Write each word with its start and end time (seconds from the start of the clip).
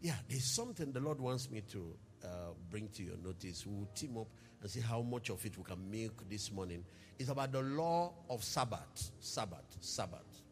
Yeah, 0.00 0.14
there's 0.28 0.44
something 0.44 0.92
the 0.92 1.00
Lord 1.00 1.20
wants 1.20 1.50
me 1.50 1.62
to 1.72 1.94
uh, 2.24 2.28
bring 2.70 2.88
to 2.88 3.02
your 3.02 3.16
notice. 3.22 3.66
We'll 3.66 3.88
team 3.94 4.16
up 4.18 4.28
and 4.60 4.70
see 4.70 4.80
how 4.80 5.02
much 5.02 5.30
of 5.30 5.44
it 5.44 5.56
we 5.56 5.64
can 5.64 5.90
make 5.90 6.28
this 6.28 6.52
morning. 6.52 6.84
It's 7.18 7.30
about 7.30 7.52
the 7.52 7.62
law 7.62 8.12
of 8.30 8.44
Sabbath. 8.44 9.10
Sabbath. 9.20 9.76
Sabbath. 9.80 10.42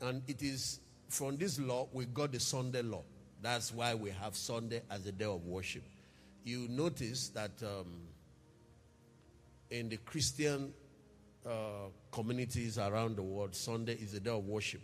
And 0.00 0.22
it 0.26 0.42
is 0.42 0.80
from 1.08 1.36
this 1.36 1.58
law 1.58 1.88
we 1.92 2.04
got 2.06 2.32
the 2.32 2.40
Sunday 2.40 2.82
law. 2.82 3.02
That's 3.42 3.72
why 3.72 3.94
we 3.94 4.10
have 4.10 4.34
Sunday 4.34 4.82
as 4.90 5.06
a 5.06 5.12
day 5.12 5.24
of 5.24 5.44
worship. 5.46 5.84
You 6.44 6.66
notice 6.68 7.28
that 7.30 7.52
um, 7.62 8.08
in 9.70 9.88
the 9.88 9.96
Christian 9.98 10.72
uh, 11.46 11.88
communities 12.10 12.78
around 12.78 13.16
the 13.16 13.22
world, 13.22 13.54
Sunday 13.54 13.94
is 13.94 14.14
a 14.14 14.20
day 14.20 14.30
of 14.30 14.44
worship. 14.46 14.82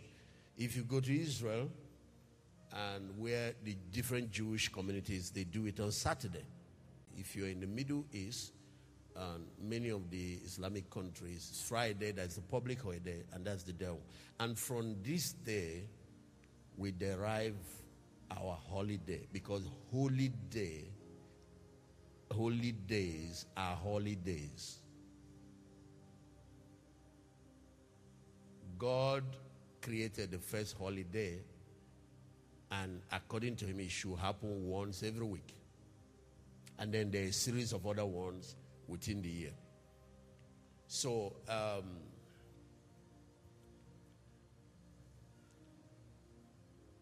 If 0.57 0.75
you 0.75 0.83
go 0.83 0.99
to 0.99 1.21
Israel 1.21 1.69
and 2.73 3.09
where 3.17 3.53
the 3.63 3.75
different 3.91 4.31
Jewish 4.31 4.69
communities, 4.69 5.29
they 5.29 5.43
do 5.43 5.65
it 5.65 5.79
on 5.79 5.91
Saturday. 5.91 6.45
If 7.15 7.35
you're 7.35 7.49
in 7.49 7.59
the 7.59 7.67
Middle 7.67 8.05
East, 8.11 8.53
and 9.15 9.45
many 9.61 9.89
of 9.89 10.09
the 10.09 10.39
Islamic 10.43 10.89
countries, 10.89 11.47
it's 11.51 11.61
Friday, 11.61 12.11
that's 12.11 12.35
the 12.35 12.41
public 12.41 12.81
holiday, 12.81 13.23
and 13.33 13.45
that's 13.45 13.63
the 13.63 13.73
day. 13.73 13.89
And 14.39 14.57
from 14.57 14.95
this 15.03 15.33
day, 15.33 15.83
we 16.77 16.91
derive 16.91 17.55
our 18.31 18.57
holiday 18.69 19.27
because 19.31 19.67
holy 19.91 20.31
day, 20.49 20.85
holy 22.31 22.71
days 22.71 23.45
are 23.55 23.75
holidays. 23.75 24.79
God 28.79 29.23
created 29.81 30.31
the 30.31 30.39
first 30.39 30.75
holiday, 30.75 31.39
and 32.81 33.01
according 33.11 33.55
to 33.57 33.65
him, 33.65 33.79
it 33.79 33.91
should 33.91 34.17
happen 34.17 34.67
once 34.67 35.03
every 35.03 35.25
week. 35.25 35.55
And 36.79 36.91
then 36.91 37.11
there 37.11 37.23
are 37.23 37.27
a 37.27 37.33
series 37.33 37.71
of 37.71 37.85
other 37.85 38.05
ones 38.05 38.55
within 38.87 39.21
the 39.21 39.29
year. 39.29 39.51
So, 40.87 41.33
um, 41.47 41.83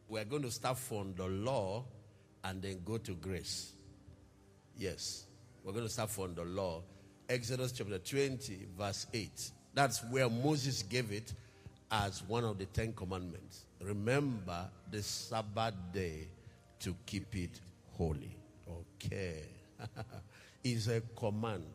we're 0.09 0.25
going 0.25 0.41
to 0.41 0.51
start 0.51 0.77
from 0.77 1.13
the 1.15 1.27
law 1.27 1.85
and 2.43 2.61
then 2.61 2.81
go 2.83 2.97
to 2.97 3.13
grace. 3.13 3.71
Yes, 4.77 5.25
we're 5.63 5.71
going 5.71 5.85
to 5.85 5.91
start 5.91 6.09
from 6.09 6.35
the 6.35 6.43
law. 6.43 6.83
Exodus 7.29 7.71
chapter 7.71 7.97
20, 7.97 8.67
verse 8.77 9.07
8. 9.13 9.51
That's 9.73 10.03
where 10.05 10.29
Moses 10.29 10.83
gave 10.83 11.13
it 11.13 11.33
as 11.91 12.23
one 12.23 12.43
of 12.45 12.57
the 12.57 12.65
Ten 12.65 12.93
Commandments. 12.93 13.65
Remember 13.81 14.69
the 14.89 15.03
Sabbath 15.03 15.73
day 15.93 16.27
to 16.79 16.95
keep 17.05 17.35
it 17.35 17.59
holy. 17.91 18.35
Okay. 18.69 19.43
is 20.63 20.87
a 20.87 21.01
command 21.15 21.65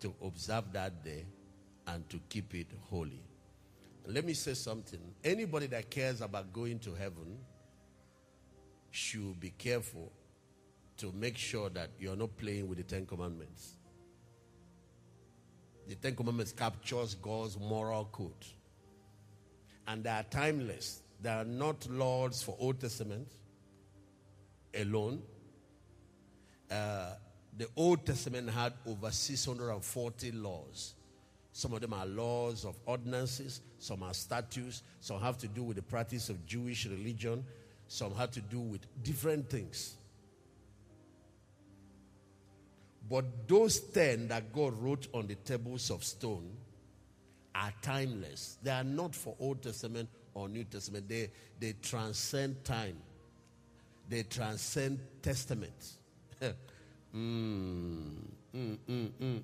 to 0.00 0.14
observe 0.22 0.64
that 0.72 1.04
day 1.04 1.24
and 1.86 2.08
to 2.08 2.18
keep 2.28 2.54
it 2.54 2.68
holy. 2.88 3.22
Let 4.06 4.24
me 4.24 4.32
say 4.32 4.54
something. 4.54 5.00
Anybody 5.22 5.66
that 5.68 5.90
cares 5.90 6.20
about 6.20 6.52
going 6.52 6.78
to 6.80 6.94
heaven 6.94 7.38
should 8.90 9.38
be 9.38 9.50
careful 9.50 10.10
to 10.96 11.12
make 11.12 11.36
sure 11.36 11.68
that 11.70 11.90
you're 11.98 12.16
not 12.16 12.36
playing 12.36 12.68
with 12.68 12.78
the 12.78 12.84
Ten 12.84 13.06
Commandments. 13.06 13.76
The 15.86 15.94
Ten 15.94 16.16
Commandments 16.16 16.52
captures 16.52 17.14
God's 17.14 17.58
moral 17.58 18.08
code. 18.10 18.32
And 19.90 20.04
they 20.04 20.10
are 20.10 20.22
timeless. 20.22 21.02
They 21.20 21.30
are 21.30 21.44
not 21.44 21.90
laws 21.90 22.44
for 22.44 22.56
Old 22.60 22.80
Testament 22.80 23.26
alone. 24.72 25.20
Uh, 26.70 27.14
the 27.58 27.66
Old 27.74 28.06
Testament 28.06 28.48
had 28.50 28.72
over 28.86 29.10
640 29.10 30.30
laws. 30.30 30.94
Some 31.52 31.72
of 31.72 31.80
them 31.80 31.92
are 31.92 32.06
laws 32.06 32.64
of 32.64 32.76
ordinances, 32.86 33.62
some 33.80 34.04
are 34.04 34.14
statutes, 34.14 34.84
some 35.00 35.20
have 35.20 35.36
to 35.38 35.48
do 35.48 35.64
with 35.64 35.74
the 35.74 35.82
practice 35.82 36.28
of 36.28 36.46
Jewish 36.46 36.86
religion, 36.86 37.44
some 37.88 38.14
have 38.14 38.30
to 38.30 38.40
do 38.40 38.60
with 38.60 38.82
different 39.02 39.50
things. 39.50 39.96
But 43.10 43.48
those 43.48 43.80
10 43.80 44.28
that 44.28 44.52
God 44.52 44.80
wrote 44.80 45.08
on 45.12 45.26
the 45.26 45.34
tables 45.34 45.90
of 45.90 46.04
stone 46.04 46.48
are 47.60 47.72
timeless. 47.82 48.58
They 48.62 48.70
are 48.70 48.84
not 48.84 49.14
for 49.14 49.34
Old 49.38 49.62
Testament 49.62 50.08
or 50.34 50.48
New 50.48 50.64
Testament. 50.64 51.08
They, 51.08 51.30
they 51.58 51.74
transcend 51.82 52.64
time, 52.64 52.96
they 54.08 54.22
transcend 54.24 55.00
testament. 55.22 55.92
Mm. 57.12 58.30
Mm, 58.56 58.78
mm, 58.88 59.42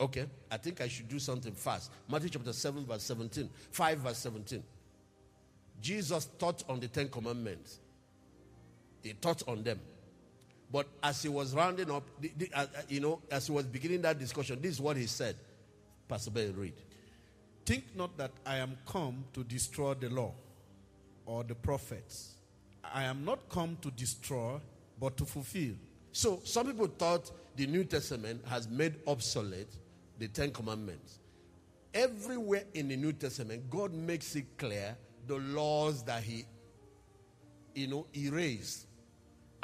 okay, 0.00 0.26
I 0.50 0.56
think 0.56 0.80
I 0.80 0.88
should 0.88 1.08
do 1.08 1.18
something 1.18 1.52
fast. 1.52 1.90
Matthew 2.08 2.30
chapter 2.30 2.52
7, 2.52 2.84
verse 2.84 3.02
17. 3.02 3.48
5, 3.70 3.98
verse 3.98 4.18
17. 4.18 4.62
Jesus 5.80 6.28
taught 6.38 6.64
on 6.68 6.80
the 6.80 6.88
Ten 6.88 7.08
Commandments, 7.08 7.80
he 9.02 9.12
taught 9.14 9.46
on 9.48 9.62
them. 9.62 9.80
But 10.74 10.88
as 11.04 11.22
he 11.22 11.28
was 11.28 11.54
rounding 11.54 11.88
up, 11.88 12.02
the, 12.20 12.50
uh, 12.52 12.66
you 12.88 12.98
know, 12.98 13.22
as 13.30 13.46
he 13.46 13.52
was 13.52 13.64
beginning 13.64 14.02
that 14.02 14.18
discussion, 14.18 14.60
this 14.60 14.72
is 14.72 14.80
what 14.80 14.96
he 14.96 15.06
said. 15.06 15.36
Pastor 16.08 16.32
Ben, 16.32 16.52
read. 16.56 16.72
Think 17.64 17.94
not 17.94 18.16
that 18.16 18.32
I 18.44 18.56
am 18.56 18.76
come 18.84 19.24
to 19.34 19.44
destroy 19.44 19.94
the 19.94 20.10
law 20.10 20.34
or 21.26 21.44
the 21.44 21.54
prophets. 21.54 22.34
I 22.92 23.04
am 23.04 23.24
not 23.24 23.48
come 23.48 23.78
to 23.82 23.90
destroy, 23.92 24.58
but 24.98 25.16
to 25.18 25.24
fulfill. 25.24 25.74
So 26.10 26.40
some 26.42 26.66
people 26.66 26.88
thought 26.88 27.30
the 27.54 27.68
New 27.68 27.84
Testament 27.84 28.42
has 28.48 28.68
made 28.68 28.96
obsolete 29.06 29.76
the 30.18 30.26
Ten 30.26 30.50
Commandments. 30.50 31.20
Everywhere 31.94 32.64
in 32.74 32.88
the 32.88 32.96
New 32.96 33.12
Testament, 33.12 33.70
God 33.70 33.94
makes 33.94 34.34
it 34.34 34.58
clear 34.58 34.96
the 35.28 35.36
laws 35.36 36.02
that 36.02 36.24
He, 36.24 36.46
you 37.76 37.86
know, 37.86 38.06
erased, 38.16 38.88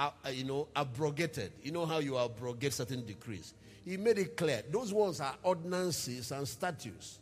uh, 0.00 0.28
you 0.31 0.44
know, 0.44 0.69
abrogated. 0.75 1.53
You 1.62 1.72
know 1.72 1.84
how 1.87 1.99
you 1.99 2.19
abrogate 2.19 2.72
certain 2.72 3.05
decrees. 3.05 3.55
He 3.84 3.97
made 3.97 4.19
it 4.19 4.37
clear. 4.37 4.62
Those 4.71 4.93
ones 4.93 5.21
are 5.21 5.34
ordinances 5.43 6.33
and 6.33 6.47
statutes. 6.47 7.19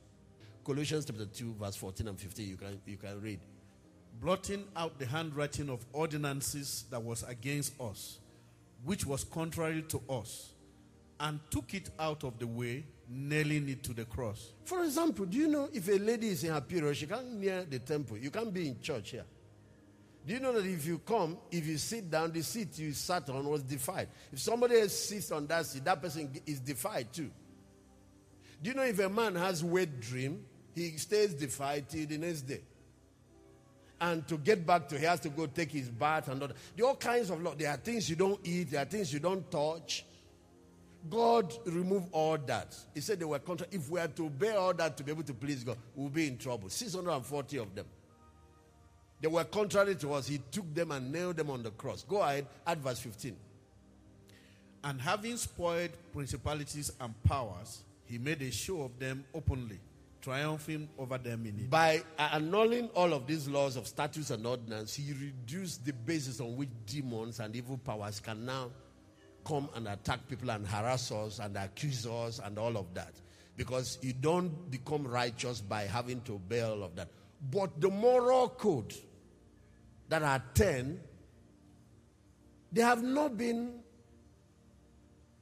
Colossians 0.65 1.05
chapter 1.05 1.25
2, 1.25 1.55
verse 1.59 1.77
14 1.77 2.09
and 2.09 2.19
15, 2.21 2.49
you 2.49 2.57
can, 2.57 2.81
you 2.87 2.97
can 2.97 3.21
read 3.21 3.41
blotting 4.21 4.65
out 4.77 4.99
the 4.99 5.07
handwriting 5.07 5.71
of 5.71 5.85
ordinances 5.93 6.85
that 6.91 7.03
was 7.03 7.23
against 7.25 7.81
us, 7.81 8.19
which 8.85 9.07
was 9.07 9.25
contrary 9.25 9.83
to 9.83 10.01
us, 10.09 10.53
and 11.21 11.41
took 11.51 11.75
it 11.75 11.91
out 11.99 12.25
of 12.25 12.39
the 12.39 12.47
way, 12.47 12.85
nailing 13.09 13.69
it 13.69 13.83
to 13.85 13.93
the 13.93 14.05
cross. 14.05 14.53
For 14.65 14.85
example, 14.85 15.25
do 15.25 15.39
you 15.39 15.49
know 15.49 15.69
if 15.73 15.89
a 15.89 15.99
lady 15.99 16.29
is 16.29 16.45
in 16.45 16.53
her 16.53 16.61
period, 16.61 16.97
she 16.97 17.07
can't 17.07 17.33
near 17.35 17.65
the 17.65 17.79
temple, 17.79 18.19
you 18.19 18.31
can't 18.31 18.53
be 18.53 18.69
in 18.69 18.81
church 18.81 19.11
here. 19.11 19.25
Do 20.29 20.35
you 20.35 20.41
know 20.41 20.53
that 20.53 20.67
if 20.67 20.85
you 20.85 20.99
come, 20.99 21.39
if 21.51 21.67
you 21.67 21.79
sit 21.79 22.11
down, 22.11 22.33
the 22.33 22.43
seat 22.43 22.79
you 22.79 22.93
sat 22.93 23.31
on 23.31 23.49
was 23.49 23.63
defiled. 23.63 24.09
If 24.31 24.41
somebody 24.41 24.79
else 24.79 24.93
sits 24.93 25.33
on 25.33 25.47
that 25.47 25.65
seat, 25.65 25.87
that 25.87 26.03
person 26.03 26.31
is 26.45 26.61
defiled 26.61 27.11
too. 27.15 27.31
Do 28.63 28.69
you 28.69 28.77
know 28.77 28.83
if 28.83 28.99
a 28.99 29.09
man 29.09 29.37
has 29.37 29.65
wet 29.65 30.03
dream, 30.03 30.45
he 30.75 30.99
stays 30.99 31.33
defiled 31.33 31.89
till 31.89 32.07
the 32.07 32.19
next 32.19 32.43
day? 32.43 32.61
and 34.01 34.29
to 34.29 34.37
get 34.37 34.65
back 34.65 34.87
to 34.89 34.97
he 34.97 35.05
has 35.05 35.19
to 35.19 35.29
go 35.29 35.47
take 35.47 35.73
his 35.73 35.89
bath 35.89 36.29
and 36.29 36.41
all 36.41 36.49
there 36.77 36.87
are 36.87 36.91
all 36.91 36.95
kinds 36.95 37.31
of 37.31 37.43
law. 37.43 37.55
There 37.57 37.69
are 37.69 37.77
things 37.77 38.09
you 38.09 38.15
don't 38.15 38.39
eat, 38.45 38.71
there 38.71 38.83
are 38.83 38.85
things 38.85 39.13
you 39.13 39.19
don't 39.19 39.51
touch. 39.51 40.05
God 41.11 41.53
removed 41.65 42.09
all 42.13 42.39
that. 42.39 42.77
He 42.95 43.01
said 43.01 43.19
they 43.19 43.25
were 43.25 43.41
contra- 43.41 43.67
if 43.73 43.91
we 43.91 43.99
are 43.99 44.07
to 44.07 44.31
bear 44.31 44.57
all 44.57 44.75
that 44.75 44.97
to 44.99 45.03
be 45.03 45.11
able 45.11 45.25
to 45.25 45.35
please 45.35 45.65
God, 45.65 45.79
we'll 45.97 46.11
be 46.11 46.29
in 46.29 46.37
trouble. 46.39 46.69
640 46.69 47.57
of 47.57 47.75
them. 47.75 47.87
They 49.21 49.29
were 49.29 49.45
contrary 49.45 49.97
to 49.97 50.13
us. 50.15 50.29
He 50.29 50.39
took 50.51 50.73
them 50.75 50.93
and 50.93 51.13
nailed 51.13 51.37
them 51.37 51.51
on 51.51 51.63
the 51.63 51.71
cross. 51.71 52.05
Go 52.05 52.23
ahead, 52.23 52.47
at 52.67 52.79
verse 52.79 53.01
15. 53.01 53.37
And 54.85 55.01
having 55.01 55.37
spoiled 55.37 55.91
principalities 56.13 56.93
and 57.01 57.21
powers, 57.25 57.83
he 58.05 58.19
made 58.19 58.41
a 58.43 58.51
show 58.51 58.83
of 58.83 58.99
them 58.99 59.25
openly 59.35 59.81
triumphing 60.21 60.89
over 60.99 61.19
them 61.19 61.47
in 61.47 61.59
it. 61.59 61.71
By 61.71 62.03
annulling 62.19 62.89
all 62.95 63.13
of 63.13 63.27
these 63.27 63.49
laws 63.49 63.77
of 63.77 63.87
statutes 63.87 64.31
and 64.31 64.47
ordinance, 64.47 64.95
he 64.95 65.13
reduced 65.13 65.85
the 65.85 65.93
basis 65.93 66.41
on 66.41 66.57
which 66.57 66.69
demons 66.87 67.41
and 67.41 67.55
evil 67.55 67.79
powers 67.79 68.21
can 68.21 68.45
now 68.45 68.71
come 69.45 69.69
and 69.75 69.89
attack 69.89 70.29
people 70.29 70.51
and 70.51 70.67
harass 70.67 71.11
us 71.13 71.39
and 71.39 71.57
accuse 71.57 72.07
us 72.07 72.41
and 72.45 72.59
all 72.59 72.77
of 72.77 72.93
that. 72.95 73.15
Because 73.57 73.99
you 74.03 74.13
don't 74.13 74.71
become 74.71 75.07
righteous 75.07 75.61
by 75.61 75.83
having 75.83 76.21
to 76.23 76.35
obey 76.35 76.61
all 76.61 76.83
of 76.83 76.95
that. 76.97 77.09
But 77.51 77.81
the 77.81 77.89
moral 77.89 78.51
code 78.51 78.95
that 80.09 80.23
are 80.23 80.43
10, 80.55 81.01
they 82.73 82.83
have 82.83 83.03
not 83.03 83.37
been 83.37 83.81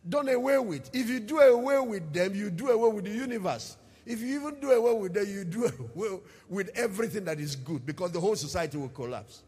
done 0.09 0.29
away 0.29 0.59
with. 0.59 0.91
If 0.95 1.09
you 1.09 1.21
do 1.21 1.39
away 1.39 1.81
with 1.81 2.13
them, 2.13 2.35
you 2.35 2.51
do 2.51 2.69
away 2.69 2.93
with 2.93 3.05
the 3.05 3.11
universe. 3.11 3.77
If 4.05 4.21
you 4.21 4.41
even 4.41 4.61
do 4.61 4.71
away 4.71 5.01
with 5.01 5.15
them, 5.15 5.27
you 5.27 5.45
do 5.45 5.65
away 5.95 6.21
with 6.49 6.71
everything 6.75 7.25
that 7.25 7.41
is 7.41 7.57
good 7.57 7.85
because 7.85 8.13
the 8.13 8.21
whole 8.21 8.37
society 8.37 8.79
will 8.79 8.89
collapse. 8.89 9.43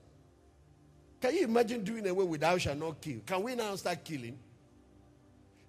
Can 1.21 1.35
you 1.35 1.44
imagine 1.44 1.82
doing 1.85 2.06
away 2.06 2.25
with 2.25 2.41
thou 2.41 2.59
shalt 2.59 2.79
not 2.79 3.00
kill? 3.00 3.21
Can 3.26 3.43
we 3.43 3.55
now 3.55 3.75
start 3.76 4.05
killing? 4.05 4.38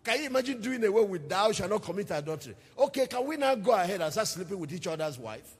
Can 0.03 0.19
you 0.21 0.27
imagine 0.27 0.61
doing 0.61 0.83
away 0.83 1.03
with 1.03 1.27
thou 1.27 1.51
shalt 1.51 1.69
not 1.69 1.83
commit 1.83 2.09
adultery? 2.11 2.55
Okay, 2.77 3.07
can 3.07 3.25
we 3.25 3.37
now 3.37 3.55
go 3.55 3.71
ahead 3.71 4.01
and 4.01 4.11
start 4.11 4.27
sleeping 4.27 4.59
with 4.59 4.71
each 4.71 4.87
other's 4.87 5.19
wife? 5.19 5.55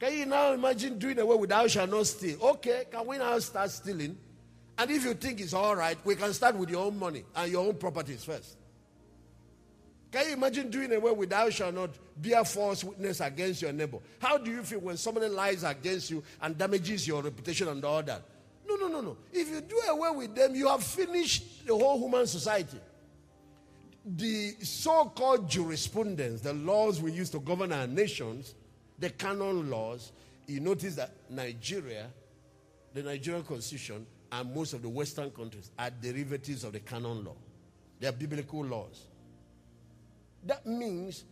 Can 0.00 0.14
you 0.14 0.24
now 0.24 0.52
imagine 0.54 0.98
doing 0.98 1.18
away 1.18 1.36
with 1.36 1.50
thou 1.50 1.66
shalt 1.66 1.90
not 1.90 2.06
steal? 2.06 2.42
Okay, 2.42 2.84
can 2.90 3.06
we 3.06 3.18
now 3.18 3.38
start 3.38 3.70
stealing? 3.70 4.16
And 4.78 4.90
if 4.90 5.04
you 5.04 5.12
think 5.12 5.40
it's 5.40 5.52
all 5.52 5.76
right, 5.76 5.98
we 6.04 6.16
can 6.16 6.32
start 6.32 6.56
with 6.56 6.70
your 6.70 6.86
own 6.86 6.98
money 6.98 7.22
and 7.36 7.52
your 7.52 7.66
own 7.66 7.74
properties 7.74 8.24
first. 8.24 8.56
Can 10.10 10.26
you 10.26 10.32
imagine 10.32 10.70
doing 10.70 10.90
away 10.92 11.12
with 11.12 11.28
thou 11.28 11.50
shalt 11.50 11.74
not 11.74 11.90
bear 12.16 12.42
false 12.44 12.82
witness 12.82 13.20
against 13.20 13.60
your 13.60 13.72
neighbor? 13.72 13.98
How 14.18 14.38
do 14.38 14.50
you 14.50 14.62
feel 14.62 14.80
when 14.80 14.96
somebody 14.96 15.28
lies 15.28 15.64
against 15.64 16.10
you 16.10 16.22
and 16.40 16.56
damages 16.56 17.06
your 17.06 17.22
reputation 17.22 17.68
and 17.68 17.84
all 17.84 18.02
that? 18.02 18.22
No, 18.66 18.76
no, 18.76 18.88
no, 18.88 19.02
no. 19.02 19.16
If 19.32 19.50
you 19.50 19.60
do 19.60 19.76
away 19.90 20.10
with 20.16 20.34
them, 20.34 20.54
you 20.54 20.66
have 20.68 20.82
finished 20.82 21.66
the 21.66 21.74
whole 21.76 21.98
human 21.98 22.26
society. 22.26 22.78
The 24.04 24.52
so 24.62 25.04
called 25.14 25.48
jurisprudence, 25.48 26.40
the 26.40 26.54
laws 26.54 27.02
we 27.02 27.12
use 27.12 27.28
to 27.30 27.38
govern 27.38 27.70
our 27.70 27.86
nations, 27.86 28.54
the 29.00 29.10
canon 29.10 29.70
laws, 29.70 30.12
you 30.46 30.60
notice 30.60 30.94
that 30.96 31.12
Nigeria, 31.30 32.06
the 32.92 33.02
Nigerian 33.02 33.42
constitution, 33.44 34.06
and 34.30 34.54
most 34.54 34.74
of 34.74 34.82
the 34.82 34.88
Western 34.88 35.30
countries 35.30 35.70
are 35.78 35.90
derivatives 35.90 36.62
of 36.64 36.72
the 36.72 36.80
canon 36.80 37.24
law. 37.24 37.34
They 37.98 38.06
are 38.06 38.12
biblical 38.12 38.64
laws. 38.64 39.06
That 40.44 40.66
means 40.66 41.24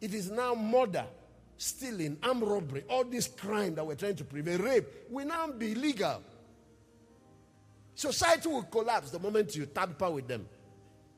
it 0.00 0.12
is 0.14 0.30
now 0.30 0.54
murder, 0.54 1.04
stealing, 1.56 2.18
armed 2.22 2.42
robbery, 2.42 2.84
all 2.90 3.04
this 3.04 3.28
crime 3.28 3.74
that 3.76 3.86
we're 3.86 3.94
trying 3.94 4.16
to 4.16 4.24
prevent, 4.24 4.62
rape, 4.62 4.86
will 5.08 5.26
now 5.26 5.46
be 5.48 5.74
legal. 5.74 6.22
Society 7.94 8.48
will 8.48 8.62
collapse 8.64 9.10
the 9.10 9.18
moment 9.18 9.54
you 9.54 9.66
tamper 9.66 10.10
with 10.10 10.26
them. 10.26 10.46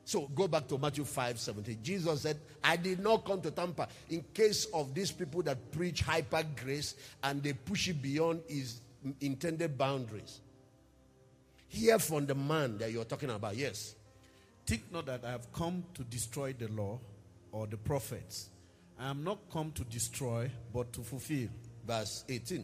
So 0.05 0.27
go 0.35 0.47
back 0.47 0.67
to 0.67 0.77
Matthew 0.77 1.03
5 1.03 1.39
17. 1.39 1.79
Jesus 1.81 2.21
said, 2.21 2.37
I 2.63 2.77
did 2.77 2.99
not 2.99 3.25
come 3.25 3.41
to 3.41 3.49
tamper 3.49 3.87
in 4.09 4.23
case 4.33 4.65
of 4.65 4.93
these 4.93 5.11
people 5.11 5.41
that 5.43 5.71
preach 5.71 6.01
hyper 6.01 6.43
grace 6.63 6.93
and 7.23 7.41
they 7.41 7.53
push 7.53 7.89
it 7.89 8.01
beyond 8.01 8.41
his 8.47 8.81
intended 9.19 9.77
boundaries. 9.79 10.41
Hear 11.67 11.97
from 11.97 12.27
the 12.27 12.35
man 12.35 12.77
that 12.77 12.91
you're 12.91 13.03
talking 13.03 13.31
about. 13.31 13.57
Yes. 13.57 13.95
Think 14.67 14.83
not 14.91 15.07
that 15.07 15.25
I 15.25 15.31
have 15.31 15.51
come 15.51 15.83
to 15.95 16.03
destroy 16.03 16.53
the 16.53 16.67
law 16.67 16.99
or 17.51 17.65
the 17.65 17.77
prophets. 17.77 18.49
I 18.99 19.09
am 19.09 19.23
not 19.23 19.39
come 19.51 19.71
to 19.71 19.83
destroy, 19.85 20.49
but 20.71 20.93
to 20.93 21.01
fulfill. 21.01 21.49
Verse 21.85 22.23
18. 22.29 22.63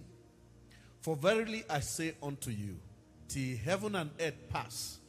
For 1.02 1.16
verily 1.16 1.64
I 1.68 1.80
say 1.80 2.14
unto 2.22 2.52
you, 2.52 2.78
till 3.28 3.58
heaven 3.58 3.96
and 3.96 4.12
earth 4.20 4.36
pass, 4.50 5.00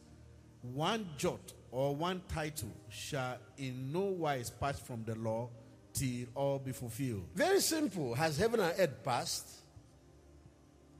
one 0.62 1.08
jot 1.18 1.52
or 1.72 1.96
one 1.96 2.20
title 2.28 2.68
shall 2.90 3.38
in 3.56 3.90
no 3.90 4.00
wise 4.00 4.50
pass 4.50 4.78
from 4.78 5.02
the 5.04 5.14
law 5.16 5.48
till 5.94 6.26
all 6.34 6.58
be 6.58 6.70
fulfilled. 6.70 7.26
Very 7.34 7.60
simple. 7.60 8.14
Has 8.14 8.36
heaven 8.38 8.60
and 8.60 8.74
earth 8.78 9.02
passed? 9.02 9.48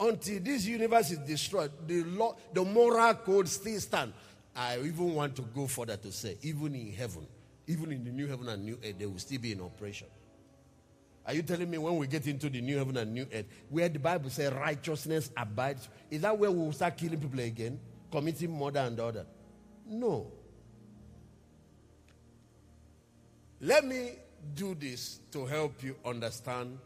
Until 0.00 0.40
this 0.40 0.66
universe 0.66 1.12
is 1.12 1.18
destroyed, 1.18 1.70
the 1.86 2.02
law, 2.04 2.34
the 2.52 2.64
moral 2.64 3.14
code 3.14 3.46
still 3.48 3.78
stand. 3.78 4.12
I 4.56 4.78
even 4.78 5.14
want 5.14 5.36
to 5.36 5.42
go 5.42 5.66
further 5.66 5.96
to 5.96 6.10
say, 6.10 6.38
even 6.42 6.74
in 6.74 6.92
heaven, 6.92 7.26
even 7.66 7.92
in 7.92 8.04
the 8.04 8.10
new 8.10 8.26
heaven 8.26 8.48
and 8.48 8.64
new 8.64 8.78
earth, 8.84 8.98
they 8.98 9.06
will 9.06 9.18
still 9.18 9.40
be 9.40 9.52
in 9.52 9.60
operation. 9.60 10.08
Are 11.24 11.34
you 11.34 11.42
telling 11.42 11.70
me 11.70 11.78
when 11.78 11.96
we 11.98 12.06
get 12.08 12.26
into 12.26 12.50
the 12.50 12.60
new 12.60 12.78
heaven 12.78 12.96
and 12.96 13.12
new 13.12 13.26
earth, 13.32 13.46
where 13.68 13.88
the 13.88 13.98
Bible 13.98 14.28
says 14.30 14.52
righteousness 14.52 15.30
abides, 15.36 15.88
is 16.10 16.22
that 16.22 16.36
where 16.36 16.50
we 16.50 16.58
will 16.58 16.72
start 16.72 16.96
killing 16.96 17.20
people 17.20 17.38
again, 17.38 17.78
committing 18.10 18.58
murder 18.58 18.80
and 18.80 18.98
other? 18.98 19.26
No. 19.86 20.32
Let 23.64 23.84
me 23.84 24.10
do 24.56 24.74
this 24.74 25.20
to 25.30 25.46
help 25.46 25.84
you 25.84 25.94
understand 26.04 26.78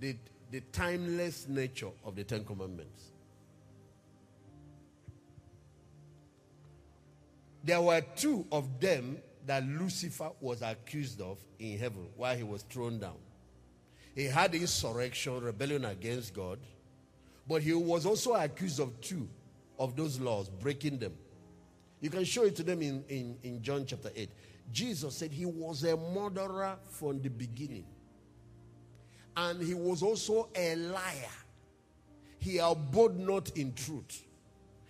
the, 0.00 0.16
the 0.50 0.62
timeless 0.72 1.46
nature 1.46 1.90
of 2.06 2.16
the 2.16 2.24
Ten 2.24 2.42
Commandments. 2.42 3.12
There 7.62 7.82
were 7.82 8.00
two 8.00 8.46
of 8.50 8.80
them 8.80 9.18
that 9.44 9.62
Lucifer 9.66 10.30
was 10.40 10.62
accused 10.62 11.20
of 11.20 11.36
in 11.58 11.78
heaven 11.78 12.06
while 12.16 12.34
he 12.34 12.44
was 12.44 12.62
thrown 12.62 12.98
down. 12.98 13.18
He 14.14 14.24
had 14.24 14.54
insurrection, 14.54 15.42
rebellion 15.42 15.84
against 15.84 16.32
God, 16.32 16.58
but 17.46 17.60
he 17.60 17.74
was 17.74 18.06
also 18.06 18.32
accused 18.34 18.80
of 18.80 18.98
two 19.02 19.28
of 19.78 19.96
those 19.96 20.18
laws, 20.18 20.48
breaking 20.48 20.98
them. 20.98 21.12
You 22.00 22.08
can 22.08 22.24
show 22.24 22.44
it 22.44 22.56
to 22.56 22.62
them 22.62 22.80
in, 22.80 23.04
in, 23.10 23.36
in 23.42 23.62
John 23.62 23.84
chapter 23.84 24.10
8. 24.16 24.30
Jesus 24.72 25.16
said 25.16 25.30
he 25.32 25.46
was 25.46 25.84
a 25.84 25.96
murderer 25.96 26.76
from 26.90 27.22
the 27.22 27.28
beginning. 27.28 27.84
And 29.36 29.62
he 29.62 29.74
was 29.74 30.02
also 30.02 30.48
a 30.54 30.76
liar. 30.76 31.36
He 32.38 32.58
abode 32.58 33.18
not 33.18 33.50
in 33.56 33.74
truth. 33.74 34.24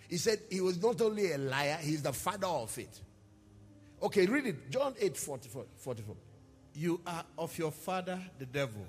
He 0.09 0.19
said 0.19 0.39
he 0.51 0.61
was 0.61 0.81
not 0.81 1.01
only 1.01 1.33
a 1.33 1.39
liar, 1.39 1.79
he's 1.81 2.03
the 2.03 2.13
father 2.13 2.47
of 2.47 2.77
it. 2.79 3.01
Okay, 4.03 4.27
read 4.27 4.47
it. 4.47 4.71
John 4.71 4.95
8 5.01 5.17
44. 5.17 5.65
44. 5.77 6.17
You 6.75 7.01
are 7.07 7.25
of 7.39 7.57
your 7.59 7.73
father, 7.73 8.21
the 8.39 8.47
devil, 8.47 8.87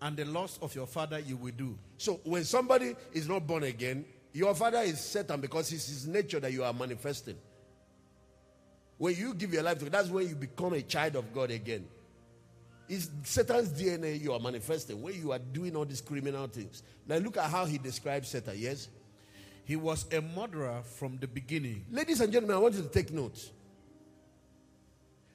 and 0.00 0.16
the 0.16 0.24
lust 0.24 0.60
of 0.62 0.74
your 0.74 0.86
father 0.86 1.18
you 1.18 1.36
will 1.36 1.52
do. 1.52 1.76
So 1.98 2.20
when 2.24 2.44
somebody 2.44 2.94
is 3.12 3.28
not 3.28 3.46
born 3.46 3.64
again, 3.64 4.04
your 4.32 4.54
father 4.54 4.78
is 4.78 5.00
Satan 5.00 5.40
because 5.40 5.72
it's 5.72 5.88
his 5.88 6.06
nature 6.06 6.40
that 6.40 6.52
you 6.52 6.62
are 6.62 6.72
manifesting. 6.72 7.36
When 9.00 9.16
you 9.16 9.32
give 9.32 9.54
your 9.54 9.62
life 9.62 9.78
to 9.78 9.84
God, 9.86 9.92
that's 9.92 10.10
when 10.10 10.28
you 10.28 10.34
become 10.34 10.74
a 10.74 10.82
child 10.82 11.16
of 11.16 11.32
God 11.32 11.50
again. 11.50 11.88
It's 12.86 13.08
Satan's 13.22 13.70
DNA 13.70 14.20
you 14.20 14.34
are 14.34 14.38
manifesting 14.38 15.00
when 15.00 15.14
you 15.14 15.32
are 15.32 15.38
doing 15.38 15.74
all 15.74 15.86
these 15.86 16.02
criminal 16.02 16.46
things. 16.48 16.82
Now 17.08 17.16
look 17.16 17.38
at 17.38 17.44
how 17.44 17.64
he 17.64 17.78
describes 17.78 18.28
Satan, 18.28 18.56
yes? 18.58 18.88
He 19.64 19.74
was 19.74 20.04
a 20.12 20.20
murderer 20.20 20.82
from 20.98 21.16
the 21.16 21.26
beginning. 21.26 21.86
Ladies 21.90 22.20
and 22.20 22.30
gentlemen, 22.30 22.58
I 22.58 22.60
want 22.60 22.74
you 22.74 22.82
to 22.82 22.88
take 22.90 23.10
note. 23.10 23.50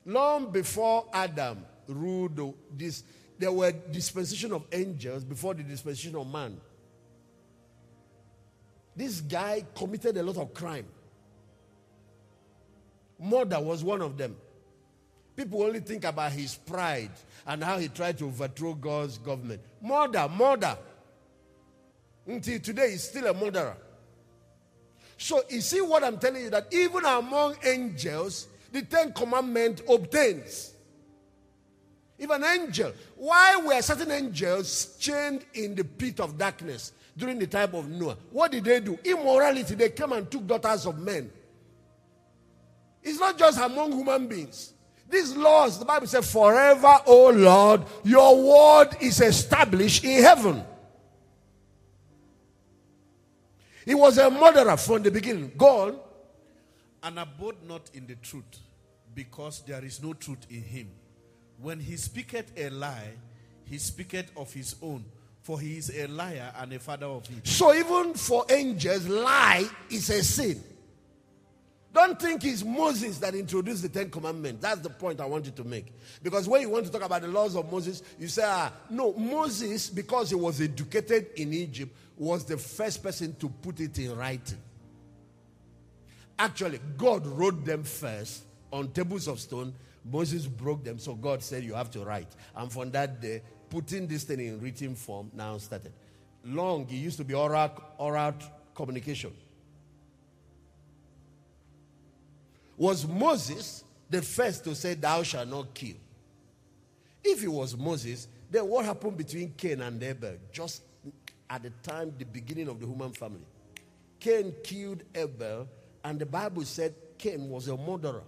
Long 0.06 0.52
before 0.52 1.08
Adam 1.12 1.66
ruled 1.88 2.54
this, 2.78 3.04
there 3.40 3.52
were 3.52 3.72
dispensation 3.72 4.52
of 4.52 4.64
angels 4.72 5.24
before 5.24 5.56
the 5.56 5.64
dispensation 5.64 6.16
of 6.16 6.32
man. 6.32 6.56
This 8.96 9.22
guy 9.22 9.66
committed 9.74 10.18
a 10.18 10.22
lot 10.22 10.38
of 10.38 10.54
crime. 10.54 10.86
Murder 13.20 13.60
was 13.60 13.84
one 13.84 14.02
of 14.02 14.18
them. 14.18 14.36
People 15.36 15.64
only 15.64 15.80
think 15.82 16.06
about 16.06 16.32
his 16.32 16.56
pride 16.56 17.12
and 17.46 17.64
how 17.64 17.78
he 17.78 17.90
tried 17.90 18.18
to 18.18 18.26
overthrow 18.26 18.74
God's 18.74 19.18
government. 19.18 19.62
Murder, 19.82 20.30
murder. 20.30 20.78
Until 22.26 22.60
today, 22.60 22.92
he's 22.92 23.04
still 23.04 23.28
a 23.28 23.34
murderer. 23.34 23.78
So, 25.18 25.44
you 25.50 25.62
see 25.62 25.82
what 25.82 26.04
I'm 26.04 26.18
telling 26.18 26.44
you 26.44 26.50
that 26.50 26.74
even 26.74 27.06
among 27.06 27.56
angels, 27.64 28.48
the 28.72 28.82
Ten 28.82 29.14
Commandment 29.14 29.82
obtains. 29.90 30.74
If 32.18 32.30
an 32.30 32.44
angel, 32.44 32.94
why 33.16 33.58
were 33.58 33.82
certain 33.82 34.12
angels 34.12 34.96
chained 35.00 35.46
in 35.54 35.76
the 35.76 35.84
pit 35.84 36.20
of 36.20 36.38
darkness 36.38 36.94
during 37.18 37.40
the 37.40 37.48
time 37.48 37.76
of 37.76 37.90
Noah? 37.90 38.18
What 38.32 38.52
did 38.52 38.64
they 38.64 38.80
do? 38.80 38.98
Immorality. 39.04 39.76
They 39.76 39.90
came 39.90 40.14
and 40.14 40.30
took 40.32 40.48
daughters 40.48 40.86
of 40.86 40.98
men. 40.98 41.30
It's 43.06 43.20
not 43.20 43.38
just 43.38 43.60
among 43.60 43.92
human 43.94 44.28
beings. 44.28 44.74
These 45.08 45.38
laws, 45.38 45.78
the 45.78 45.86
Bible 45.86 46.08
says, 46.08 46.30
forever, 46.30 46.98
O 47.06 47.30
Lord, 47.30 47.84
your 48.04 48.42
word 48.44 48.98
is 49.00 49.22
established 49.22 50.04
in 50.04 50.24
heaven. 50.24 50.64
He 53.86 53.94
was 53.94 54.18
a 54.18 54.32
murderer 54.32 54.76
from 54.76 55.04
the 55.04 55.12
beginning. 55.12 55.52
Go 55.56 55.68
on. 55.68 56.00
And 57.04 57.20
abode 57.20 57.58
not 57.68 57.92
in 57.94 58.08
the 58.08 58.16
truth, 58.16 58.44
because 59.14 59.62
there 59.62 59.86
is 59.86 60.02
no 60.02 60.14
truth 60.14 60.48
in 60.50 60.64
him. 60.64 60.90
When 61.62 61.80
he 61.80 61.98
speaketh 61.98 62.52
a 62.58 62.72
lie, 62.72 63.12
he 63.66 63.78
speaketh 63.78 64.32
of 64.36 64.52
his 64.52 64.76
own, 64.82 65.06
for 65.44 65.60
he 65.60 65.78
is 65.78 65.96
a 65.96 66.08
liar 66.08 66.52
and 66.58 66.74
a 66.74 66.80
father 66.80 67.06
of 67.06 67.30
it. 67.30 67.48
So 67.48 67.72
even 67.76 68.16
for 68.16 68.44
angels, 68.50 69.08
lie 69.08 69.70
is 69.92 70.10
a 70.10 70.24
sin. 70.24 70.64
Don't 71.96 72.20
think 72.20 72.44
it's 72.44 72.62
Moses 72.62 73.20
that 73.20 73.34
introduced 73.36 73.82
the 73.82 73.88
Ten 73.88 74.10
Commandments. 74.10 74.62
That's 74.62 74.82
the 74.82 74.90
point 74.90 75.22
I 75.22 75.26
want 75.26 75.46
you 75.46 75.54
to 75.54 75.64
make. 75.64 75.94
Because 76.22 76.46
when 76.46 76.60
you 76.60 76.70
want 76.70 76.86
to 76.88 76.92
talk 76.92 77.04
about 77.04 77.22
the 77.22 77.30
laws 77.30 77.56
of 77.56 77.72
Moses, 77.72 78.04
you 78.20 78.28
say, 78.28 78.44
ah, 78.46 78.70
no, 78.90 79.14
Moses, 79.14 79.90
because 79.90 80.30
he 80.30 80.36
was 80.36 80.60
educated 80.60 81.28
in 81.38 81.54
Egypt, 81.54 81.96
was 82.18 82.44
the 82.44 82.58
first 82.58 83.02
person 83.02 83.34
to 83.38 83.48
put 83.48 83.80
it 83.80 83.98
in 83.98 84.14
writing. 84.18 84.58
Actually, 86.38 86.82
God 86.98 87.26
wrote 87.28 87.64
them 87.64 87.84
first 87.84 88.44
on 88.74 88.90
tables 88.90 89.30
of 89.30 89.40
stone, 89.40 89.74
Moses 90.04 90.48
broke 90.48 90.84
them, 90.84 91.00
so 91.00 91.16
God 91.16 91.42
said 91.42 91.64
you 91.64 91.76
have 91.76 91.92
to 91.92 92.00
write. 92.04 92.28
And 92.58 92.70
from 92.70 92.92
that 92.92 93.22
day, 93.22 93.42
putting 93.70 94.06
this 94.06 94.26
thing 94.26 94.42
in 94.42 94.60
written 94.60 94.96
form 94.96 95.32
now 95.34 95.58
started. 95.60 95.94
Long, 96.44 96.88
it 96.90 96.96
used 96.96 97.18
to 97.20 97.24
be 97.24 97.36
oral, 97.36 97.72
oral 97.98 98.34
communication. 98.74 99.32
Was 102.78 103.08
Moses 103.08 103.84
the 104.10 104.22
first 104.22 104.64
to 104.66 104.76
say, 104.76 104.94
Thou 104.96 105.24
shalt 105.24 105.48
not 105.48 105.74
kill? 105.74 105.96
If 107.24 107.44
it 107.44 107.48
was 107.48 107.76
Moses, 107.76 108.28
then 108.52 108.68
what 108.68 108.86
happened 108.86 109.18
between 109.18 109.54
Cain 109.58 109.82
and 109.82 110.02
Abel 110.02 110.36
just 110.52 110.84
at 111.50 111.64
the 111.64 111.72
time, 111.82 112.14
the 112.18 112.26
beginning 112.26 112.68
of 112.68 112.80
the 112.80 112.86
human 112.86 113.12
family? 113.12 113.46
Cain 114.20 114.54
killed 114.64 115.04
Abel, 115.14 115.68
and 116.04 116.20
the 116.20 116.26
Bible 116.26 116.64
said 116.64 116.94
Cain 117.18 117.50
was 117.50 117.68
a 117.68 117.78
murderer. 117.78 118.24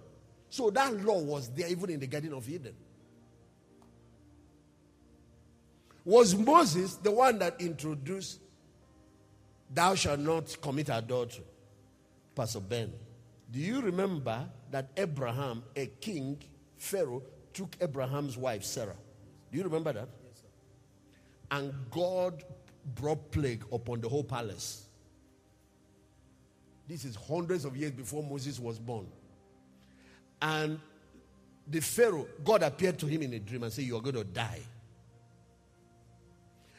So 0.49 0.69
that 0.71 0.93
law 1.03 1.19
was 1.19 1.49
there 1.49 1.67
even 1.67 1.89
in 1.89 1.99
the 1.99 2.07
Garden 2.07 2.33
of 2.33 2.49
Eden. 2.49 2.73
Was 6.05 6.35
Moses 6.35 6.95
the 6.95 7.11
one 7.11 7.37
that 7.39 7.59
introduced, 7.59 8.39
Thou 9.73 9.93
shalt 9.95 10.21
not 10.21 10.55
commit 10.61 10.87
adultery? 10.87 11.43
Pastor 12.33 12.61
Ben, 12.61 12.93
do 13.51 13.59
you 13.59 13.81
remember 13.81 14.47
that 14.71 14.89
Abraham, 14.97 15.63
a 15.75 15.85
king, 15.85 16.37
Pharaoh, 16.77 17.23
took 17.53 17.75
Abraham's 17.81 18.37
wife, 18.37 18.63
Sarah? 18.63 18.95
Do 19.51 19.57
you 19.57 19.63
remember 19.63 19.93
that? 19.93 20.09
Yes, 20.23 20.41
sir. 20.41 20.47
And 21.51 21.73
God 21.89 22.43
brought 22.95 23.31
plague 23.31 23.63
upon 23.71 24.01
the 24.01 24.09
whole 24.09 24.23
palace. 24.23 24.85
This 26.87 27.05
is 27.05 27.15
hundreds 27.15 27.65
of 27.65 27.75
years 27.75 27.91
before 27.91 28.23
Moses 28.23 28.59
was 28.59 28.79
born. 28.79 29.07
And 30.41 30.79
the 31.67 31.79
Pharaoh, 31.81 32.27
God 32.43 32.63
appeared 32.63 32.97
to 32.99 33.07
him 33.07 33.21
in 33.21 33.33
a 33.33 33.39
dream 33.39 33.63
and 33.63 33.73
said, 33.73 33.85
You 33.85 33.97
are 33.97 34.01
going 34.01 34.15
to 34.15 34.23
die. 34.23 34.61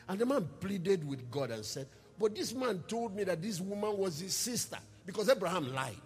And 0.09 0.19
the 0.19 0.25
man 0.25 0.49
pleaded 0.61 1.07
with 1.07 1.31
God 1.31 1.51
and 1.51 1.65
said, 1.65 1.87
But 2.19 2.35
this 2.35 2.55
man 2.55 2.83
told 2.89 3.15
me 3.15 3.25
that 3.25 3.43
this 3.43 3.61
woman 3.61 3.99
was 3.99 4.21
his 4.21 4.35
sister 4.35 4.79
because 5.05 5.29
Abraham 5.29 5.75
lied. 5.75 5.97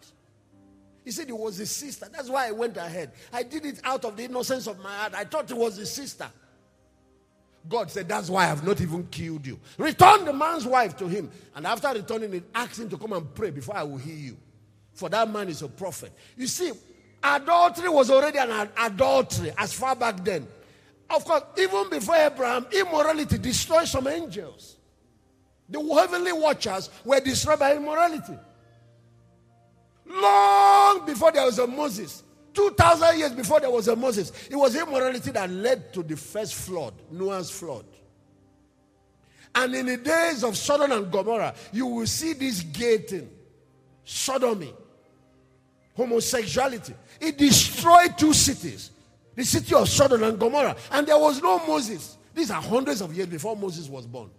He 1.05 1.11
said 1.11 1.29
it 1.29 1.37
was 1.37 1.57
his 1.57 1.71
sister. 1.71 2.07
That's 2.13 2.29
why 2.29 2.49
I 2.49 2.53
went 2.53 2.77
ahead. 2.77 3.13
I 3.33 3.43
did 3.43 3.67
it 3.67 3.81
out 3.85 4.05
of 4.05 4.17
the 4.17 4.25
innocence 4.25 4.67
of 4.67 4.79
my 4.79 4.95
heart. 4.95 5.15
I 5.15 5.25
thought 5.25 5.51
it 5.51 5.57
was 5.57 5.77
his 5.77 5.93
sister. 5.93 6.29
God 7.69 7.91
said, 7.91 8.09
That's 8.09 8.29
why 8.29 8.45
I 8.45 8.47
have 8.47 8.65
not 8.65 8.81
even 8.81 9.07
killed 9.07 9.47
you. 9.47 9.59
Return 9.79 10.25
the 10.25 10.33
man's 10.33 10.67
wife 10.67 10.97
to 10.99 11.09
him. 11.09 11.31
And 11.55 11.67
after 11.67 11.89
returning 11.89 12.35
it, 12.35 12.45
ask 12.55 12.79
him 12.79 12.89
to 12.91 12.97
come 12.97 13.13
and 13.13 13.35
pray 13.35 13.51
before 13.51 13.77
I 13.77 13.83
will 13.83 13.99
heal 13.99 14.17
you. 14.17 14.37
For 14.95 15.09
that 15.09 15.31
man 15.31 15.49
is 15.49 15.63
a 15.63 15.69
prophet. 15.69 16.13
You 16.37 16.47
see, 16.47 16.73
adultery 17.23 17.89
was 17.89 18.11
already 18.11 18.39
an 18.39 18.69
adultery 18.79 19.53
as 19.57 19.73
far 19.73 19.97
back 19.97 20.25
then. 20.25 20.47
Of 21.11 21.25
course, 21.25 21.43
even 21.59 21.91
before 21.91 22.17
Abraham, 22.17 22.67
immorality 22.73 23.39
destroyed 23.39 23.87
some 23.89 24.07
angels. 24.07 24.77
The 25.69 25.83
heavenly 25.83 26.33
watchers 26.33 26.91
were 27.05 27.21
destroyed 27.21 27.59
by 27.59 27.77
immorality. 27.77 28.35
Long 30.07 31.07
before 31.07 31.33
there 31.33 31.45
was 31.45 31.59
a 31.59 31.67
Moses, 31.67 32.23
2,000 32.55 33.19
years 33.19 33.33
before 33.33 33.61
there 33.61 33.71
was 33.71 33.89
a 33.89 33.97
Moses, 33.97 34.33
it 34.51 34.57
was 34.57 34.77
immorality 34.77 35.31
that 35.31 35.51
led 35.51 35.93
to 35.95 36.03
the 36.03 36.17
first 36.17 36.55
flood, 36.55 36.95
Noah's 37.11 37.51
flood. 37.51 37.85
And 39.55 39.75
in 39.75 39.87
the 39.87 39.97
days 39.99 40.45
of 40.45 40.57
Sodom 40.57 40.93
and 40.93 41.11
Gomorrah, 41.11 41.55
you 41.73 41.87
will 41.87 42.07
see 42.07 42.33
this 42.33 42.63
gating, 42.63 43.29
sodomy, 44.05 44.73
homosexuality. 45.95 46.95
It 47.21 47.37
destroyed 47.37 48.17
two 48.17 48.33
cities 48.33 48.91
the 49.35 49.45
city 49.45 49.75
of 49.75 49.89
Sodom 49.89 50.23
and 50.23 50.39
Gomorrah. 50.39 50.77
And 50.91 51.07
there 51.07 51.19
was 51.19 51.41
no 51.43 51.65
Moses. 51.67 52.19
These 52.35 52.51
are 52.51 52.61
hundreds 52.61 53.01
of 53.01 53.15
years 53.15 53.29
before 53.29 53.57
Moses 53.57 53.89
was 53.89 54.07
born. 54.07 54.31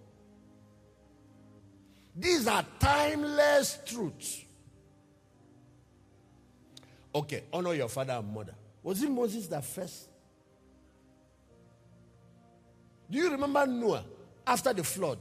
These 2.15 2.47
are 2.47 2.63
timeless 2.79 3.79
truths. 3.85 4.42
Okay, 7.15 7.43
honor 7.53 7.73
your 7.73 7.89
father 7.89 8.13
and 8.13 8.33
mother. 8.33 8.55
Was 8.81 9.01
it 9.01 9.09
Moses 9.09 9.47
that 9.47 9.63
first? 9.63 10.09
Do 13.09 13.17
you 13.17 13.29
remember 13.31 13.65
Noah 13.67 14.03
after 14.45 14.73
the 14.73 14.83
flood? 14.83 15.19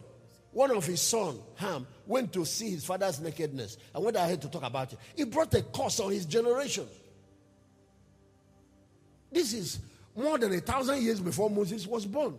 One 0.52 0.70
of 0.70 0.84
his 0.84 1.00
sons, 1.00 1.40
Ham, 1.56 1.86
went 2.06 2.32
to 2.34 2.44
see 2.44 2.70
his 2.70 2.84
father's 2.84 3.20
nakedness 3.20 3.78
and 3.94 4.04
went 4.04 4.16
ahead 4.16 4.42
to 4.42 4.48
talk 4.48 4.62
about 4.62 4.92
it. 4.92 4.98
He 5.16 5.24
brought 5.24 5.54
a 5.54 5.62
curse 5.62 6.00
on 6.00 6.12
his 6.12 6.26
generation. 6.26 6.86
This 9.30 9.54
is 9.54 9.78
more 10.14 10.38
than 10.38 10.52
a 10.52 10.60
thousand 10.60 11.02
years 11.02 11.20
before 11.20 11.48
Moses 11.48 11.86
was 11.86 12.04
born. 12.04 12.36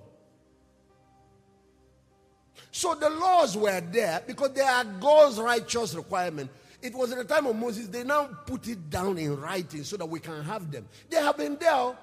So 2.72 2.94
the 2.96 3.10
laws 3.10 3.58
were 3.58 3.82
there 3.82 4.22
because 4.26 4.54
they 4.54 4.62
are 4.62 4.84
God's 4.84 5.40
righteous 5.40 5.96
requirement 5.96 6.50
it 6.84 6.94
was 6.94 7.14
at 7.14 7.18
the 7.18 7.24
time 7.24 7.48
of 7.48 7.56
Moses. 7.56 7.88
They 7.88 8.04
now 8.04 8.26
put 8.46 8.68
it 8.68 8.90
down 8.90 9.18
in 9.18 9.40
writing 9.40 9.86
so 9.86 9.96
that 9.96 10.06
we 10.06 10.20
can 10.20 10.44
have 10.44 10.70
them. 10.70 10.86
They 11.10 11.16
have 11.16 11.38
been 11.38 11.56
there. 11.56 11.98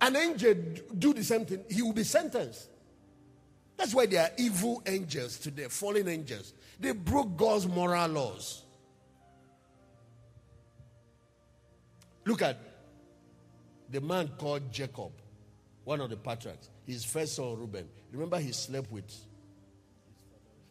An 0.00 0.16
angel 0.16 0.54
do 0.98 1.12
the 1.12 1.22
same 1.22 1.44
thing. 1.44 1.62
He 1.70 1.82
will 1.82 1.92
be 1.92 2.02
sentenced. 2.02 2.68
That's 3.76 3.94
why 3.94 4.06
they 4.06 4.16
are 4.16 4.30
evil 4.38 4.82
angels 4.86 5.38
today, 5.38 5.66
fallen 5.68 6.08
angels. 6.08 6.54
They 6.80 6.92
broke 6.92 7.36
God's 7.36 7.66
moral 7.66 8.08
laws. 8.08 8.62
Look 12.24 12.40
at 12.40 12.58
the 13.90 14.00
man 14.00 14.30
called 14.38 14.72
Jacob, 14.72 15.12
one 15.84 16.00
of 16.00 16.08
the 16.08 16.16
patriarchs, 16.16 16.70
his 16.86 17.04
first 17.04 17.34
son 17.34 17.58
Reuben. 17.58 17.86
Remember, 18.12 18.38
he 18.38 18.52
slept 18.52 18.90
with. 18.90 19.12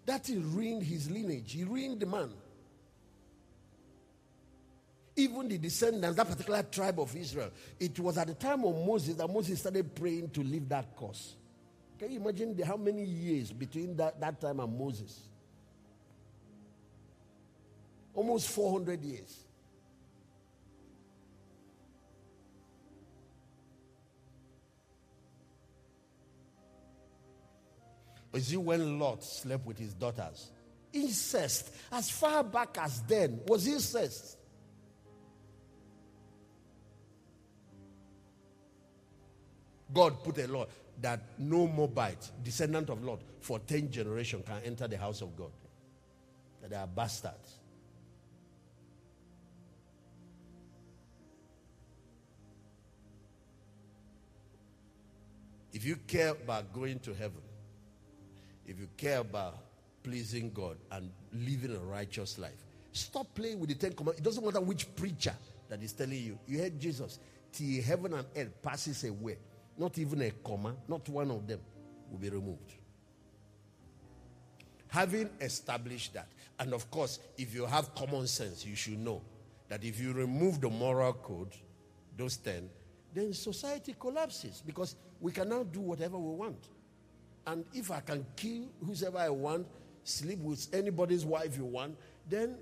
That 0.07 0.25
he 0.25 0.37
ruined 0.37 0.81
his 0.81 1.11
lineage. 1.11 1.53
He 1.53 1.63
ruined 1.63 1.99
the 1.99 2.07
man 2.07 2.31
even 5.15 5.47
the 5.47 5.57
descendants, 5.57 6.15
that 6.15 6.27
particular 6.27 6.63
tribe 6.63 6.99
of 6.99 7.15
Israel, 7.15 7.51
it 7.79 7.99
was 7.99 8.17
at 8.17 8.27
the 8.27 8.33
time 8.33 8.63
of 8.63 8.75
Moses 8.85 9.15
that 9.15 9.27
Moses 9.27 9.59
started 9.59 9.93
praying 9.93 10.29
to 10.29 10.41
leave 10.41 10.69
that 10.69 10.95
course. 10.95 11.35
Can 11.99 12.11
you 12.11 12.19
imagine 12.19 12.55
the, 12.55 12.65
how 12.65 12.77
many 12.77 13.03
years 13.03 13.51
between 13.51 13.95
that, 13.97 14.19
that 14.19 14.39
time 14.39 14.59
and 14.59 14.79
Moses? 14.79 15.19
Almost 18.13 18.49
400 18.49 19.03
years. 19.03 19.45
Is 28.33 28.53
it 28.53 28.57
when 28.57 28.97
Lot 28.97 29.23
slept 29.23 29.65
with 29.65 29.77
his 29.77 29.93
daughters? 29.93 30.51
Incest, 30.93 31.71
as 31.91 32.09
far 32.09 32.43
back 32.43 32.77
as 32.79 33.01
then, 33.03 33.41
was 33.45 33.67
incest. 33.67 34.37
God 39.93 40.23
put 40.23 40.37
a 40.37 40.47
law 40.47 40.65
that 41.01 41.19
no 41.37 41.67
Moabite, 41.67 42.31
descendant 42.43 42.89
of 42.89 43.03
Lot, 43.03 43.21
for 43.39 43.59
10 43.59 43.91
generations 43.91 44.43
can 44.45 44.61
enter 44.63 44.87
the 44.87 44.97
house 44.97 45.21
of 45.21 45.35
God. 45.35 45.51
That 46.61 46.69
they 46.69 46.75
are 46.75 46.87
bastards. 46.87 47.57
If 55.73 55.85
you 55.85 55.95
care 56.07 56.29
about 56.29 56.73
going 56.73 56.99
to 56.99 57.13
heaven, 57.13 57.41
if 58.67 58.79
you 58.79 58.87
care 58.97 59.19
about 59.19 59.57
pleasing 60.03 60.51
God 60.53 60.77
and 60.91 61.09
living 61.33 61.75
a 61.75 61.79
righteous 61.79 62.37
life, 62.37 62.63
stop 62.91 63.33
playing 63.33 63.59
with 63.59 63.69
the 63.69 63.75
Ten 63.75 63.93
Commandments. 63.93 64.19
It 64.19 64.23
doesn't 64.23 64.45
matter 64.45 64.61
which 64.61 64.93
preacher 64.95 65.33
that 65.69 65.81
is 65.81 65.93
telling 65.93 66.21
you. 66.21 66.37
You 66.45 66.59
heard 66.59 66.79
Jesus. 66.79 67.19
Till 67.53 67.81
heaven 67.81 68.13
and 68.13 68.25
earth 68.35 68.61
passes 68.61 69.03
away, 69.03 69.37
not 69.77 69.97
even 69.97 70.21
a 70.21 70.31
comma, 70.31 70.75
not 70.87 71.07
one 71.09 71.31
of 71.31 71.47
them 71.47 71.59
will 72.09 72.19
be 72.19 72.29
removed. 72.29 72.73
Having 74.87 75.29
established 75.39 76.13
that, 76.13 76.27
and 76.59 76.73
of 76.73 76.89
course, 76.91 77.19
if 77.37 77.55
you 77.55 77.65
have 77.65 77.95
common 77.95 78.27
sense, 78.27 78.65
you 78.65 78.75
should 78.75 78.99
know 78.99 79.21
that 79.69 79.83
if 79.83 79.99
you 79.99 80.11
remove 80.11 80.59
the 80.59 80.69
moral 80.69 81.13
code, 81.13 81.55
those 82.17 82.35
10, 82.37 82.69
then 83.13 83.33
society 83.33 83.95
collapses 83.99 84.61
because 84.65 84.95
we 85.19 85.31
can 85.31 85.49
now 85.49 85.63
do 85.63 85.79
whatever 85.79 86.17
we 86.17 86.35
want. 86.35 86.67
And 87.47 87.65
if 87.73 87.89
I 87.89 88.01
can 88.01 88.25
kill 88.35 88.65
whoever 88.85 89.17
I 89.17 89.29
want, 89.29 89.65
sleep 90.03 90.39
with 90.39 90.67
anybody's 90.73 91.25
wife 91.25 91.57
you 91.57 91.65
want, 91.65 91.97
then 92.29 92.57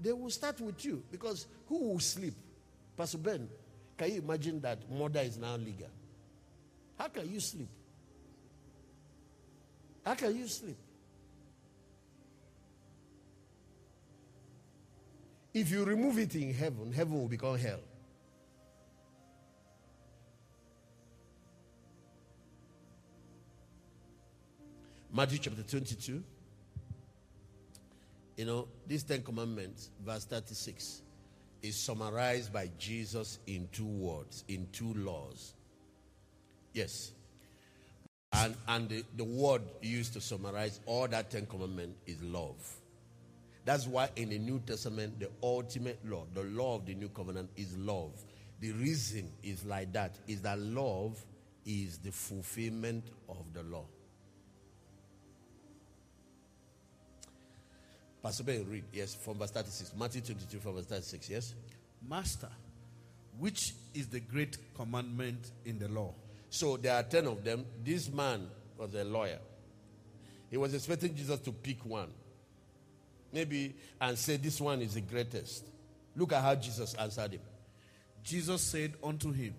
they 0.00 0.12
will 0.12 0.30
start 0.30 0.60
with 0.60 0.84
you 0.84 1.02
because 1.10 1.46
who 1.66 1.88
will 1.88 2.00
sleep? 2.00 2.34
Pastor 2.96 3.18
Ben, 3.18 3.48
can 3.96 4.12
you 4.12 4.18
imagine 4.18 4.60
that 4.60 4.78
murder 4.90 5.20
is 5.20 5.38
now 5.38 5.56
legal? 5.56 5.88
How 6.98 7.08
can 7.08 7.32
you 7.32 7.40
sleep? 7.40 7.68
How 10.04 10.14
can 10.14 10.36
you 10.36 10.46
sleep? 10.46 10.76
If 15.52 15.70
you 15.70 15.84
remove 15.84 16.18
it 16.18 16.34
in 16.34 16.52
heaven, 16.52 16.92
heaven 16.92 17.14
will 17.14 17.28
become 17.28 17.56
hell. 17.58 17.80
Matthew 25.12 25.38
chapter 25.38 25.62
22. 25.62 26.22
You 28.36 28.44
know, 28.44 28.66
these 28.84 29.04
Ten 29.04 29.22
Commandments, 29.22 29.90
verse 30.04 30.24
36, 30.24 31.02
is 31.62 31.76
summarized 31.76 32.52
by 32.52 32.68
Jesus 32.78 33.38
in 33.46 33.68
two 33.70 33.86
words, 33.86 34.44
in 34.48 34.66
two 34.72 34.92
laws 34.94 35.54
Yes. 36.74 37.12
And, 38.32 38.54
and 38.66 38.88
the, 38.88 39.04
the 39.16 39.24
word 39.24 39.62
used 39.80 40.12
to 40.14 40.20
summarize 40.20 40.80
all 40.86 41.06
that 41.08 41.30
Ten 41.30 41.46
Commandments 41.46 41.96
is 42.06 42.20
love. 42.22 42.56
That's 43.64 43.86
why 43.86 44.10
in 44.16 44.28
the 44.28 44.38
New 44.38 44.60
Testament, 44.66 45.18
the 45.20 45.30
ultimate 45.42 45.98
law, 46.04 46.26
the 46.34 46.42
law 46.42 46.76
of 46.76 46.84
the 46.84 46.94
new 46.94 47.08
covenant 47.08 47.48
is 47.56 47.76
love. 47.78 48.12
The 48.60 48.72
reason 48.72 49.30
is 49.42 49.64
like 49.64 49.92
that 49.92 50.16
is 50.26 50.42
that 50.42 50.58
love 50.58 51.24
is 51.64 51.98
the 51.98 52.10
fulfillment 52.10 53.04
of 53.28 53.44
the 53.54 53.62
law. 53.62 53.84
Pastor 58.22 58.42
Ben, 58.42 58.66
read, 58.68 58.84
yes, 58.92 59.14
from 59.14 59.38
verse 59.38 59.50
36. 59.50 59.92
Matthew 59.98 60.22
22 60.22 60.58
from 60.58 60.74
verse 60.74 60.86
36, 60.86 61.30
yes? 61.30 61.54
Master, 62.08 62.48
which 63.38 63.74
is 63.94 64.08
the 64.08 64.20
great 64.20 64.56
commandment 64.74 65.52
in 65.64 65.78
the 65.78 65.88
law? 65.88 66.14
So 66.54 66.76
there 66.76 66.94
are 66.94 67.02
10 67.02 67.26
of 67.26 67.42
them. 67.42 67.66
This 67.82 68.08
man 68.08 68.46
was 68.78 68.94
a 68.94 69.02
lawyer. 69.02 69.40
He 70.52 70.56
was 70.56 70.72
expecting 70.72 71.12
Jesus 71.16 71.40
to 71.40 71.50
pick 71.50 71.84
one. 71.84 72.12
Maybe 73.32 73.74
and 74.00 74.16
say, 74.16 74.36
This 74.36 74.60
one 74.60 74.80
is 74.80 74.94
the 74.94 75.00
greatest. 75.00 75.64
Look 76.14 76.32
at 76.32 76.42
how 76.42 76.54
Jesus 76.54 76.94
answered 76.94 77.32
him. 77.32 77.40
Jesus 78.22 78.62
said 78.62 78.92
unto 79.02 79.32
him, 79.32 79.52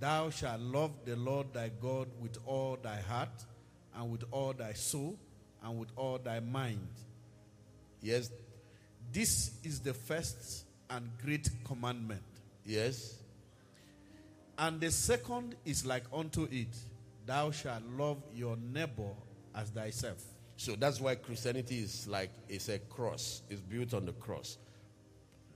Thou 0.00 0.30
shalt 0.30 0.60
love 0.62 0.90
the 1.04 1.14
Lord 1.14 1.52
thy 1.52 1.70
God 1.80 2.08
with 2.20 2.38
all 2.44 2.76
thy 2.82 2.96
heart, 2.96 3.44
and 3.94 4.10
with 4.10 4.24
all 4.32 4.52
thy 4.52 4.72
soul, 4.72 5.16
and 5.62 5.78
with 5.78 5.90
all 5.94 6.18
thy 6.18 6.40
mind. 6.40 6.88
Yes, 8.02 8.32
This 9.12 9.52
is 9.62 9.78
the 9.78 9.94
first 9.94 10.64
and 10.90 11.08
great 11.24 11.48
commandment. 11.64 12.22
yes. 12.64 13.14
And 14.58 14.80
the 14.80 14.90
second 14.90 15.54
is 15.64 15.84
like 15.84 16.04
unto 16.12 16.48
it 16.50 16.74
Thou 17.26 17.50
shalt 17.50 17.82
love 17.98 18.22
your 18.32 18.56
neighbor 18.56 19.10
as 19.54 19.70
thyself. 19.70 20.22
So 20.56 20.76
that's 20.76 21.00
why 21.00 21.16
Christianity 21.16 21.80
is 21.80 22.06
like 22.06 22.30
it's 22.48 22.68
a 22.68 22.78
cross. 22.78 23.42
It's 23.50 23.60
built 23.60 23.94
on 23.94 24.06
the 24.06 24.12
cross. 24.12 24.58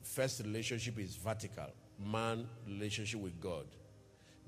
First 0.02 0.40
relationship 0.40 0.98
is 0.98 1.14
vertical, 1.14 1.70
man 1.98 2.46
relationship 2.66 3.20
with 3.20 3.40
God. 3.40 3.66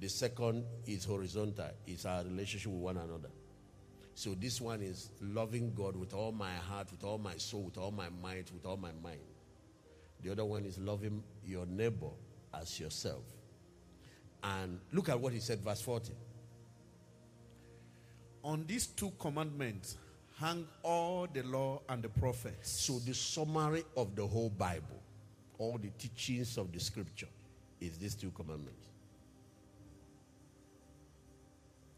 The 0.01 0.09
second 0.09 0.65
is 0.85 1.05
horizontal. 1.05 1.71
It's 1.87 2.05
our 2.05 2.25
relationship 2.25 2.73
with 2.73 2.81
one 2.81 2.97
another. 2.97 3.31
So 4.15 4.35
this 4.35 4.61
one 4.61 4.83
is 4.83 5.11
loving 5.21 5.73
God 5.75 5.97
with 5.97 6.13
all 6.13 6.33
my 6.33 6.53
heart, 6.55 6.91
with 6.91 7.05
all 7.05 7.19
my 7.19 7.37
soul, 7.37 7.63
with 7.63 7.79
all 7.79 7.93
my 7.93 8.09
mind, 8.21 8.51
with 8.53 8.67
all 8.67 8.77
my 8.77 8.91
mind. 9.03 9.21
The 10.23 10.33
other 10.33 10.45
one 10.45 10.65
is 10.65 10.77
loving 10.77 11.23
your 11.45 11.67
neighbor 11.67 12.11
as 12.53 12.79
yourself. 12.79 13.23
And 14.43 14.81
look 14.93 15.09
at 15.09 15.19
what 15.19 15.33
he 15.33 15.41
said, 15.41 15.61
verse 15.61 15.81
40. 15.81 16.13
On 18.45 18.65
these 18.67 18.87
two 18.87 19.13
commandments 19.19 19.97
hang 20.39 20.67
all 20.83 21.29
the 21.33 21.43
law 21.43 21.81
and 21.89 22.03
the 22.03 22.09
prophets. 22.09 22.71
So 22.71 22.99
the 22.99 23.15
summary 23.15 23.85
of 23.97 24.17
the 24.17 24.27
whole 24.27 24.51
Bible, 24.51 25.01
all 25.59 25.79
the 25.79 25.91
teachings 25.91 26.59
of 26.59 26.73
the 26.73 26.81
scripture, 26.81 27.29
is 27.81 27.99
these 27.99 28.15
two 28.15 28.31
commandments. 28.31 28.87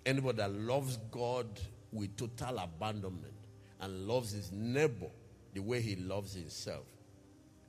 Anybody 0.04 0.38
that 0.38 0.52
loves 0.52 0.98
God 1.10 1.46
with 1.92 2.14
total 2.16 2.58
abandonment 2.58 3.32
and 3.80 4.06
loves 4.06 4.32
his 4.32 4.52
neighbor 4.52 5.10
the 5.54 5.60
way 5.60 5.80
he 5.80 5.96
loves 5.96 6.34
himself 6.34 6.84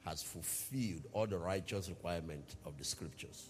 has 0.03 0.21
fulfilled 0.21 1.03
all 1.13 1.25
the 1.25 1.37
righteous 1.37 1.87
requirements 1.87 2.57
of 2.65 2.77
the 2.77 2.83
scriptures. 2.83 3.49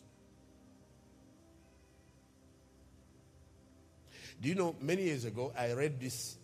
Do 4.41 4.49
you 4.49 4.55
know, 4.55 4.75
many 4.81 5.03
years 5.03 5.25
ago, 5.25 5.53
I 5.57 5.71
read 5.73 5.99
this 5.99 6.37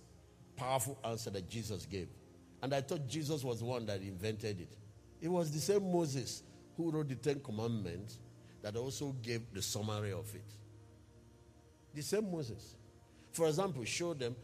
powerful 0.56 0.98
answer 1.04 1.30
that 1.32 1.50
Jesus 1.50 1.86
gave. 1.86 2.08
And 2.62 2.74
I 2.74 2.82
thought 2.82 3.08
Jesus 3.08 3.44
was 3.44 3.60
the 3.60 3.66
one 3.66 3.86
that 3.88 4.02
invented 4.02 4.62
it. 4.62 4.78
It 5.22 5.28
was 5.28 5.52
the 5.52 5.60
same 5.60 5.92
Moses 5.92 6.44
who 6.78 6.92
wrote 6.92 7.10
the 7.10 7.16
Ten 7.16 7.40
Commandments 7.40 8.20
that 8.62 8.76
also 8.76 9.16
gave 9.22 9.42
the 9.54 9.62
summary 9.62 10.12
of 10.14 10.34
it. 10.36 10.46
The 11.94 12.02
same 12.02 12.32
Moses. 12.32 12.76
For 13.32 13.48
example, 13.48 13.84
show 13.86 14.14
them 14.14 14.36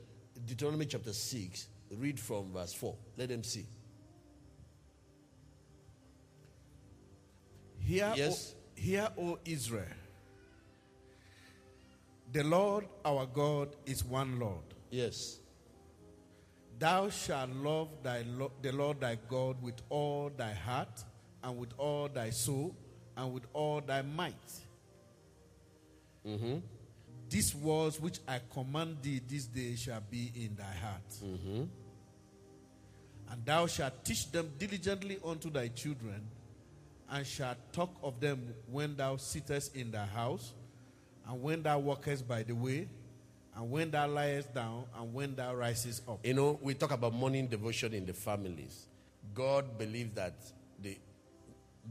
Deuteronomy 0.46 0.86
chapter 0.86 1.14
6, 1.14 1.68
read 1.98 2.20
from 2.20 2.52
verse 2.52 2.74
4. 2.74 2.96
Let 3.18 3.30
them 3.30 3.44
see. 3.44 3.66
Hear, 7.80 8.14
Yes. 8.18 8.54
o, 8.56 8.80
hear, 8.82 9.10
O 9.18 9.40
Israel. 9.46 9.86
The 12.32 12.44
Lord 12.44 12.88
our 13.06 13.26
God 13.26 13.76
is 13.86 14.04
one 14.04 14.40
Lord. 14.40 14.64
Yes. 14.90 15.40
Thou 16.78 17.10
shalt 17.10 17.50
love 17.52 17.90
thy 18.04 18.24
lo- 18.24 18.52
the 18.62 18.72
Lord 18.72 19.00
thy 19.00 19.18
God 19.28 19.62
with 19.62 19.82
all 19.90 20.30
thy 20.36 20.54
heart, 20.54 21.04
and 21.44 21.58
with 21.58 21.74
all 21.78 22.08
thy 22.08 22.30
soul, 22.30 22.76
and 23.16 23.34
with 23.34 23.44
all 23.54 23.82
thy 23.82 24.02
might. 24.02 24.34
Mm-hmm. 26.26 26.58
These 27.30 27.56
words 27.56 28.00
which 28.00 28.20
I 28.28 28.40
command 28.54 28.98
thee 29.02 29.22
this 29.28 29.46
day 29.46 29.76
shall 29.76 30.02
be 30.10 30.32
in 30.36 30.56
thy 30.56 30.74
heart. 30.74 31.10
Mm-hmm. 31.24 31.64
And 33.32 33.46
thou 33.46 33.68
shalt 33.68 34.06
teach 34.06 34.32
them 34.32 34.52
diligently 34.58 35.18
unto 35.26 35.50
thy 35.50 35.70
children, 35.70 36.22
and 37.10 37.26
shalt 37.26 37.58
talk 37.74 37.96
of 38.04 38.20
them 38.20 38.54
when 38.70 38.96
thou 38.96 39.18
sittest 39.18 39.76
in 39.76 39.92
thy 39.92 40.06
house, 40.06 40.54
and 41.28 41.42
when 41.42 41.62
thou 41.62 41.80
walkest 41.80 42.28
by 42.28 42.44
the 42.44 42.54
way, 42.54 42.88
and 43.56 43.72
when 43.72 43.92
thou 43.92 44.08
liest 44.08 44.54
down, 44.54 44.86
and 44.98 45.14
when 45.14 45.36
thou 45.36 45.54
risest 45.56 46.08
up. 46.08 46.20
You 46.24 46.36
know, 46.36 46.60
we 46.62 46.74
talk 46.74 46.92
about 46.92 47.14
morning 47.14 47.48
devotion 47.48 47.94
in 47.94 48.06
the 48.06 48.14
families. 48.14 48.86
God 49.34 49.78
believes 49.78 50.14
that 50.16 50.36
the 50.82 50.98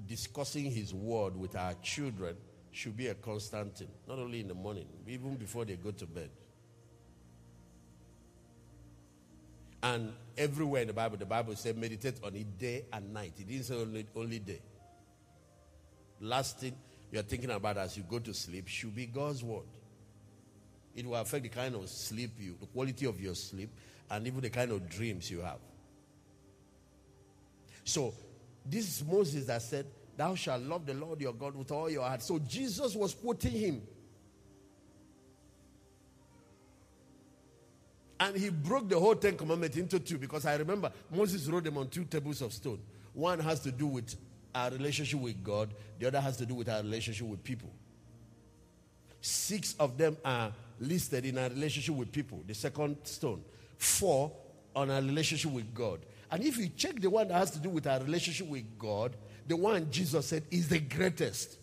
discussing 0.06 0.70
His 0.70 0.94
word 0.94 1.36
with 1.36 1.56
our 1.56 1.74
children 1.82 2.36
should 2.70 2.96
be 2.96 3.08
a 3.08 3.14
constant 3.14 3.76
thing, 3.76 3.88
not 4.06 4.18
only 4.18 4.40
in 4.40 4.48
the 4.48 4.54
morning, 4.54 4.86
even 5.08 5.34
before 5.34 5.64
they 5.64 5.76
go 5.76 5.90
to 5.90 6.06
bed. 6.06 6.30
And 9.82 10.12
everywhere 10.36 10.82
in 10.82 10.88
the 10.88 10.94
Bible, 10.94 11.16
the 11.16 11.26
Bible 11.26 11.54
said 11.56 11.76
meditate 11.76 12.20
on 12.24 12.34
it 12.34 12.58
day 12.58 12.84
and 12.92 13.12
night. 13.12 13.34
It 13.38 13.48
didn't 13.48 13.64
say 13.64 13.74
only, 13.74 14.06
only 14.14 14.38
day. 14.38 14.60
Last 16.20 16.60
thing 16.60 16.74
you're 17.10 17.22
thinking 17.22 17.50
about 17.50 17.76
as 17.78 17.96
you 17.96 18.02
go 18.02 18.18
to 18.18 18.34
sleep 18.34 18.68
should 18.68 18.94
be 18.94 19.06
God's 19.06 19.42
word. 19.42 19.64
It 20.94 21.06
will 21.06 21.16
affect 21.16 21.42
the 21.42 21.48
kind 21.50 21.74
of 21.74 21.88
sleep 21.88 22.32
you, 22.38 22.56
the 22.58 22.66
quality 22.66 23.06
of 23.06 23.20
your 23.20 23.34
sleep, 23.34 23.70
and 24.10 24.26
even 24.26 24.40
the 24.40 24.50
kind 24.50 24.72
of 24.72 24.88
dreams 24.88 25.30
you 25.30 25.40
have. 25.40 25.58
So, 27.84 28.14
this 28.64 28.88
is 28.88 29.06
Moses 29.06 29.46
that 29.46 29.62
said, 29.62 29.86
Thou 30.16 30.34
shalt 30.34 30.62
love 30.62 30.86
the 30.86 30.94
Lord 30.94 31.20
your 31.20 31.34
God 31.34 31.54
with 31.54 31.70
all 31.70 31.90
your 31.90 32.02
heart. 32.02 32.22
So, 32.22 32.38
Jesus 32.38 32.96
was 32.96 33.14
quoting 33.14 33.52
him. 33.52 33.82
And 38.18 38.34
he 38.34 38.48
broke 38.48 38.88
the 38.88 38.98
whole 38.98 39.14
Ten 39.14 39.36
Commandments 39.36 39.76
into 39.76 40.00
two 40.00 40.16
because 40.16 40.46
I 40.46 40.56
remember 40.56 40.90
Moses 41.14 41.46
wrote 41.48 41.64
them 41.64 41.76
on 41.76 41.88
two 41.88 42.04
tables 42.04 42.40
of 42.40 42.52
stone. 42.52 42.80
One 43.12 43.38
has 43.40 43.60
to 43.60 43.70
do 43.70 43.86
with 43.86 44.16
our 44.56 44.70
relationship 44.70 45.20
with 45.20 45.44
God, 45.44 45.74
the 45.98 46.06
other 46.06 46.20
has 46.20 46.38
to 46.38 46.46
do 46.46 46.54
with 46.54 46.68
our 46.68 46.80
relationship 46.80 47.26
with 47.26 47.44
people. 47.44 47.70
Six 49.20 49.74
of 49.78 49.98
them 49.98 50.16
are 50.24 50.52
listed 50.80 51.26
in 51.26 51.36
our 51.36 51.50
relationship 51.50 51.94
with 51.94 52.10
people, 52.10 52.42
the 52.46 52.54
second 52.54 52.96
stone. 53.04 53.42
Four 53.76 54.32
on 54.74 54.90
our 54.90 55.00
relationship 55.00 55.52
with 55.52 55.74
God. 55.74 56.00
And 56.30 56.42
if 56.42 56.56
you 56.56 56.70
check 56.70 57.00
the 57.00 57.10
one 57.10 57.28
that 57.28 57.34
has 57.34 57.50
to 57.52 57.58
do 57.58 57.68
with 57.68 57.86
our 57.86 58.00
relationship 58.00 58.48
with 58.48 58.64
God, 58.78 59.14
the 59.46 59.56
one 59.56 59.90
Jesus 59.90 60.26
said 60.26 60.42
is 60.50 60.68
the 60.68 60.78
greatest. 60.78 61.58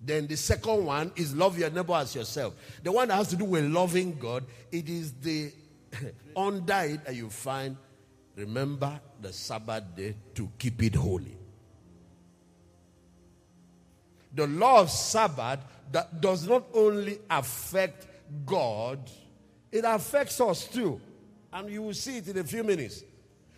Then 0.00 0.26
the 0.26 0.36
second 0.36 0.84
one 0.84 1.12
is 1.16 1.34
love 1.34 1.58
your 1.58 1.70
neighbor 1.70 1.94
as 1.94 2.14
yourself. 2.14 2.54
The 2.82 2.92
one 2.92 3.08
that 3.08 3.14
has 3.14 3.28
to 3.28 3.36
do 3.36 3.46
with 3.46 3.64
loving 3.64 4.18
God, 4.18 4.44
it 4.70 4.88
is 4.88 5.12
the 5.14 5.50
it 6.36 6.66
that 7.04 7.14
you 7.14 7.30
find 7.30 7.76
remember 8.36 9.00
the 9.20 9.32
Sabbath 9.32 9.84
day 9.96 10.14
to 10.34 10.50
keep 10.58 10.82
it 10.82 10.94
holy. 10.94 11.38
The 14.34 14.46
law 14.46 14.80
of 14.80 14.90
Sabbath 14.90 15.60
that 15.92 16.20
does 16.20 16.48
not 16.48 16.64
only 16.74 17.18
affect 17.30 18.06
God, 18.44 18.98
it 19.70 19.84
affects 19.86 20.40
us 20.40 20.66
too. 20.66 21.00
And 21.52 21.70
you 21.70 21.82
will 21.82 21.94
see 21.94 22.18
it 22.18 22.28
in 22.28 22.38
a 22.38 22.44
few 22.44 22.64
minutes. 22.64 23.04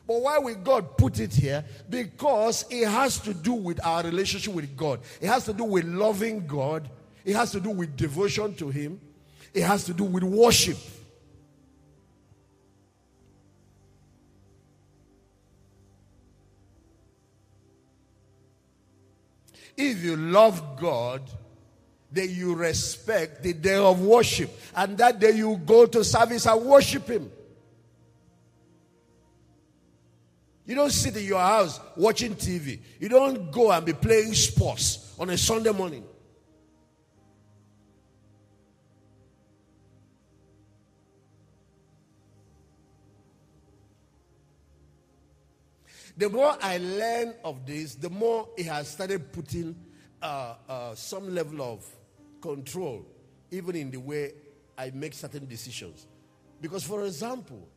But 0.06 0.20
why 0.20 0.38
will 0.38 0.54
God 0.54 0.96
put 0.96 1.18
it 1.18 1.34
here? 1.34 1.64
Because 1.88 2.64
it 2.70 2.86
has 2.86 3.18
to 3.20 3.34
do 3.34 3.54
with 3.54 3.84
our 3.84 4.04
relationship 4.04 4.54
with 4.54 4.76
God. 4.76 5.00
It 5.20 5.26
has 5.26 5.44
to 5.46 5.52
do 5.52 5.64
with 5.64 5.84
loving 5.84 6.46
God. 6.46 6.88
It 7.24 7.34
has 7.34 7.50
to 7.52 7.60
do 7.60 7.70
with 7.70 7.96
devotion 7.96 8.54
to 8.56 8.68
Him. 8.68 9.00
It 9.52 9.62
has 9.62 9.84
to 9.84 9.94
do 9.94 10.04
with 10.04 10.22
worship. 10.22 10.76
If 19.76 20.02
you 20.02 20.16
love 20.16 20.78
God, 20.80 21.22
then 22.10 22.30
you 22.30 22.54
respect 22.54 23.42
the 23.42 23.52
day 23.52 23.76
of 23.76 24.00
worship. 24.00 24.50
And 24.74 24.96
that 24.98 25.18
day 25.18 25.32
you 25.32 25.60
go 25.64 25.86
to 25.86 26.02
service 26.02 26.46
and 26.46 26.64
worship 26.64 27.08
Him. 27.08 27.30
You 30.64 30.74
don't 30.74 30.90
sit 30.90 31.16
in 31.16 31.24
your 31.24 31.40
house 31.40 31.78
watching 31.96 32.34
TV. 32.34 32.80
You 32.98 33.08
don't 33.08 33.52
go 33.52 33.70
and 33.70 33.86
be 33.86 33.92
playing 33.92 34.34
sports 34.34 35.14
on 35.18 35.30
a 35.30 35.38
Sunday 35.38 35.70
morning. 35.70 36.04
The 46.16 46.30
more 46.30 46.56
I 46.62 46.78
learn 46.78 47.34
of 47.44 47.66
this, 47.66 47.94
the 47.94 48.08
more 48.08 48.48
it 48.56 48.66
has 48.66 48.88
started 48.88 49.32
putting 49.32 49.76
uh, 50.22 50.54
uh, 50.66 50.94
some 50.94 51.34
level 51.34 51.60
of 51.60 51.84
control, 52.40 53.04
even 53.50 53.76
in 53.76 53.90
the 53.90 54.00
way 54.00 54.32
I 54.78 54.90
make 54.94 55.12
certain 55.12 55.46
decisions. 55.46 56.06
Because, 56.60 56.84
for 56.84 57.04
example, 57.04 57.68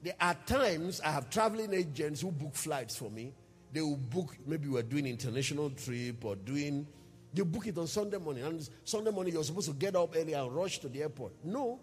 there 0.00 0.14
are 0.20 0.36
times 0.46 1.00
I 1.00 1.10
have 1.10 1.28
traveling 1.28 1.74
agents 1.74 2.20
who 2.20 2.30
book 2.30 2.54
flights 2.54 2.96
for 2.96 3.10
me. 3.10 3.34
They 3.72 3.80
will 3.80 3.96
book, 3.96 4.36
maybe 4.46 4.68
we're 4.68 4.82
doing 4.82 5.06
international 5.06 5.70
trip 5.70 6.24
or 6.24 6.36
doing, 6.36 6.86
you 7.34 7.44
book 7.44 7.66
it 7.66 7.78
on 7.78 7.88
Sunday 7.88 8.18
morning. 8.18 8.44
And 8.44 8.68
Sunday 8.84 9.10
morning 9.10 9.34
you're 9.34 9.44
supposed 9.44 9.68
to 9.68 9.74
get 9.74 9.96
up 9.96 10.14
early 10.16 10.34
and 10.34 10.54
rush 10.54 10.78
to 10.80 10.88
the 10.88 11.02
airport. 11.02 11.32
No, 11.42 11.80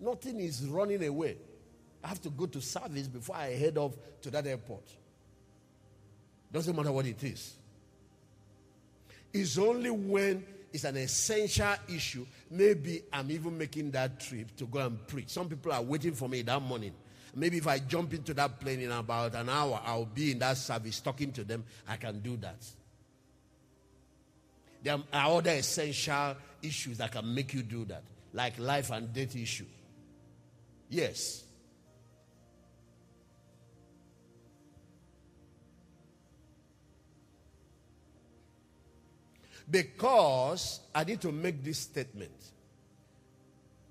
nothing 0.00 0.40
is 0.40 0.64
running 0.66 1.04
away. 1.04 1.36
I 2.02 2.08
have 2.08 2.22
to 2.22 2.30
go 2.30 2.46
to 2.46 2.60
service 2.62 3.08
before 3.08 3.36
I 3.36 3.50
head 3.50 3.76
off 3.76 3.92
to 4.22 4.30
that 4.30 4.46
airport. 4.46 4.84
Doesn't 6.52 6.76
matter 6.76 6.92
what 6.92 7.06
it 7.06 7.22
is. 7.24 7.54
It's 9.32 9.56
only 9.56 9.90
when 9.90 10.44
it's 10.72 10.84
an 10.84 10.96
essential 10.96 11.74
issue. 11.88 12.26
Maybe 12.50 13.02
I'm 13.12 13.30
even 13.30 13.56
making 13.56 13.90
that 13.92 14.20
trip 14.20 14.54
to 14.56 14.66
go 14.66 14.80
and 14.80 15.06
preach. 15.06 15.30
Some 15.30 15.48
people 15.48 15.72
are 15.72 15.82
waiting 15.82 16.12
for 16.12 16.28
me 16.28 16.42
that 16.42 16.60
morning. 16.60 16.92
Maybe 17.34 17.56
if 17.56 17.66
I 17.66 17.78
jump 17.78 18.12
into 18.12 18.34
that 18.34 18.60
plane 18.60 18.80
in 18.80 18.92
about 18.92 19.34
an 19.34 19.48
hour, 19.48 19.80
I'll 19.84 20.04
be 20.04 20.32
in 20.32 20.38
that 20.40 20.58
service 20.58 21.00
talking 21.00 21.32
to 21.32 21.44
them. 21.44 21.64
I 21.88 21.96
can 21.96 22.20
do 22.20 22.36
that. 22.38 22.62
There 24.82 24.98
are 25.12 25.38
other 25.38 25.50
essential 25.50 26.36
issues 26.62 26.98
that 26.98 27.12
can 27.12 27.34
make 27.34 27.54
you 27.54 27.62
do 27.62 27.84
that, 27.86 28.02
like 28.34 28.58
life 28.58 28.90
and 28.90 29.12
death 29.12 29.34
issue. 29.34 29.64
Yes. 30.90 31.44
Because 39.72 40.80
I 40.94 41.02
need 41.04 41.22
to 41.22 41.32
make 41.32 41.64
this 41.64 41.78
statement. 41.78 42.30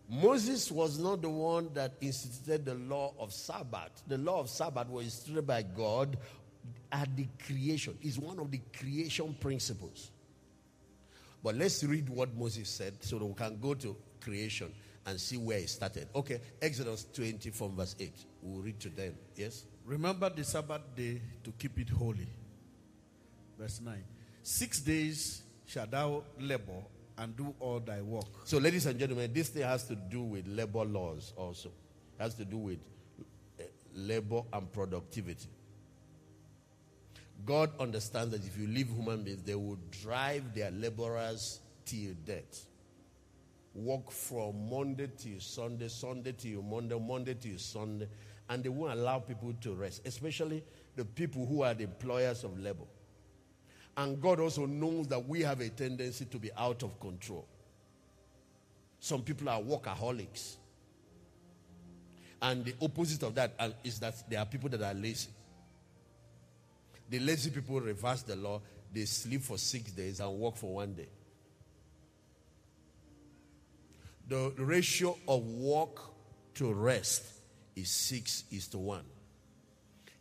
Moses 0.07 0.71
was 0.71 0.99
not 0.99 1.23
the 1.23 1.29
one 1.29 1.71
that 1.73 1.93
instituted 2.01 2.65
the 2.65 2.75
law 2.75 3.13
of 3.17 3.33
Sabbath. 3.33 4.03
The 4.07 4.19
law 4.19 4.41
of 4.41 4.49
Sabbath 4.49 4.89
was 4.89 5.05
instituted 5.05 5.47
by 5.47 5.63
God 5.63 6.17
at 6.91 7.15
the 7.15 7.25
creation. 7.47 7.97
It's 8.01 8.19
one 8.19 8.37
of 8.37 8.51
the 8.51 8.61
creation 8.77 9.35
principles. 9.39 10.11
But 11.43 11.55
let's 11.55 11.83
read 11.83 12.09
what 12.09 12.35
Moses 12.37 12.69
said 12.69 12.93
so 12.99 13.17
that 13.17 13.25
we 13.25 13.33
can 13.33 13.57
go 13.59 13.73
to 13.73 13.95
creation 14.19 14.71
and 15.07 15.19
see 15.19 15.37
where 15.37 15.57
it 15.57 15.69
started. 15.69 16.07
Okay, 16.13 16.39
Exodus 16.61 17.07
20 17.11 17.49
from 17.49 17.75
verse 17.75 17.95
8. 17.99 18.13
We'll 18.43 18.61
read 18.61 18.79
to 18.81 18.89
them. 18.89 19.15
Yes? 19.35 19.63
Remember 19.85 20.29
the 20.29 20.43
Sabbath 20.43 20.81
day 20.95 21.21
to 21.43 21.51
keep 21.57 21.79
it 21.79 21.89
holy. 21.89 22.27
Verse 23.57 23.81
9. 23.81 23.95
Six 24.43 24.81
days 24.81 25.40
shall 25.71 25.87
thou 25.87 26.23
labor 26.39 26.83
and 27.17 27.35
do 27.37 27.53
all 27.59 27.79
thy 27.79 28.01
work. 28.01 28.25
So, 28.43 28.57
ladies 28.57 28.85
and 28.87 28.99
gentlemen, 28.99 29.31
this 29.33 29.49
thing 29.49 29.63
has 29.63 29.87
to 29.87 29.95
do 29.95 30.21
with 30.21 30.45
labor 30.47 30.83
laws 30.83 31.33
also. 31.37 31.69
It 32.19 32.23
has 32.23 32.35
to 32.35 32.45
do 32.45 32.57
with 32.57 32.79
uh, 33.59 33.63
labor 33.95 34.41
and 34.51 34.71
productivity. 34.71 35.47
God 37.45 37.71
understands 37.79 38.31
that 38.31 38.45
if 38.45 38.57
you 38.57 38.67
leave 38.67 38.89
human 38.89 39.23
beings, 39.23 39.43
they 39.43 39.55
will 39.55 39.79
drive 40.03 40.53
their 40.53 40.71
laborers 40.71 41.61
till 41.85 42.13
death. 42.25 42.65
Work 43.73 44.11
from 44.11 44.69
Monday 44.69 45.09
till 45.17 45.39
Sunday, 45.39 45.87
Sunday 45.87 46.33
till 46.33 46.61
Monday, 46.61 46.99
Monday 46.99 47.35
till 47.35 47.57
Sunday, 47.57 48.09
and 48.49 48.61
they 48.63 48.69
won't 48.69 48.91
allow 48.99 49.19
people 49.19 49.53
to 49.61 49.73
rest, 49.73 50.01
especially 50.05 50.63
the 50.97 51.05
people 51.05 51.45
who 51.45 51.61
are 51.63 51.73
the 51.73 51.85
employers 51.85 52.43
of 52.43 52.59
labor. 52.59 52.83
And 53.97 54.21
God 54.21 54.39
also 54.39 54.65
knows 54.65 55.07
that 55.07 55.27
we 55.27 55.41
have 55.41 55.59
a 55.59 55.69
tendency 55.69 56.25
to 56.25 56.37
be 56.37 56.49
out 56.57 56.83
of 56.83 56.99
control. 56.99 57.45
Some 58.99 59.21
people 59.21 59.49
are 59.49 59.59
workaholics. 59.59 60.55
And 62.41 62.65
the 62.65 62.73
opposite 62.81 63.23
of 63.23 63.35
that 63.35 63.53
uh, 63.59 63.69
is 63.83 63.99
that 63.99 64.29
there 64.29 64.39
are 64.39 64.45
people 64.45 64.69
that 64.69 64.81
are 64.81 64.93
lazy. 64.93 65.29
The 67.09 67.19
lazy 67.19 67.51
people 67.51 67.79
reverse 67.81 68.23
the 68.23 68.35
law. 68.35 68.61
They 68.93 69.05
sleep 69.05 69.41
for 69.41 69.57
six 69.57 69.91
days 69.91 70.19
and 70.19 70.31
work 70.39 70.55
for 70.55 70.75
one 70.75 70.93
day. 70.93 71.09
The 74.27 74.53
ratio 74.57 75.17
of 75.27 75.45
work 75.45 75.99
to 76.55 76.73
rest 76.73 77.23
is 77.75 77.89
six 77.91 78.45
is 78.51 78.67
to 78.69 78.77
one. 78.77 79.03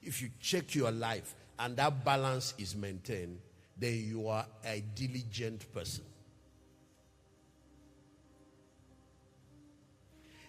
If 0.02 0.20
you 0.20 0.30
check 0.40 0.74
your 0.74 0.90
life 0.90 1.34
and 1.58 1.76
that 1.76 2.04
balance 2.04 2.54
is 2.58 2.74
maintained, 2.74 3.38
then 3.80 4.04
you 4.06 4.28
are 4.28 4.46
a 4.64 4.84
diligent 4.94 5.72
person. 5.72 6.04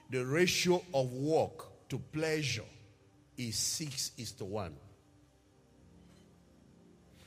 The 0.09 0.25
ratio 0.25 0.83
of 0.93 1.13
work 1.13 1.87
to 1.87 1.97
pleasure 1.97 2.65
is 3.37 3.55
six 3.55 4.11
is 4.17 4.33
to 4.33 4.45
one. 4.45 4.75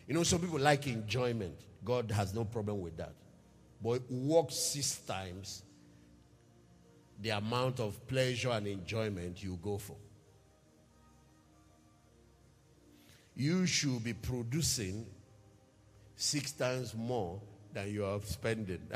You 0.06 0.12
know, 0.12 0.22
some 0.22 0.40
people 0.40 0.60
like 0.60 0.86
enjoyment. 0.86 1.58
God 1.82 2.10
has 2.10 2.34
no 2.34 2.44
problem 2.44 2.82
with 2.82 2.98
that. 2.98 3.14
But 3.82 4.02
work 4.10 4.50
six 4.50 4.96
times 4.98 5.62
the 7.22 7.30
amount 7.30 7.80
of 7.80 8.06
pleasure 8.06 8.50
and 8.50 8.66
enjoyment 8.66 9.42
you 9.42 9.58
go 9.62 9.78
for. 9.78 9.96
You 13.34 13.66
should 13.66 14.04
be 14.04 14.12
producing 14.12 15.06
six 16.16 16.52
times 16.52 16.94
more 16.94 17.40
than 17.72 17.92
you 17.92 18.04
are 18.04 18.20
spending. 18.22 18.80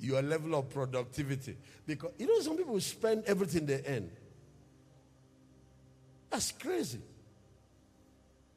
Your 0.00 0.22
level 0.22 0.54
of 0.54 0.70
productivity. 0.70 1.56
Because, 1.86 2.12
you 2.18 2.26
know, 2.26 2.40
some 2.40 2.56
people 2.56 2.80
spend 2.80 3.24
everything 3.26 3.66
they 3.66 3.82
earn. 3.86 4.10
That's 6.30 6.52
crazy. 6.52 7.00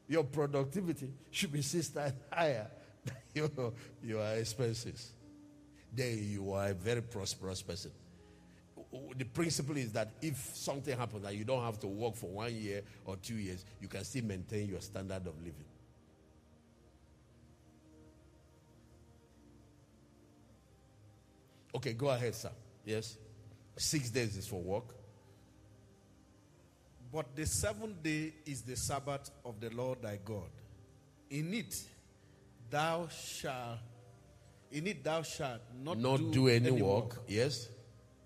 Your 0.08 0.24
productivity 0.24 1.10
should 1.30 1.52
be 1.52 1.62
six 1.62 1.88
times 1.88 2.12
higher 2.32 2.68
than 3.04 3.16
your, 3.34 3.72
your 4.02 4.24
expenses. 4.34 5.12
Then 5.94 6.18
you 6.20 6.52
are 6.52 6.68
a 6.68 6.74
very 6.74 7.02
prosperous 7.02 7.62
person 7.62 7.90
the 9.16 9.24
principle 9.24 9.76
is 9.76 9.92
that 9.92 10.10
if 10.20 10.36
something 10.54 10.96
happens 10.96 11.22
that 11.22 11.34
you 11.34 11.44
don't 11.44 11.62
have 11.62 11.78
to 11.80 11.86
work 11.86 12.14
for 12.14 12.26
one 12.26 12.54
year 12.54 12.82
or 13.06 13.16
two 13.16 13.34
years, 13.34 13.64
you 13.80 13.88
can 13.88 14.04
still 14.04 14.24
maintain 14.24 14.68
your 14.68 14.80
standard 14.80 15.26
of 15.26 15.38
living. 15.38 15.64
Okay, 21.74 21.94
go 21.94 22.10
ahead, 22.10 22.34
sir. 22.34 22.50
Yes? 22.84 23.16
Six 23.76 24.10
days 24.10 24.36
is 24.36 24.46
for 24.46 24.60
work. 24.60 24.94
But 27.10 27.34
the 27.34 27.46
seventh 27.46 28.02
day 28.02 28.34
is 28.44 28.62
the 28.62 28.76
Sabbath 28.76 29.30
of 29.44 29.58
the 29.58 29.70
Lord 29.70 30.02
thy 30.02 30.18
God. 30.22 30.50
In 31.30 31.52
it 31.54 31.74
thou 32.70 33.08
shalt 33.08 33.78
in 34.70 34.86
it 34.86 35.04
thou 35.04 35.22
shalt 35.22 35.60
not, 35.82 35.98
not 35.98 36.18
do, 36.18 36.32
do 36.32 36.48
any, 36.48 36.68
any 36.68 36.82
work. 36.82 37.04
work. 37.04 37.22
Yes 37.26 37.68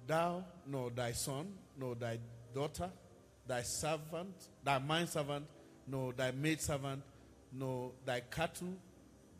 thou, 0.06 0.44
nor 0.66 0.90
thy 0.90 1.12
son, 1.12 1.52
nor 1.78 1.94
thy 1.94 2.18
daughter, 2.54 2.90
thy 3.46 3.62
servant, 3.62 4.34
thy 4.64 4.78
manservant, 4.78 5.44
nor 5.86 6.12
thy 6.12 6.30
maidservant, 6.32 7.02
nor 7.52 7.92
thy 8.04 8.20
cattle, 8.20 8.74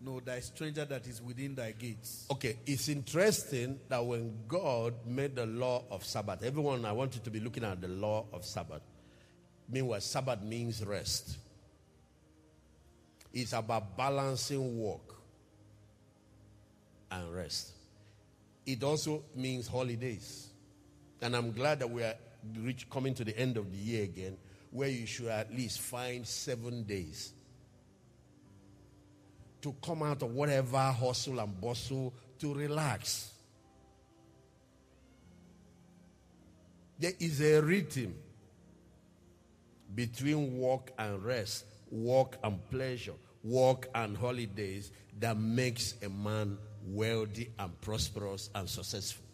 nor 0.01 0.21
thy 0.21 0.41
stranger 0.41 0.85
that 0.85 1.07
is 1.07 1.23
within 1.23 1.55
thy 1.55 1.73
gates. 1.73 2.27
Okay, 2.31 2.59
it's 2.67 2.89
interesting 2.89 3.81
that 3.89 4.05
when 4.05 4.33
God 4.47 4.95
made 5.07 5.35
the 5.35 5.47
law 5.47 5.85
of 5.91 6.05
Sabbath, 6.05 6.43
everyone, 6.43 6.85
I 6.85 6.93
want 6.93 7.15
you 7.15 7.21
to 7.23 7.31
be 7.31 7.41
looking 7.41 7.65
at 7.65 7.81
the 7.81 7.89
law 7.89 8.27
of 8.33 8.45
Sabbath. 8.45 8.83
Meanwhile, 9.69 10.01
Sabbath 10.01 10.43
means 10.43 10.85
rest. 10.85 11.39
It's 13.33 13.53
about 13.53 13.97
balancing 13.97 14.79
work 14.79 15.15
and 17.11 17.35
rest. 17.35 17.73
It 18.65 18.83
also 18.83 19.25
means 19.35 19.69
holidays. 19.69 20.49
And 21.23 21.35
I'm 21.35 21.53
glad 21.53 21.81
that 21.81 21.91
we 21.91 22.03
are 22.03 22.15
reach, 22.59 22.89
coming 22.91 23.15
to 23.15 23.25
the 23.25 23.37
end 23.39 23.57
of 23.57 23.71
the 23.73 23.79
year 23.79 24.05
again. 24.05 24.37
where 24.77 24.89
you 24.91 25.07
should 25.07 25.29
at 25.29 25.51
least 25.55 25.81
find 25.81 26.27
seven 26.27 26.83
days 26.83 27.33
to 29.63 29.75
come 29.83 30.03
out 30.03 30.23
of 30.23 30.35
whatever 30.35 30.79
hustle 30.79 31.41
and 31.41 31.61
bustle 31.61 32.13
to 32.39 32.53
relax. 32.53 33.33
There 36.99 37.13
is 37.19 37.41
a 37.41 37.61
rhythm 37.61 38.15
between 39.95 40.59
work 40.59 40.93
and 40.99 41.25
rest, 41.25 41.65
work 41.91 42.37
and 42.45 42.59
pleasure, 42.71 43.15
work 43.43 43.89
and 43.95 44.17
holidays 44.17 44.93
that 45.19 45.39
makes 45.39 45.95
a 46.03 46.09
man 46.09 46.59
wealthy 46.87 47.51
and 47.59 47.81
prosperous 47.81 48.51
and 48.55 48.69
successful. 48.69 49.26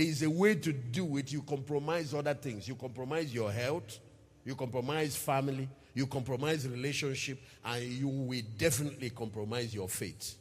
There 0.00 0.08
is 0.08 0.22
a 0.22 0.30
way 0.30 0.54
to 0.54 0.72
do 0.72 1.18
it. 1.18 1.30
You 1.30 1.42
compromise 1.42 2.14
other 2.14 2.32
things. 2.32 2.66
You 2.66 2.74
compromise 2.74 3.34
your 3.34 3.52
health, 3.52 3.98
you 4.46 4.54
compromise 4.54 5.14
family, 5.14 5.68
you 5.92 6.06
compromise 6.06 6.66
relationship, 6.66 7.38
and 7.62 7.82
you 7.84 8.08
will 8.08 8.40
definitely 8.56 9.10
compromise 9.10 9.74
your 9.74 9.90
faith 9.90 10.36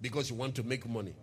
because 0.00 0.30
you 0.30 0.34
want 0.34 0.56
to 0.56 0.64
make 0.64 0.84
money. 0.84 1.14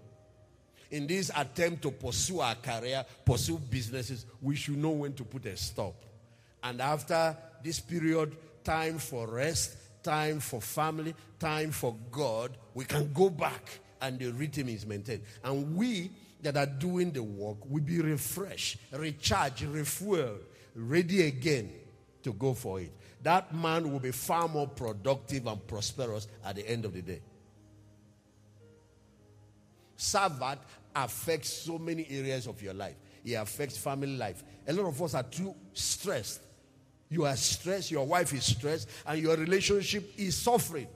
In 0.89 1.05
this 1.05 1.31
attempt 1.35 1.81
to 1.81 1.91
pursue 1.91 2.39
our 2.39 2.55
career, 2.55 3.03
pursue 3.25 3.57
businesses, 3.57 4.25
we 4.41 4.55
should 4.55 4.77
know 4.77 4.91
when 4.91 5.11
to 5.11 5.25
put 5.25 5.45
a 5.45 5.57
stop. 5.57 5.95
And 6.63 6.79
after 6.79 7.35
this 7.61 7.81
period, 7.81 8.37
time 8.63 8.99
for 8.99 9.27
rest, 9.27 9.75
time 10.01 10.39
for 10.39 10.61
family, 10.61 11.13
time 11.39 11.71
for 11.71 11.93
God, 12.09 12.55
we 12.73 12.85
can 12.85 13.11
go 13.11 13.29
back 13.29 13.81
and 14.01 14.17
the 14.17 14.31
rhythm 14.31 14.69
is 14.69 14.85
maintained. 14.85 15.23
And 15.43 15.75
we 15.75 16.09
that 16.43 16.57
are 16.57 16.65
doing 16.65 17.11
the 17.11 17.23
work 17.23 17.57
will 17.67 17.83
be 17.83 17.99
refreshed, 17.99 18.77
recharged, 18.91 19.63
refueled, 19.63 20.39
ready 20.75 21.27
again 21.27 21.71
to 22.21 22.33
go 22.33 22.53
for 22.53 22.81
it. 22.81 22.91
That 23.21 23.53
man 23.53 23.91
will 23.91 23.99
be 23.99 24.11
far 24.11 24.47
more 24.47 24.67
productive 24.67 25.47
and 25.47 25.65
prosperous 25.65 26.27
at 26.43 26.55
the 26.55 26.69
end 26.69 26.85
of 26.85 26.93
the 26.93 27.01
day. 27.01 27.21
Sabbath 29.95 30.59
affects 30.95 31.49
so 31.49 31.77
many 31.77 32.05
areas 32.09 32.47
of 32.47 32.61
your 32.61 32.73
life. 32.73 32.95
It 33.23 33.33
affects 33.33 33.77
family 33.77 34.17
life. 34.17 34.43
A 34.67 34.73
lot 34.73 34.87
of 34.87 35.01
us 35.01 35.13
are 35.13 35.23
too 35.23 35.55
stressed. 35.71 36.41
You 37.09 37.25
are 37.25 37.35
stressed, 37.35 37.91
your 37.91 38.05
wife 38.05 38.33
is 38.33 38.43
stressed, 38.43 38.89
and 39.05 39.21
your 39.21 39.37
relationship 39.37 40.13
is 40.17 40.35
suffering. 40.35 40.87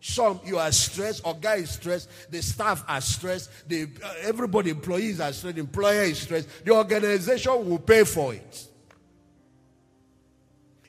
Some 0.00 0.40
you 0.44 0.58
are 0.58 0.72
stressed, 0.72 1.20
or 1.26 1.34
guy 1.34 1.56
is 1.56 1.70
stressed, 1.70 2.08
the 2.30 2.42
staff 2.42 2.82
are 2.88 3.02
stressed, 3.02 3.50
the, 3.68 3.88
uh, 4.02 4.14
everybody, 4.22 4.70
employees 4.70 5.20
are 5.20 5.32
stressed, 5.32 5.58
employer 5.58 6.02
is 6.02 6.18
stressed. 6.18 6.64
The 6.64 6.72
organization 6.72 7.68
will 7.68 7.78
pay 7.78 8.04
for 8.04 8.32
it. 8.32 8.66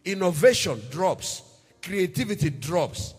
Innovation 0.06 0.82
drops, 0.90 1.42
creativity 1.82 2.50
drops, 2.50 3.14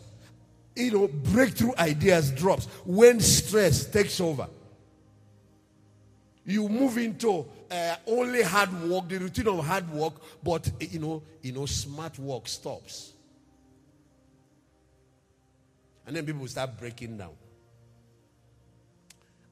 you 0.75 0.93
know, 0.93 1.09
breakthrough 1.09 1.73
ideas 1.79 2.31
drops 2.31 2.65
when 2.87 3.21
stress 3.21 3.85
takes 3.85 4.19
over. 4.19 4.49
You 6.47 6.69
move 6.69 6.97
into 6.97 7.47
uh, 7.71 7.97
only 8.07 8.43
hard 8.43 8.73
work, 8.89 9.09
the 9.09 9.19
routine 9.19 9.49
of 9.49 9.65
hard 9.65 9.89
work, 9.91 10.15
but 10.43 10.71
you 10.81 10.99
know, 10.99 11.23
you 11.43 11.53
know, 11.53 11.67
smart 11.67 12.19
work 12.19 12.49
stops. 12.49 13.12
And 16.07 16.17
then 16.17 16.27
people 16.27 16.41
will 16.41 16.49
start 16.49 16.79
breaking 16.79 17.17
down. 17.17 17.33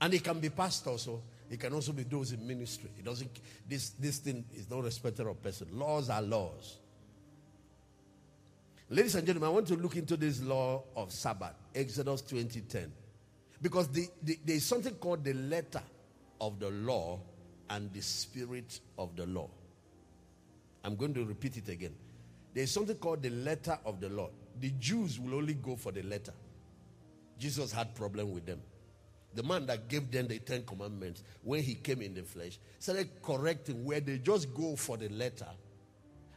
And 0.00 0.14
it 0.14 0.24
can 0.24 0.40
be 0.40 0.48
pastors, 0.48 1.02
so 1.02 1.22
it 1.50 1.60
can 1.60 1.72
also 1.72 1.92
be 1.92 2.04
those 2.04 2.32
in 2.32 2.46
ministry. 2.46 2.90
It 2.98 3.04
doesn't 3.04 3.30
this 3.68 3.90
this 3.90 4.18
thing 4.18 4.44
is 4.54 4.70
no 4.70 4.80
respecter 4.80 5.28
of 5.28 5.42
person. 5.42 5.68
Laws 5.72 6.08
are 6.08 6.22
laws. 6.22 6.78
Ladies 8.88 9.14
and 9.14 9.26
gentlemen, 9.26 9.50
I 9.50 9.52
want 9.52 9.68
to 9.68 9.76
look 9.76 9.96
into 9.96 10.16
this 10.16 10.42
law 10.42 10.82
of 10.96 11.12
Sabbath, 11.12 11.54
Exodus 11.74 12.22
20:10. 12.22 12.90
Because 13.62 13.88
the, 13.88 14.08
the, 14.22 14.38
there 14.44 14.56
is 14.56 14.64
something 14.64 14.94
called 14.94 15.22
the 15.22 15.34
letter 15.34 15.82
of 16.40 16.58
the 16.58 16.70
law 16.70 17.20
and 17.68 17.92
the 17.92 18.00
spirit 18.00 18.80
of 18.98 19.14
the 19.16 19.26
law. 19.26 19.48
I'm 20.82 20.96
going 20.96 21.12
to 21.14 21.24
repeat 21.24 21.58
it 21.58 21.68
again. 21.68 21.94
There 22.54 22.64
is 22.64 22.72
something 22.72 22.96
called 22.96 23.22
the 23.22 23.30
letter 23.30 23.78
of 23.84 24.00
the 24.00 24.08
law. 24.08 24.30
The 24.58 24.70
Jews 24.80 25.20
will 25.20 25.34
only 25.34 25.54
go 25.54 25.76
for 25.76 25.92
the 25.92 26.02
letter. 26.02 26.32
Jesus 27.40 27.72
had 27.72 27.94
problem 27.94 28.30
with 28.30 28.46
them. 28.46 28.60
The 29.34 29.42
man 29.42 29.66
that 29.66 29.88
gave 29.88 30.10
them 30.10 30.28
the 30.28 30.38
Ten 30.38 30.62
Commandments, 30.64 31.22
when 31.42 31.62
he 31.62 31.74
came 31.74 32.02
in 32.02 32.14
the 32.14 32.22
flesh, 32.22 32.58
started 32.78 33.22
correcting 33.22 33.84
where 33.84 34.00
they 34.00 34.18
just 34.18 34.52
go 34.54 34.76
for 34.76 34.96
the 34.96 35.08
letter 35.08 35.46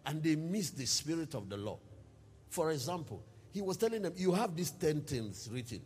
and 0.06 0.24
they 0.24 0.36
miss 0.36 0.72
the 0.72 0.86
spirit 0.86 1.36
of 1.36 1.50
the 1.50 1.58
law. 1.58 1.80
For 2.50 2.72
example, 2.72 3.24
he 3.52 3.62
was 3.62 3.78
telling 3.78 4.02
them, 4.02 4.14
You 4.16 4.32
have 4.32 4.56
these 4.56 4.72
10 4.72 5.02
things 5.02 5.50
written, 5.52 5.82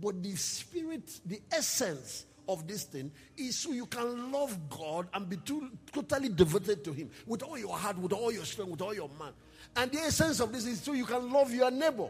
but 0.00 0.22
the 0.22 0.34
spirit, 0.36 1.20
the 1.26 1.40
essence 1.52 2.26
of 2.48 2.66
this 2.66 2.84
thing 2.84 3.10
is 3.36 3.58
so 3.58 3.72
you 3.72 3.86
can 3.86 4.30
love 4.30 4.56
God 4.70 5.08
and 5.12 5.28
be 5.28 5.36
too, 5.38 5.70
totally 5.92 6.28
devoted 6.28 6.84
to 6.84 6.92
Him 6.92 7.10
with 7.26 7.42
all 7.42 7.58
your 7.58 7.76
heart, 7.76 7.98
with 7.98 8.12
all 8.12 8.32
your 8.32 8.44
strength, 8.44 8.70
with 8.70 8.82
all 8.82 8.94
your 8.94 9.10
mind. 9.18 9.34
And 9.74 9.90
the 9.90 9.98
essence 9.98 10.40
of 10.40 10.52
this 10.52 10.64
is 10.64 10.80
so 10.80 10.92
you 10.92 11.04
can 11.04 11.30
love 11.32 11.52
your 11.52 11.70
neighbor. 11.70 12.08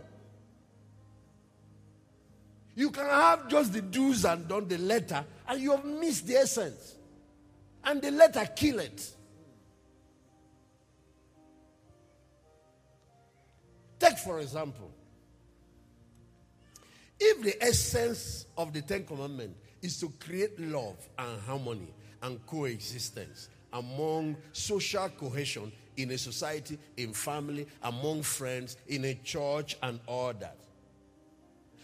You 2.76 2.90
can 2.90 3.06
have 3.06 3.48
just 3.48 3.72
the 3.72 3.80
do's 3.80 4.26
and 4.26 4.46
don't 4.46 4.68
the 4.68 4.76
letter, 4.76 5.24
and 5.48 5.60
you 5.60 5.72
have 5.72 5.84
missed 5.84 6.26
the 6.26 6.36
essence. 6.36 6.94
And 7.82 8.02
the 8.02 8.10
letter 8.10 8.46
kill 8.54 8.80
it. 8.80 9.14
Take, 13.98 14.18
for 14.18 14.40
example, 14.40 14.90
if 17.18 17.42
the 17.42 17.64
essence 17.64 18.44
of 18.58 18.74
the 18.74 18.82
Ten 18.82 19.04
Commandments 19.04 19.58
is 19.80 19.98
to 20.00 20.12
create 20.20 20.60
love 20.60 20.96
and 21.18 21.40
harmony 21.40 21.94
and 22.22 22.44
coexistence 22.46 23.48
among 23.72 24.36
social 24.52 25.08
cohesion 25.08 25.72
in 25.96 26.10
a 26.10 26.18
society, 26.18 26.78
in 26.98 27.14
family, 27.14 27.66
among 27.82 28.22
friends, 28.22 28.76
in 28.86 29.06
a 29.06 29.14
church, 29.14 29.78
and 29.82 29.98
all 30.06 30.34
that. 30.34 30.65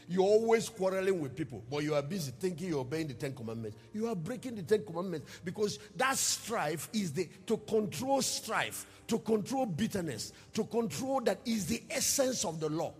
You're 0.08 0.22
always 0.22 0.68
quarreling 0.68 1.20
with 1.20 1.36
people, 1.36 1.62
but 1.70 1.82
you 1.82 1.94
are 1.94 2.02
busy 2.02 2.32
thinking 2.38 2.68
you're 2.68 2.80
obeying 2.80 3.08
the 3.08 3.14
Ten 3.14 3.34
Commandments. 3.34 3.76
You 3.92 4.08
are 4.08 4.14
breaking 4.14 4.56
the 4.56 4.62
Ten 4.62 4.84
Commandments 4.84 5.40
because 5.44 5.78
that 5.96 6.16
strife 6.16 6.88
is 6.92 7.12
the 7.12 7.28
to 7.46 7.56
control 7.58 8.22
strife, 8.22 8.86
to 9.08 9.18
control 9.18 9.66
bitterness, 9.66 10.32
to 10.54 10.64
control 10.64 11.20
that 11.22 11.40
is 11.44 11.66
the 11.66 11.82
essence 11.90 12.44
of 12.44 12.60
the 12.60 12.68
law. 12.68 12.92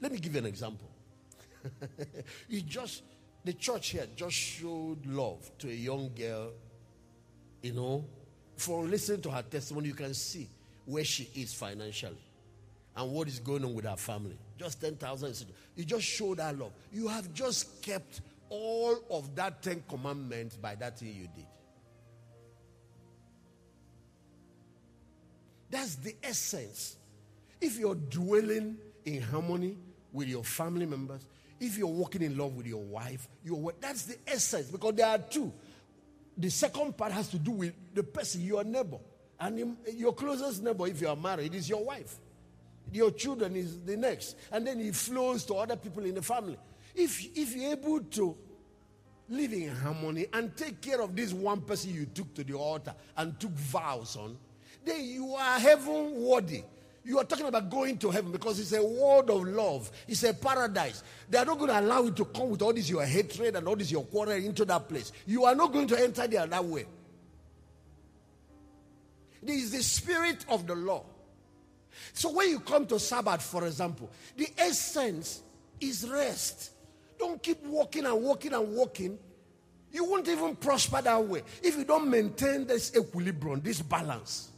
Let 0.00 0.12
me 0.12 0.18
give 0.18 0.34
you 0.34 0.40
an 0.40 0.46
example. 0.46 0.90
you 2.48 2.60
just 2.62 3.02
the 3.44 3.52
church 3.52 3.90
here 3.90 4.06
just 4.16 4.34
showed 4.34 5.04
love 5.06 5.50
to 5.58 5.68
a 5.68 5.74
young 5.74 6.10
girl, 6.14 6.52
you 7.62 7.72
know. 7.72 8.04
From 8.56 8.88
listening 8.88 9.20
to 9.22 9.30
her 9.30 9.42
testimony, 9.42 9.88
you 9.88 9.94
can 9.94 10.14
see 10.14 10.48
where 10.84 11.04
she 11.04 11.28
is 11.34 11.52
financially 11.52 12.16
and 12.96 13.10
what 13.10 13.28
is 13.28 13.40
going 13.40 13.64
on 13.64 13.74
with 13.74 13.84
her 13.84 13.96
family. 13.96 14.38
Just 14.58 14.80
10,000. 14.80 15.46
You 15.76 15.84
just 15.84 16.04
showed 16.04 16.38
that 16.38 16.58
love. 16.58 16.72
You 16.92 17.08
have 17.08 17.32
just 17.34 17.82
kept 17.82 18.20
all 18.48 18.96
of 19.10 19.34
that 19.34 19.62
10 19.62 19.84
commandments 19.88 20.56
by 20.56 20.74
that 20.76 20.98
thing 20.98 21.08
you 21.08 21.28
did. 21.34 21.46
That's 25.70 25.96
the 25.96 26.14
essence. 26.22 26.96
If 27.60 27.78
you're 27.78 27.96
dwelling 27.96 28.76
in 29.04 29.22
harmony 29.22 29.76
with 30.12 30.28
your 30.28 30.44
family 30.44 30.86
members, 30.86 31.26
if 31.58 31.76
you're 31.76 31.88
walking 31.88 32.22
in 32.22 32.36
love 32.36 32.54
with 32.54 32.66
your 32.66 32.82
wife, 32.82 33.26
your 33.44 33.72
that's 33.80 34.04
the 34.04 34.16
essence 34.26 34.68
because 34.68 34.94
there 34.94 35.06
are 35.06 35.18
two. 35.18 35.52
The 36.36 36.50
second 36.50 36.96
part 36.96 37.12
has 37.12 37.28
to 37.28 37.38
do 37.38 37.52
with 37.52 37.74
the 37.94 38.02
person, 38.02 38.42
your 38.42 38.64
neighbor. 38.64 38.98
And 39.40 39.76
your 39.92 40.12
closest 40.12 40.62
neighbor, 40.62 40.86
if 40.86 41.00
you 41.00 41.08
are 41.08 41.16
married, 41.16 41.54
is 41.54 41.68
your 41.68 41.84
wife. 41.84 42.18
Your 42.92 43.10
children 43.10 43.56
is 43.56 43.80
the 43.80 43.96
next. 43.96 44.36
And 44.52 44.66
then 44.66 44.80
it 44.80 44.94
flows 44.94 45.44
to 45.46 45.54
other 45.54 45.76
people 45.76 46.04
in 46.04 46.14
the 46.14 46.22
family. 46.22 46.58
If, 46.94 47.36
if 47.36 47.56
you're 47.56 47.72
able 47.72 48.00
to 48.00 48.36
live 49.28 49.52
in 49.52 49.74
harmony 49.74 50.26
and 50.32 50.56
take 50.56 50.80
care 50.80 51.00
of 51.00 51.16
this 51.16 51.32
one 51.32 51.62
person 51.62 51.94
you 51.94 52.06
took 52.06 52.34
to 52.34 52.44
the 52.44 52.54
altar 52.54 52.94
and 53.16 53.38
took 53.40 53.50
vows 53.50 54.16
on, 54.16 54.36
then 54.84 55.04
you 55.04 55.34
are 55.34 55.58
heaven 55.58 56.22
worthy. 56.22 56.62
You 57.06 57.18
are 57.18 57.24
talking 57.24 57.46
about 57.46 57.68
going 57.68 57.98
to 57.98 58.10
heaven 58.10 58.32
because 58.32 58.58
it's 58.58 58.72
a 58.72 58.82
world 58.82 59.28
of 59.28 59.42
love. 59.44 59.90
It's 60.08 60.22
a 60.22 60.32
paradise. 60.32 61.02
They 61.28 61.36
are 61.36 61.44
not 61.44 61.58
going 61.58 61.70
to 61.70 61.78
allow 61.78 62.02
you 62.02 62.12
to 62.12 62.24
come 62.24 62.50
with 62.50 62.62
all 62.62 62.72
this 62.72 62.88
your 62.88 63.04
hatred 63.04 63.56
and 63.56 63.68
all 63.68 63.76
this 63.76 63.90
your 63.90 64.04
quarrel 64.04 64.32
into 64.32 64.64
that 64.64 64.88
place. 64.88 65.12
You 65.26 65.44
are 65.44 65.54
not 65.54 65.72
going 65.72 65.86
to 65.88 66.02
enter 66.02 66.26
there 66.26 66.46
that 66.46 66.64
way. 66.64 66.86
This 69.42 69.64
is 69.64 69.72
the 69.72 69.82
spirit 69.82 70.46
of 70.48 70.66
the 70.66 70.74
law. 70.74 71.04
So 72.12 72.32
when 72.32 72.50
you 72.50 72.60
come 72.60 72.86
to 72.86 72.98
Sabbath, 72.98 73.42
for 73.42 73.66
example, 73.66 74.10
the 74.36 74.48
essence 74.58 75.42
is 75.80 76.08
rest. 76.08 76.70
Don't 77.18 77.42
keep 77.42 77.62
walking 77.64 78.04
and 78.04 78.22
walking 78.22 78.52
and 78.52 78.74
walking. 78.74 79.18
You 79.92 80.04
won't 80.04 80.28
even 80.28 80.56
prosper 80.56 81.00
that 81.02 81.24
way 81.24 81.42
if 81.62 81.76
you 81.76 81.84
don't 81.84 82.10
maintain 82.10 82.66
this 82.66 82.94
equilibrium, 82.96 83.60
this 83.60 83.80
balance. 83.80 84.50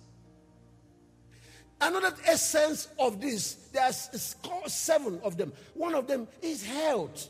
Another 1.78 2.14
essence 2.24 2.88
of 2.98 3.20
this, 3.20 3.68
there's 3.70 4.34
seven 4.66 5.20
of 5.22 5.36
them. 5.36 5.52
One 5.74 5.94
of 5.94 6.06
them 6.06 6.26
is 6.40 6.64
health. 6.64 7.28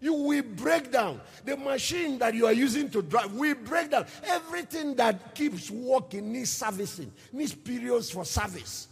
You 0.00 0.14
will 0.14 0.42
break 0.42 0.90
down. 0.90 1.20
The 1.44 1.56
machine 1.56 2.18
that 2.18 2.34
you 2.34 2.46
are 2.46 2.52
using 2.52 2.90
to 2.90 3.02
drive 3.02 3.32
will 3.34 3.54
break 3.54 3.90
down. 3.90 4.06
Everything 4.24 4.94
that 4.96 5.34
keeps 5.34 5.70
working 5.70 6.32
needs 6.32 6.50
servicing, 6.50 7.12
needs 7.32 7.54
periods 7.54 8.10
for 8.10 8.24
service. 8.24 8.88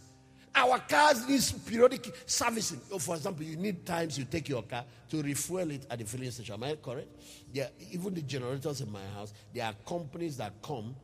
Our 0.55 0.79
cars 0.79 1.27
need 1.27 1.43
periodic 1.65 2.11
servicing. 2.25 2.79
For 2.99 3.15
example, 3.15 3.43
you 3.45 3.55
need 3.55 3.85
times 3.85 4.17
you 4.17 4.25
take 4.25 4.49
your 4.49 4.63
car 4.63 4.83
to 5.09 5.21
refuel 5.21 5.71
it 5.71 5.85
at 5.89 5.99
the 5.99 6.05
filling 6.05 6.31
station. 6.31 6.55
Am 6.55 6.63
I 6.63 6.75
correct? 6.75 7.07
Yeah, 7.53 7.67
even 7.91 8.13
the 8.13 8.21
generators 8.21 8.81
in 8.81 8.91
my 8.91 9.05
house, 9.15 9.33
there 9.53 9.65
are 9.65 9.73
companies 9.87 10.37
that 10.37 10.53
come, 10.61 10.95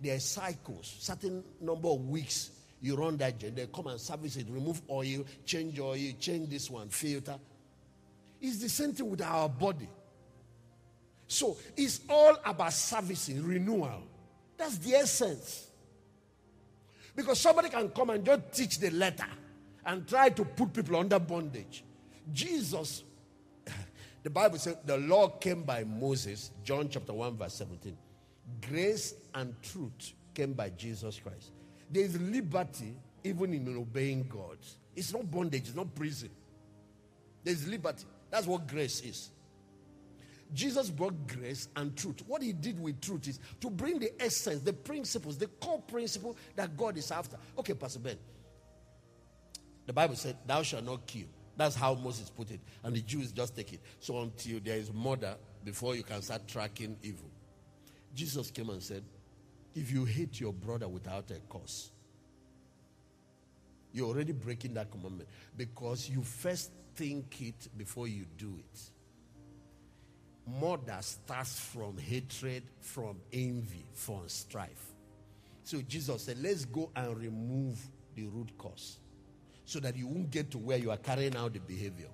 there 0.00 0.16
are 0.16 0.20
cycles, 0.20 0.96
certain 0.98 1.42
number 1.60 1.88
of 1.88 2.08
weeks 2.08 2.50
you 2.82 2.96
run 2.96 3.16
that 3.16 3.38
gen, 3.38 3.54
they 3.54 3.66
come 3.68 3.86
and 3.86 4.00
service 4.00 4.36
it, 4.36 4.46
remove 4.50 4.82
oil, 4.90 5.24
change 5.46 5.78
oil, 5.78 6.12
change 6.18 6.50
this 6.50 6.68
one, 6.68 6.88
filter. 6.88 7.36
It's 8.40 8.58
the 8.58 8.68
same 8.68 8.92
thing 8.92 9.08
with 9.08 9.22
our 9.22 9.48
body. 9.48 9.88
So 11.28 11.56
it's 11.76 12.00
all 12.10 12.36
about 12.44 12.72
servicing, 12.72 13.42
renewal. 13.42 14.02
That's 14.58 14.78
the 14.78 14.94
essence. 14.94 15.68
Because 17.14 17.40
somebody 17.40 17.68
can 17.68 17.90
come 17.90 18.10
and 18.10 18.24
just 18.24 18.52
teach 18.52 18.78
the 18.78 18.90
letter 18.90 19.26
and 19.84 20.06
try 20.06 20.30
to 20.30 20.44
put 20.44 20.72
people 20.72 20.96
under 20.96 21.18
bondage. 21.18 21.84
Jesus, 22.32 23.02
the 24.22 24.30
Bible 24.30 24.58
said 24.58 24.78
the 24.84 24.96
law 24.98 25.28
came 25.28 25.62
by 25.62 25.84
Moses, 25.84 26.50
John 26.64 26.88
chapter 26.88 27.12
1, 27.12 27.36
verse 27.36 27.54
17. 27.54 27.96
Grace 28.68 29.14
and 29.34 29.54
truth 29.62 30.12
came 30.34 30.52
by 30.52 30.70
Jesus 30.70 31.20
Christ. 31.20 31.52
There 31.90 32.02
is 32.02 32.18
liberty 32.20 32.94
even 33.24 33.52
in 33.52 33.76
obeying 33.76 34.24
God. 34.28 34.58
It's 34.94 35.12
not 35.12 35.30
bondage, 35.30 35.68
it's 35.68 35.74
not 35.74 35.94
prison. 35.94 36.30
There's 37.44 37.66
liberty. 37.66 38.04
That's 38.30 38.46
what 38.46 38.66
grace 38.66 39.00
is. 39.00 39.30
Jesus 40.52 40.90
brought 40.90 41.26
grace 41.26 41.68
and 41.76 41.96
truth. 41.96 42.22
What 42.26 42.42
he 42.42 42.52
did 42.52 42.78
with 42.80 43.00
truth 43.00 43.28
is 43.28 43.40
to 43.60 43.70
bring 43.70 43.98
the 43.98 44.12
essence, 44.22 44.60
the 44.60 44.72
principles, 44.72 45.38
the 45.38 45.46
core 45.46 45.80
principle 45.80 46.36
that 46.56 46.76
God 46.76 46.96
is 46.96 47.10
after. 47.10 47.36
Okay, 47.58 47.74
Pastor 47.74 48.00
Ben. 48.00 48.18
The 49.86 49.92
Bible 49.92 50.16
said, 50.16 50.36
Thou 50.46 50.62
shalt 50.62 50.84
not 50.84 51.06
kill. 51.06 51.26
That's 51.56 51.74
how 51.74 51.94
Moses 51.94 52.30
put 52.30 52.50
it. 52.50 52.60
And 52.82 52.94
the 52.94 53.00
Jews 53.00 53.32
just 53.32 53.56
take 53.56 53.72
it. 53.72 53.80
So 54.00 54.20
until 54.20 54.60
there 54.60 54.76
is 54.76 54.92
murder, 54.92 55.36
before 55.64 55.94
you 55.94 56.02
can 56.02 56.22
start 56.22 56.46
tracking 56.48 56.96
evil. 57.02 57.30
Jesus 58.14 58.50
came 58.50 58.70
and 58.70 58.82
said, 58.82 59.02
If 59.74 59.90
you 59.90 60.04
hate 60.04 60.40
your 60.40 60.52
brother 60.52 60.88
without 60.88 61.30
a 61.30 61.40
cause, 61.48 61.90
you're 63.92 64.08
already 64.08 64.32
breaking 64.32 64.74
that 64.74 64.90
commandment 64.90 65.28
because 65.56 66.08
you 66.08 66.22
first 66.22 66.70
think 66.94 67.40
it 67.40 67.68
before 67.76 68.08
you 68.08 68.24
do 68.36 68.54
it 68.58 68.80
murder 70.46 70.98
starts 71.00 71.58
from 71.58 71.98
hatred, 71.98 72.64
from 72.80 73.16
envy, 73.32 73.84
from 73.92 74.28
strife. 74.28 74.92
So 75.64 75.80
Jesus 75.82 76.22
said, 76.22 76.38
let's 76.42 76.64
go 76.64 76.90
and 76.96 77.16
remove 77.16 77.78
the 78.14 78.24
root 78.26 78.56
cause 78.58 78.98
so 79.64 79.80
that 79.80 79.96
you 79.96 80.06
won't 80.06 80.30
get 80.30 80.50
to 80.50 80.58
where 80.58 80.78
you 80.78 80.90
are 80.90 80.96
carrying 80.96 81.36
out 81.36 81.52
the 81.52 81.60
behavior. 81.60 82.08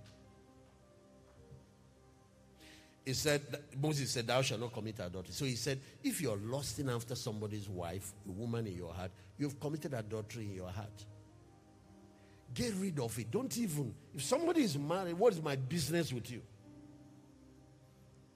He 3.09 3.15
said, 3.15 3.41
Moses 3.81 4.11
said, 4.11 4.27
Thou 4.27 4.43
shalt 4.43 4.61
not 4.61 4.75
commit 4.75 5.01
adultery. 5.01 5.33
So 5.33 5.47
he 5.47 5.55
said, 5.55 5.81
If 6.05 6.21
you're 6.21 6.37
lusting 6.37 6.91
after 6.91 7.15
somebody's 7.15 7.67
wife, 7.67 8.13
a 8.29 8.31
woman 8.31 8.67
in 8.67 8.77
your 8.77 8.93
heart, 8.93 9.11
you've 9.39 9.59
committed 9.59 9.95
adultery 9.95 10.45
in 10.45 10.55
your 10.55 10.69
heart. 10.69 11.07
Get 12.53 12.75
rid 12.75 13.01
of 13.01 13.19
it. 13.19 13.31
Don't 13.31 13.57
even, 13.57 13.95
if 14.15 14.23
somebody 14.23 14.63
is 14.63 14.77
married, 14.77 15.15
what 15.15 15.33
is 15.33 15.43
my 15.43 15.57
business 15.57 16.13
with 16.13 16.31
you? 16.31 16.43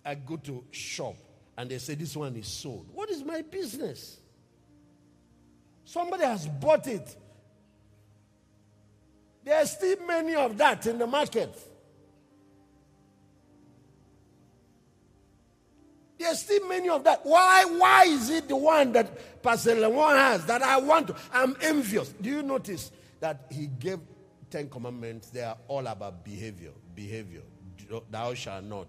I 0.04 0.14
go 0.14 0.36
to 0.36 0.64
shop 0.70 1.16
and 1.56 1.70
they 1.70 1.78
say 1.78 1.94
this 1.94 2.16
one 2.16 2.34
is 2.36 2.46
sold. 2.48 2.88
What 2.92 3.10
is 3.10 3.22
my 3.24 3.42
business? 3.42 4.18
Somebody 5.84 6.24
has 6.24 6.46
bought 6.46 6.86
it. 6.86 7.16
There 9.44 9.60
are 9.60 9.66
still 9.66 9.96
many 10.06 10.34
of 10.34 10.56
that 10.58 10.86
in 10.86 10.98
the 10.98 11.06
market. 11.06 11.54
There's 16.18 16.38
still 16.38 16.68
many 16.68 16.88
of 16.88 17.02
that. 17.04 17.20
Why? 17.24 17.64
Why 17.64 18.04
is 18.04 18.30
it 18.30 18.48
the 18.48 18.56
one 18.56 18.92
that 18.92 19.42
Pastor 19.42 19.74
Lemon 19.74 20.16
has 20.16 20.46
that 20.46 20.62
I 20.62 20.78
want 20.78 21.08
to? 21.08 21.16
I'm 21.32 21.56
envious. 21.60 22.10
Do 22.10 22.30
you 22.30 22.42
notice 22.44 22.92
that 23.18 23.46
he 23.50 23.66
gave 23.66 23.98
Ten 24.48 24.70
Commandments? 24.70 25.30
They 25.30 25.42
are 25.42 25.56
all 25.66 25.84
about 25.84 26.24
behavior. 26.24 26.70
Behavior. 26.94 27.42
Thou 28.08 28.34
shalt 28.34 28.64
not 28.64 28.86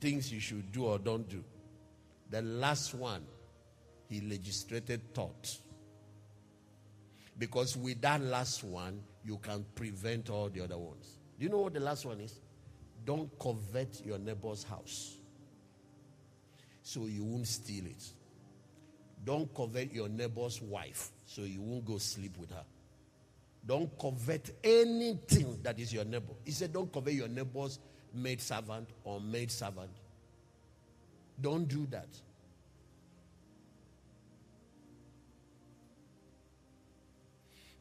things 0.00 0.32
you 0.32 0.40
should 0.40 0.72
do 0.72 0.86
or 0.86 0.98
don't 0.98 1.28
do. 1.28 1.42
The 2.30 2.42
last 2.42 2.94
one, 2.94 3.24
he 4.08 4.20
legislated 4.20 5.14
thought. 5.14 5.56
Because 7.38 7.76
with 7.76 8.00
that 8.02 8.20
last 8.20 8.64
one, 8.64 9.00
you 9.24 9.38
can 9.38 9.64
prevent 9.74 10.30
all 10.30 10.48
the 10.48 10.62
other 10.62 10.78
ones. 10.78 11.18
Do 11.38 11.44
you 11.44 11.50
know 11.50 11.58
what 11.58 11.74
the 11.74 11.80
last 11.80 12.04
one 12.04 12.20
is? 12.20 12.40
Don't 13.04 13.30
covet 13.38 14.02
your 14.04 14.18
neighbor's 14.18 14.64
house 14.64 15.16
so 16.82 17.06
you 17.06 17.24
won't 17.24 17.46
steal 17.46 17.86
it. 17.86 18.02
Don't 19.24 19.52
covet 19.54 19.92
your 19.92 20.08
neighbor's 20.08 20.60
wife 20.62 21.10
so 21.26 21.42
you 21.42 21.60
won't 21.60 21.84
go 21.84 21.98
sleep 21.98 22.36
with 22.38 22.50
her. 22.50 22.64
Don't 23.66 23.90
covet 23.98 24.56
anything 24.64 25.58
that 25.62 25.78
is 25.78 25.92
your 25.92 26.04
neighbor. 26.04 26.32
He 26.44 26.52
said, 26.52 26.72
Don't 26.72 26.90
covet 26.90 27.12
your 27.12 27.28
neighbor's 27.28 27.78
maid 28.14 28.40
servant 28.40 28.88
or 29.04 29.20
maid 29.20 29.50
servant. 29.50 29.90
Don't 31.40 31.68
do 31.68 31.86
that. 31.90 32.08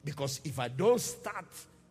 Because 0.03 0.39
if 0.45 0.59
I 0.59 0.69
don't 0.69 1.01
start 1.01 1.45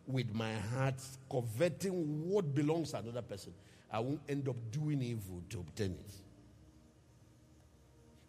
with 0.07 0.33
my 0.35 0.55
heart 0.55 0.95
coveting 1.31 2.29
what 2.29 2.55
belongs 2.55 2.93
to 2.93 2.99
another 2.99 3.23
person, 3.23 3.53
I 3.91 4.01
won't 4.01 4.21
end 4.29 4.49
up 4.49 4.57
doing 4.71 5.03
evil 5.03 5.43
to 5.51 5.61
obtain 5.61 5.93
it. 5.93 6.13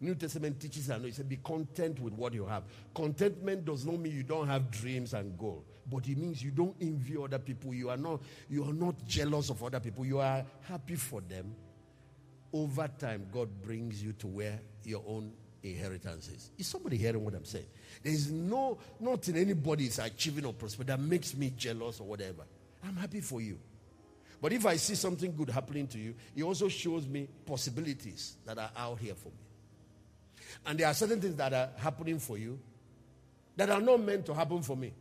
New 0.00 0.14
Testament 0.14 0.60
teaches 0.60 0.90
and 0.90 1.04
it 1.06 1.14
says, 1.14 1.24
be 1.24 1.38
content 1.38 1.98
with 2.00 2.12
what 2.12 2.32
you 2.32 2.46
have. 2.46 2.62
Contentment 2.94 3.64
does 3.64 3.84
not 3.84 3.98
mean 3.98 4.12
you 4.12 4.22
don't 4.22 4.46
have 4.46 4.70
dreams 4.70 5.14
and 5.14 5.36
goals, 5.38 5.64
but 5.90 6.06
it 6.08 6.18
means 6.18 6.42
you 6.42 6.50
don't 6.50 6.76
envy 6.80 7.16
other 7.16 7.38
people. 7.38 7.72
You 7.74 7.90
are 7.90 7.96
not, 7.96 8.20
you 8.48 8.64
are 8.64 8.72
not 8.72 8.94
jealous 9.06 9.50
of 9.50 9.62
other 9.62 9.80
people. 9.80 10.04
You 10.04 10.20
are 10.20 10.44
happy 10.62 10.96
for 10.96 11.20
them. 11.20 11.54
Over 12.52 12.88
time, 12.88 13.26
God 13.32 13.48
brings 13.62 14.02
you 14.02 14.12
to 14.14 14.26
where 14.26 14.60
your 14.84 15.02
own 15.06 15.32
inheritance 15.62 16.28
is. 16.28 16.50
Is 16.58 16.66
somebody 16.66 16.96
hearing 16.96 17.24
what 17.24 17.34
I'm 17.34 17.44
saying? 17.44 17.66
There 18.02 18.12
is 18.12 18.30
no 18.30 18.78
nothing 19.00 19.36
anybody 19.36 19.86
is 19.86 19.98
achieving 19.98 20.44
or 20.44 20.52
prospering 20.52 20.86
that 20.86 21.00
makes 21.00 21.36
me 21.36 21.52
jealous 21.56 22.00
or 22.00 22.06
whatever. 22.06 22.44
I'm 22.84 22.96
happy 22.96 23.20
for 23.20 23.40
you. 23.40 23.58
But 24.40 24.52
if 24.52 24.64
I 24.66 24.76
see 24.76 24.94
something 24.94 25.34
good 25.34 25.50
happening 25.50 25.88
to 25.88 25.98
you, 25.98 26.14
it 26.36 26.42
also 26.42 26.68
shows 26.68 27.06
me 27.06 27.28
possibilities 27.44 28.36
that 28.46 28.56
are 28.56 28.70
out 28.76 28.98
here 28.98 29.14
for 29.14 29.28
me. 29.28 29.34
And 30.64 30.78
there 30.78 30.86
are 30.86 30.94
certain 30.94 31.20
things 31.20 31.34
that 31.36 31.52
are 31.52 31.70
happening 31.76 32.18
for 32.18 32.38
you 32.38 32.58
that 33.56 33.68
are 33.68 33.80
not 33.80 34.00
meant 34.00 34.24
to 34.26 34.34
happen 34.34 34.62
for 34.62 34.76
me. 34.76 34.92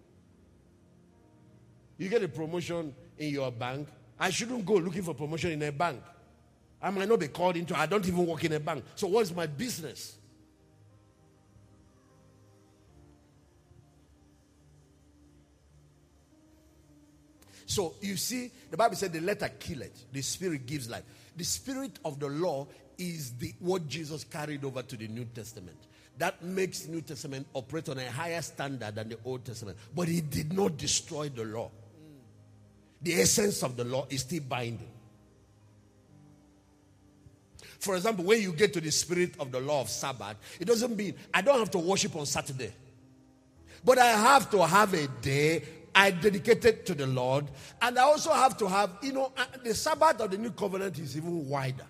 You 1.97 2.09
get 2.09 2.23
a 2.23 2.27
promotion 2.27 2.93
in 3.17 3.33
your 3.33 3.51
bank. 3.51 3.87
I 4.19 4.29
shouldn't 4.29 4.65
go 4.65 4.73
looking 4.75 5.03
for 5.03 5.13
promotion 5.13 5.51
in 5.51 5.63
a 5.63 5.71
bank. 5.71 6.01
I 6.81 6.89
might 6.91 7.09
not 7.09 7.19
be 7.19 7.27
called 7.27 7.57
into, 7.57 7.77
I 7.77 7.87
don't 7.87 8.07
even 8.07 8.25
work 8.25 8.43
in 8.43 8.53
a 8.53 8.59
bank. 8.59 8.83
So 8.95 9.07
what 9.07 9.21
is 9.21 9.33
my 9.33 9.47
business? 9.47 10.17
So 17.65 17.95
you 18.01 18.15
see, 18.15 18.51
the 18.71 18.77
Bible 18.77 18.95
said 18.95 19.11
the 19.11 19.19
letter 19.19 19.49
killeth, 19.59 20.11
the 20.11 20.21
spirit 20.21 20.65
gives 20.65 20.89
life. 20.89 21.03
The 21.35 21.43
spirit 21.43 21.99
of 22.05 22.19
the 22.19 22.27
law 22.27 22.67
is 22.97 23.31
the, 23.33 23.53
what 23.59 23.87
Jesus 23.87 24.23
carried 24.23 24.63
over 24.63 24.81
to 24.81 24.95
the 24.95 25.07
New 25.07 25.25
Testament. 25.25 25.77
That 26.17 26.41
makes 26.41 26.87
New 26.87 27.01
Testament 27.01 27.45
operate 27.53 27.89
on 27.89 27.99
a 27.99 28.09
higher 28.09 28.41
standard 28.41 28.95
than 28.95 29.09
the 29.09 29.17
Old 29.25 29.45
Testament. 29.45 29.77
But 29.95 30.07
he 30.07 30.21
did 30.21 30.53
not 30.53 30.77
destroy 30.77 31.29
the 31.29 31.43
law. 31.43 31.69
The 33.01 33.21
essence 33.21 33.63
of 33.63 33.77
the 33.77 33.83
law 33.83 34.05
is 34.09 34.21
still 34.21 34.41
binding. 34.41 34.89
For 37.79 37.95
example, 37.95 38.25
when 38.25 38.41
you 38.41 38.53
get 38.53 38.73
to 38.73 38.81
the 38.81 38.91
spirit 38.91 39.35
of 39.39 39.51
the 39.51 39.59
law 39.59 39.81
of 39.81 39.89
Sabbath, 39.89 40.37
it 40.59 40.65
doesn't 40.65 40.95
mean 40.95 41.13
I 41.33 41.41
don't 41.41 41.59
have 41.59 41.71
to 41.71 41.77
worship 41.77 42.15
on 42.15 42.25
Saturday. 42.25 42.73
But 43.85 43.99
I 43.99 44.07
have 44.07 44.49
to 44.51 44.65
have 44.65 44.93
a 44.93 45.07
day 45.21 45.63
I 45.93 46.11
dedicated 46.11 46.85
to 46.87 46.95
the 46.95 47.07
Lord. 47.07 47.45
And 47.81 47.97
I 47.97 48.03
also 48.03 48.31
have 48.31 48.57
to 48.57 48.67
have, 48.67 48.91
you 49.01 49.13
know, 49.13 49.31
uh, 49.37 49.45
the 49.63 49.73
Sabbath 49.73 50.19
of 50.21 50.31
the 50.31 50.37
new 50.37 50.51
covenant 50.51 50.99
is 50.99 51.15
even 51.15 51.47
wider 51.47 51.85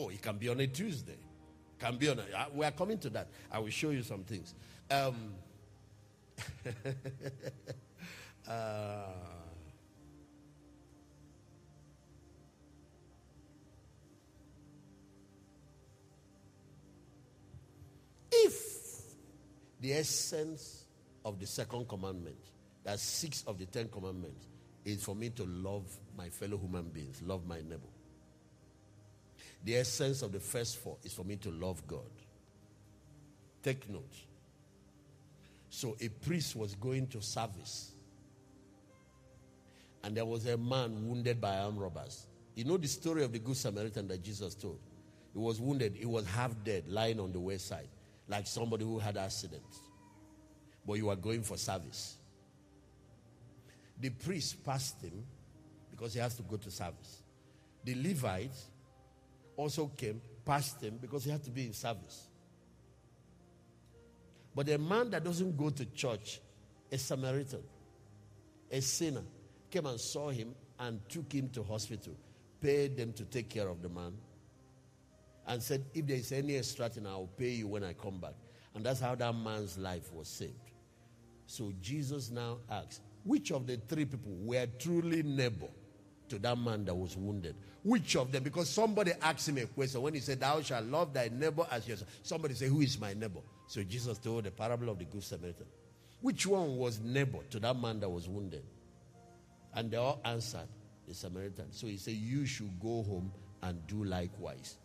Oh, 0.00 0.08
it 0.08 0.22
can 0.22 0.38
be 0.38 0.48
on 0.48 0.58
a 0.60 0.66
Tuesday. 0.66 1.18
Can 1.78 1.96
be 1.96 2.08
on 2.08 2.18
a, 2.18 2.22
uh, 2.22 2.44
we 2.54 2.64
are 2.64 2.70
coming 2.70 2.98
to 2.98 3.10
that. 3.10 3.28
I 3.50 3.58
will 3.58 3.68
show 3.68 3.90
you 3.90 4.02
some 4.02 4.24
things. 4.24 4.54
Um, 4.90 5.34
uh, 8.48 8.50
the 19.80 19.92
essence 19.94 20.84
of 21.24 21.38
the 21.38 21.46
second 21.46 21.88
commandment, 21.88 22.38
that's 22.84 23.02
six 23.02 23.44
of 23.46 23.58
the 23.58 23.66
ten 23.66 23.88
commandments, 23.88 24.46
is 24.84 25.02
for 25.02 25.14
me 25.14 25.30
to 25.30 25.44
love 25.44 25.84
my 26.16 26.28
fellow 26.28 26.56
human 26.58 26.88
beings, 26.88 27.22
love 27.22 27.46
my 27.46 27.60
neighbor. 27.60 27.80
The 29.64 29.76
essence 29.76 30.22
of 30.22 30.32
the 30.32 30.40
first 30.40 30.78
four 30.78 30.96
is 31.04 31.12
for 31.12 31.24
me 31.24 31.36
to 31.36 31.50
love 31.50 31.86
God. 31.86 32.10
Take 33.62 33.88
note. 33.90 34.14
So 35.68 35.96
a 36.00 36.08
priest 36.08 36.56
was 36.56 36.74
going 36.74 37.06
to 37.08 37.20
service, 37.20 37.92
and 40.02 40.16
there 40.16 40.24
was 40.24 40.46
a 40.46 40.56
man 40.56 41.06
wounded 41.08 41.40
by 41.40 41.58
armed 41.58 41.78
robbers. 41.78 42.26
You 42.54 42.64
know 42.64 42.76
the 42.76 42.88
story 42.88 43.22
of 43.22 43.32
the 43.32 43.38
Good 43.38 43.56
Samaritan 43.56 44.08
that 44.08 44.22
Jesus 44.22 44.54
told? 44.54 44.80
He 45.32 45.38
was 45.38 45.60
wounded, 45.60 45.94
he 45.96 46.06
was 46.06 46.26
half 46.26 46.52
dead, 46.64 46.88
lying 46.88 47.20
on 47.20 47.32
the 47.32 47.38
wayside, 47.38 47.88
like 48.30 48.46
somebody 48.46 48.84
who 48.84 48.98
had 49.00 49.16
accident. 49.16 49.64
But 50.86 50.94
you 50.94 51.10
are 51.10 51.16
going 51.16 51.42
for 51.42 51.56
service. 51.56 52.16
The 54.00 54.10
priest 54.10 54.64
passed 54.64 55.02
him 55.02 55.24
because 55.90 56.14
he 56.14 56.20
has 56.20 56.36
to 56.36 56.42
go 56.42 56.56
to 56.56 56.70
service. 56.70 57.22
The 57.84 57.94
Levites 57.96 58.68
also 59.56 59.88
came, 59.88 60.22
passed 60.44 60.80
him 60.80 60.98
because 61.00 61.24
he 61.24 61.30
had 61.30 61.42
to 61.42 61.50
be 61.50 61.66
in 61.66 61.72
service. 61.72 62.28
But 64.54 64.68
a 64.68 64.78
man 64.78 65.10
that 65.10 65.24
doesn't 65.24 65.56
go 65.56 65.70
to 65.70 65.84
church, 65.86 66.40
a 66.90 66.98
Samaritan, 66.98 67.62
a 68.70 68.80
sinner, 68.80 69.22
came 69.70 69.86
and 69.86 70.00
saw 70.00 70.30
him 70.30 70.54
and 70.78 71.00
took 71.08 71.32
him 71.32 71.48
to 71.50 71.62
hospital, 71.62 72.14
paid 72.60 72.96
them 72.96 73.12
to 73.14 73.24
take 73.24 73.48
care 73.48 73.68
of 73.68 73.82
the 73.82 73.88
man, 73.88 74.12
and 75.50 75.60
said, 75.60 75.84
If 75.92 76.06
there 76.06 76.16
is 76.16 76.30
any 76.30 76.56
extra 76.56 76.88
thing, 76.88 77.06
I'll 77.06 77.28
pay 77.36 77.50
you 77.50 77.66
when 77.66 77.82
I 77.82 77.92
come 77.92 78.18
back. 78.18 78.34
And 78.74 78.84
that's 78.86 79.00
how 79.00 79.16
that 79.16 79.34
man's 79.34 79.76
life 79.76 80.12
was 80.12 80.28
saved. 80.28 80.54
So 81.46 81.72
Jesus 81.82 82.30
now 82.30 82.58
asks, 82.70 83.00
which 83.24 83.50
of 83.50 83.66
the 83.66 83.76
three 83.88 84.04
people 84.04 84.32
were 84.42 84.66
truly 84.78 85.24
neighbor 85.24 85.66
to 86.28 86.38
that 86.38 86.56
man 86.56 86.84
that 86.84 86.94
was 86.94 87.16
wounded? 87.16 87.56
Which 87.82 88.14
of 88.14 88.30
them? 88.30 88.44
Because 88.44 88.70
somebody 88.70 89.12
asked 89.20 89.48
him 89.48 89.58
a 89.58 89.66
question 89.66 90.00
when 90.02 90.14
he 90.14 90.20
said, 90.20 90.38
Thou 90.38 90.62
shalt 90.62 90.84
love 90.84 91.12
thy 91.12 91.28
neighbor 91.32 91.66
as 91.70 91.88
yourself. 91.88 92.10
Somebody 92.22 92.54
said, 92.54 92.68
Who 92.68 92.80
is 92.80 92.98
my 93.00 93.12
neighbor? 93.12 93.40
So 93.66 93.82
Jesus 93.82 94.18
told 94.18 94.44
the 94.44 94.52
parable 94.52 94.88
of 94.88 95.00
the 95.00 95.04
Good 95.04 95.24
Samaritan. 95.24 95.66
Which 96.20 96.46
one 96.46 96.76
was 96.76 97.00
neighbor 97.00 97.38
to 97.50 97.58
that 97.58 97.76
man 97.76 97.98
that 98.00 98.08
was 98.08 98.28
wounded? 98.28 98.62
And 99.74 99.90
they 99.90 99.96
all 99.96 100.20
answered, 100.24 100.68
The 101.08 101.14
Samaritan. 101.14 101.72
So 101.72 101.88
he 101.88 101.96
said, 101.96 102.14
You 102.14 102.46
should 102.46 102.78
go 102.78 103.02
home 103.02 103.32
and 103.62 103.84
do 103.88 104.04
likewise. 104.04 104.76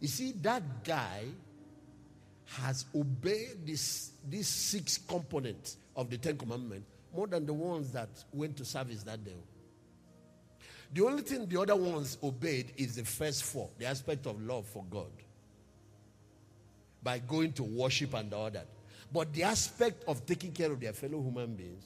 You 0.00 0.08
see, 0.08 0.32
that 0.42 0.84
guy 0.84 1.24
has 2.46 2.86
obeyed 2.94 3.64
this, 3.64 4.12
these 4.28 4.48
six 4.48 4.98
components 4.98 5.76
of 5.94 6.10
the 6.10 6.18
Ten 6.18 6.36
Commandments 6.36 6.86
more 7.14 7.26
than 7.26 7.46
the 7.46 7.52
ones 7.52 7.92
that 7.92 8.08
went 8.32 8.56
to 8.56 8.64
service 8.64 9.02
that 9.04 9.24
day. 9.24 9.36
The 10.92 11.04
only 11.04 11.22
thing 11.22 11.46
the 11.46 11.60
other 11.60 11.76
ones 11.76 12.18
obeyed 12.22 12.72
is 12.76 12.96
the 12.96 13.04
first 13.04 13.44
four, 13.44 13.68
the 13.78 13.86
aspect 13.86 14.26
of 14.26 14.40
love 14.42 14.66
for 14.66 14.84
God. 14.90 15.10
By 17.02 17.18
going 17.20 17.52
to 17.54 17.62
worship 17.62 18.14
and 18.14 18.32
all 18.32 18.50
that. 18.50 18.66
But 19.12 19.32
the 19.32 19.44
aspect 19.44 20.04
of 20.08 20.26
taking 20.26 20.52
care 20.52 20.72
of 20.72 20.80
their 20.80 20.92
fellow 20.92 21.22
human 21.22 21.54
beings, 21.54 21.84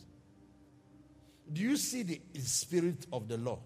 do 1.53 1.61
you 1.61 1.77
see 1.77 2.03
the 2.03 2.21
spirit 2.41 3.07
of 3.13 3.29
the 3.29 3.37
law? 3.37 3.59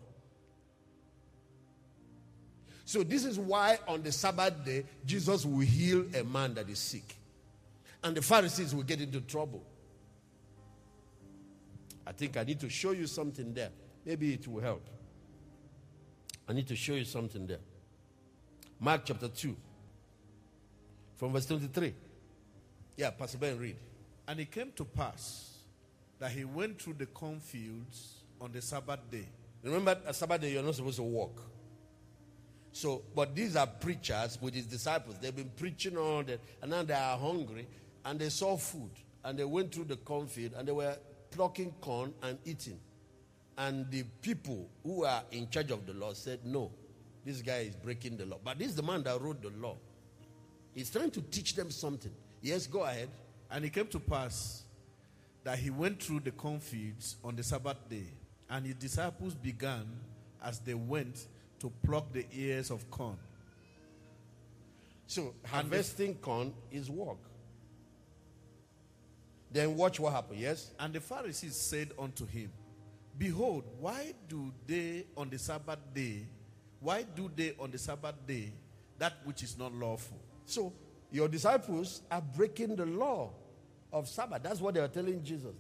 So, 2.89 3.03
this 3.03 3.27
is 3.27 3.39
why 3.39 3.79
on 3.87 4.03
the 4.03 4.11
Sabbath 4.11 4.65
day, 4.65 4.83
Jesus 5.05 5.45
will 5.45 5.59
heal 5.59 6.07
a 6.19 6.25
man 6.25 6.55
that 6.55 6.71
is 6.71 6.79
sick. 6.79 7.17
And 8.03 8.17
the 8.17 8.23
Pharisees 8.23 8.75
will 8.75 8.83
get 8.83 9.03
into 9.03 9.21
trouble. 9.21 9.63
I 12.07 12.13
think 12.13 12.39
I 12.39 12.45
need 12.45 12.59
to 12.61 12.71
show 12.71 12.93
you 12.93 13.07
something 13.07 13.53
there. 13.53 13.69
Maybe 14.07 14.33
it 14.33 14.49
will 14.49 14.63
help. 14.63 14.89
I 16.49 16.55
need 16.55 16.67
to 16.69 16.75
show 16.75 16.95
you 16.95 17.05
something 17.05 17.47
there. 17.47 17.59
Mark 18.81 19.03
chapter 19.05 19.29
2, 19.29 19.55
from 21.19 21.35
verse 21.35 21.45
23. 21.45 21.93
Yeah, 22.97 23.11
Pastor 23.11 23.37
Ben, 23.37 23.59
read. 23.59 23.77
And 24.27 24.41
it 24.41 24.51
came 24.51 24.73
to 24.77 24.87
pass 24.87 25.59
that 26.19 26.31
he 26.31 26.47
went 26.47 26.81
through 26.81 26.95
the 26.95 27.05
cornfields 27.05 28.23
on 28.41 28.51
the 28.51 28.63
Sabbath 28.63 29.01
day. 29.11 29.27
Remember, 29.63 29.99
a 30.07 30.15
Sabbath 30.15 30.41
day, 30.41 30.53
you're 30.53 30.63
not 30.63 30.75
supposed 30.75 30.97
to 30.97 31.03
walk. 31.03 31.43
So, 32.73 33.03
but 33.15 33.35
these 33.35 33.57
are 33.57 33.67
preachers 33.67 34.39
with 34.41 34.55
his 34.55 34.67
disciples. 34.67 35.17
They've 35.21 35.35
been 35.35 35.51
preaching 35.57 35.97
all 35.97 36.23
that, 36.23 36.41
and 36.63 36.71
now 36.71 36.83
they 36.83 36.95
are 36.95 37.17
hungry, 37.19 37.67
and 38.05 38.19
they 38.19 38.29
saw 38.29 38.57
food, 38.57 38.91
and 39.25 39.39
they 39.39 39.45
went 39.45 39.75
through 39.75 39.85
the 39.85 39.97
cornfield, 39.97 40.53
and 40.57 40.69
they 40.69 40.73
were 40.73 40.97
plucking 41.31 41.75
corn 41.81 42.13
and 42.23 42.39
eating. 42.45 42.79
And 43.57 43.91
the 43.91 44.05
people 44.23 44.69
who 44.85 45.05
are 45.05 45.23
in 45.33 45.51
charge 45.51 45.71
of 45.73 45.87
the 45.87 45.93
law 45.93 46.13
said, 46.13 46.41
No, 46.45 46.71
this 47.25 47.43
guy 47.43 47.59
is 47.59 47.75
breaking 47.75 48.17
the 48.17 48.27
law. 48.27 48.39
But 48.43 48.59
this 48.59 48.69
is 48.69 48.77
the 48.77 48.83
man 48.83 49.03
that 49.03 49.21
wrote 49.21 49.43
the 49.43 49.51
law. 49.51 49.77
He's 50.75 50.91
trying 50.91 51.11
to 51.11 51.21
teach 51.23 51.57
them 51.57 51.71
something. 51.71 52.13
Yes, 52.41 52.67
go 52.69 52.85
ahead. 52.85 53.09
And 53.51 53.65
it 53.65 53.73
came 53.73 53.89
to 53.89 53.99
pass 53.99 54.63
that 55.43 55.59
he 55.59 55.71
went 55.71 56.01
through 56.03 56.21
the 56.21 56.31
cornfields 56.31 57.17
on 57.25 57.35
the 57.35 57.43
Sabbath 57.43 57.89
day, 57.89 58.07
and 58.49 58.65
his 58.67 58.75
disciples 58.77 59.35
began 59.35 59.87
as 60.43 60.61
they 60.61 60.75
went 60.75 61.27
to 61.61 61.73
pluck 61.83 62.13
the 62.13 62.27
ears 62.33 62.71
of 62.71 62.91
corn. 62.91 63.19
So, 65.07 65.35
harvesting 65.47 66.17
corn 66.17 66.53
is 66.71 66.91
work. 66.91 67.19
Then 69.51 69.77
watch 69.77 69.99
what 69.99 70.13
happened, 70.13 70.41
yes? 70.41 70.71
And 70.79 70.93
the 70.93 71.01
Pharisees 71.01 71.57
said 71.57 71.93
unto 71.99 72.27
him, 72.27 72.53
Behold, 73.17 73.65
why 73.81 74.13
do 74.29 74.53
they 74.67 75.07
on 75.17 75.31
the 75.31 75.39
Sabbath 75.39 75.79
day, 75.95 76.27
why 76.81 77.03
do 77.03 77.31
they 77.35 77.55
on 77.59 77.71
the 77.71 77.79
Sabbath 77.79 78.15
day 78.27 78.53
that 78.99 79.15
which 79.25 79.43
is 79.43 79.59
not 79.59 79.73
lawful? 79.75 80.19
So 80.45 80.73
your 81.11 81.29
disciples 81.29 82.03
are 82.11 82.21
breaking 82.21 82.77
the 82.77 82.87
law 82.87 83.31
of 83.93 84.09
Sabbath. 84.09 84.43
That's 84.43 84.61
what 84.61 84.75
they 84.75 84.81
are 84.81 84.89
telling 84.89 85.25
Jesus. 85.25 85.55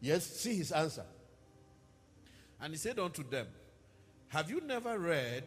Yes, 0.00 0.26
see 0.26 0.56
his 0.56 0.72
answer. 0.72 1.04
And 2.60 2.72
he 2.72 2.78
said 2.78 2.98
unto 2.98 3.22
them, 3.28 3.46
Have 4.28 4.50
you 4.50 4.60
never 4.60 4.98
read 4.98 5.44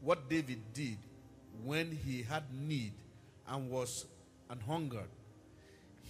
what 0.00 0.28
David 0.28 0.60
did 0.72 0.98
when 1.64 1.90
he 2.04 2.22
had 2.22 2.44
need 2.52 2.92
and 3.48 3.70
was 3.70 4.06
an 4.50 4.60
hungered? 4.60 5.08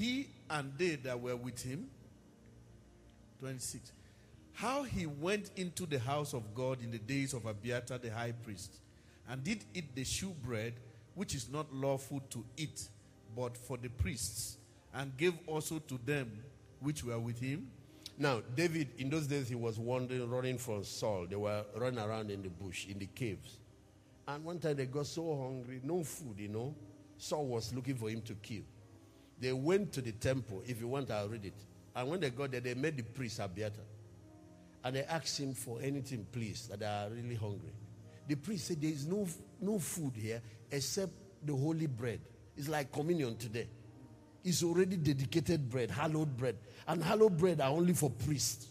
he 0.02 0.26
and 0.50 0.72
they 0.76 0.96
that 0.96 1.20
were 1.20 1.36
with 1.36 1.62
him. 1.62 1.88
26. 3.40 3.92
How 4.54 4.82
he 4.82 5.06
went 5.06 5.50
into 5.56 5.86
the 5.86 5.98
house 5.98 6.34
of 6.34 6.54
God 6.54 6.82
in 6.82 6.90
the 6.90 6.98
days 6.98 7.34
of 7.34 7.46
Abiathar 7.46 7.98
the 7.98 8.10
high 8.10 8.32
priest, 8.32 8.76
and 9.28 9.42
did 9.42 9.64
eat 9.74 9.94
the 9.94 10.04
shewbread, 10.04 10.74
which 11.14 11.34
is 11.34 11.48
not 11.50 11.72
lawful 11.72 12.20
to 12.30 12.44
eat, 12.56 12.88
but 13.36 13.56
for 13.56 13.76
the 13.76 13.88
priests, 13.88 14.58
and 14.94 15.16
gave 15.16 15.34
also 15.46 15.78
to 15.78 15.98
them 16.04 16.30
which 16.80 17.02
were 17.04 17.18
with 17.18 17.38
him. 17.40 17.70
Now, 18.18 18.42
David, 18.54 18.88
in 18.98 19.10
those 19.10 19.26
days, 19.26 19.48
he 19.48 19.54
was 19.54 19.78
wandering, 19.78 20.28
running 20.28 20.58
from 20.58 20.84
Saul. 20.84 21.26
They 21.28 21.36
were 21.36 21.64
running 21.76 21.98
around 21.98 22.30
in 22.30 22.42
the 22.42 22.50
bush, 22.50 22.86
in 22.86 22.98
the 22.98 23.06
caves. 23.06 23.58
And 24.28 24.44
one 24.44 24.58
time 24.58 24.76
they 24.76 24.86
got 24.86 25.06
so 25.06 25.36
hungry, 25.36 25.80
no 25.82 26.04
food, 26.04 26.38
you 26.38 26.48
know. 26.48 26.74
Saul 27.16 27.46
was 27.46 27.74
looking 27.74 27.96
for 27.96 28.08
him 28.10 28.20
to 28.22 28.34
kill. 28.34 28.62
They 29.40 29.52
went 29.52 29.92
to 29.94 30.00
the 30.00 30.12
temple. 30.12 30.62
If 30.66 30.80
you 30.80 30.88
want, 30.88 31.10
I'll 31.10 31.28
read 31.28 31.44
it. 31.44 31.54
And 31.96 32.08
when 32.08 32.20
they 32.20 32.30
got 32.30 32.52
there, 32.52 32.60
they 32.60 32.74
met 32.74 32.96
the 32.96 33.02
priest 33.02 33.40
Abiathar. 33.40 33.84
And 34.84 34.96
they 34.96 35.02
asked 35.04 35.38
him 35.38 35.54
for 35.54 35.80
anything, 35.80 36.26
please, 36.30 36.68
that 36.68 36.80
they 36.80 36.86
are 36.86 37.08
really 37.10 37.34
hungry. 37.34 37.72
The 38.28 38.34
priest 38.36 38.68
said, 38.68 38.80
There 38.80 38.90
is 38.90 39.06
no, 39.06 39.26
no 39.60 39.78
food 39.78 40.12
here 40.16 40.40
except 40.70 41.12
the 41.44 41.54
holy 41.54 41.86
bread. 41.86 42.20
It's 42.56 42.68
like 42.68 42.92
communion 42.92 43.36
today. 43.36 43.68
It's 44.44 44.62
already 44.62 44.96
dedicated 44.96 45.70
bread, 45.70 45.90
hallowed 45.90 46.36
bread. 46.36 46.56
And 46.86 47.02
hallowed 47.02 47.38
bread 47.38 47.60
are 47.60 47.70
only 47.70 47.92
for 47.92 48.10
priests. 48.10 48.66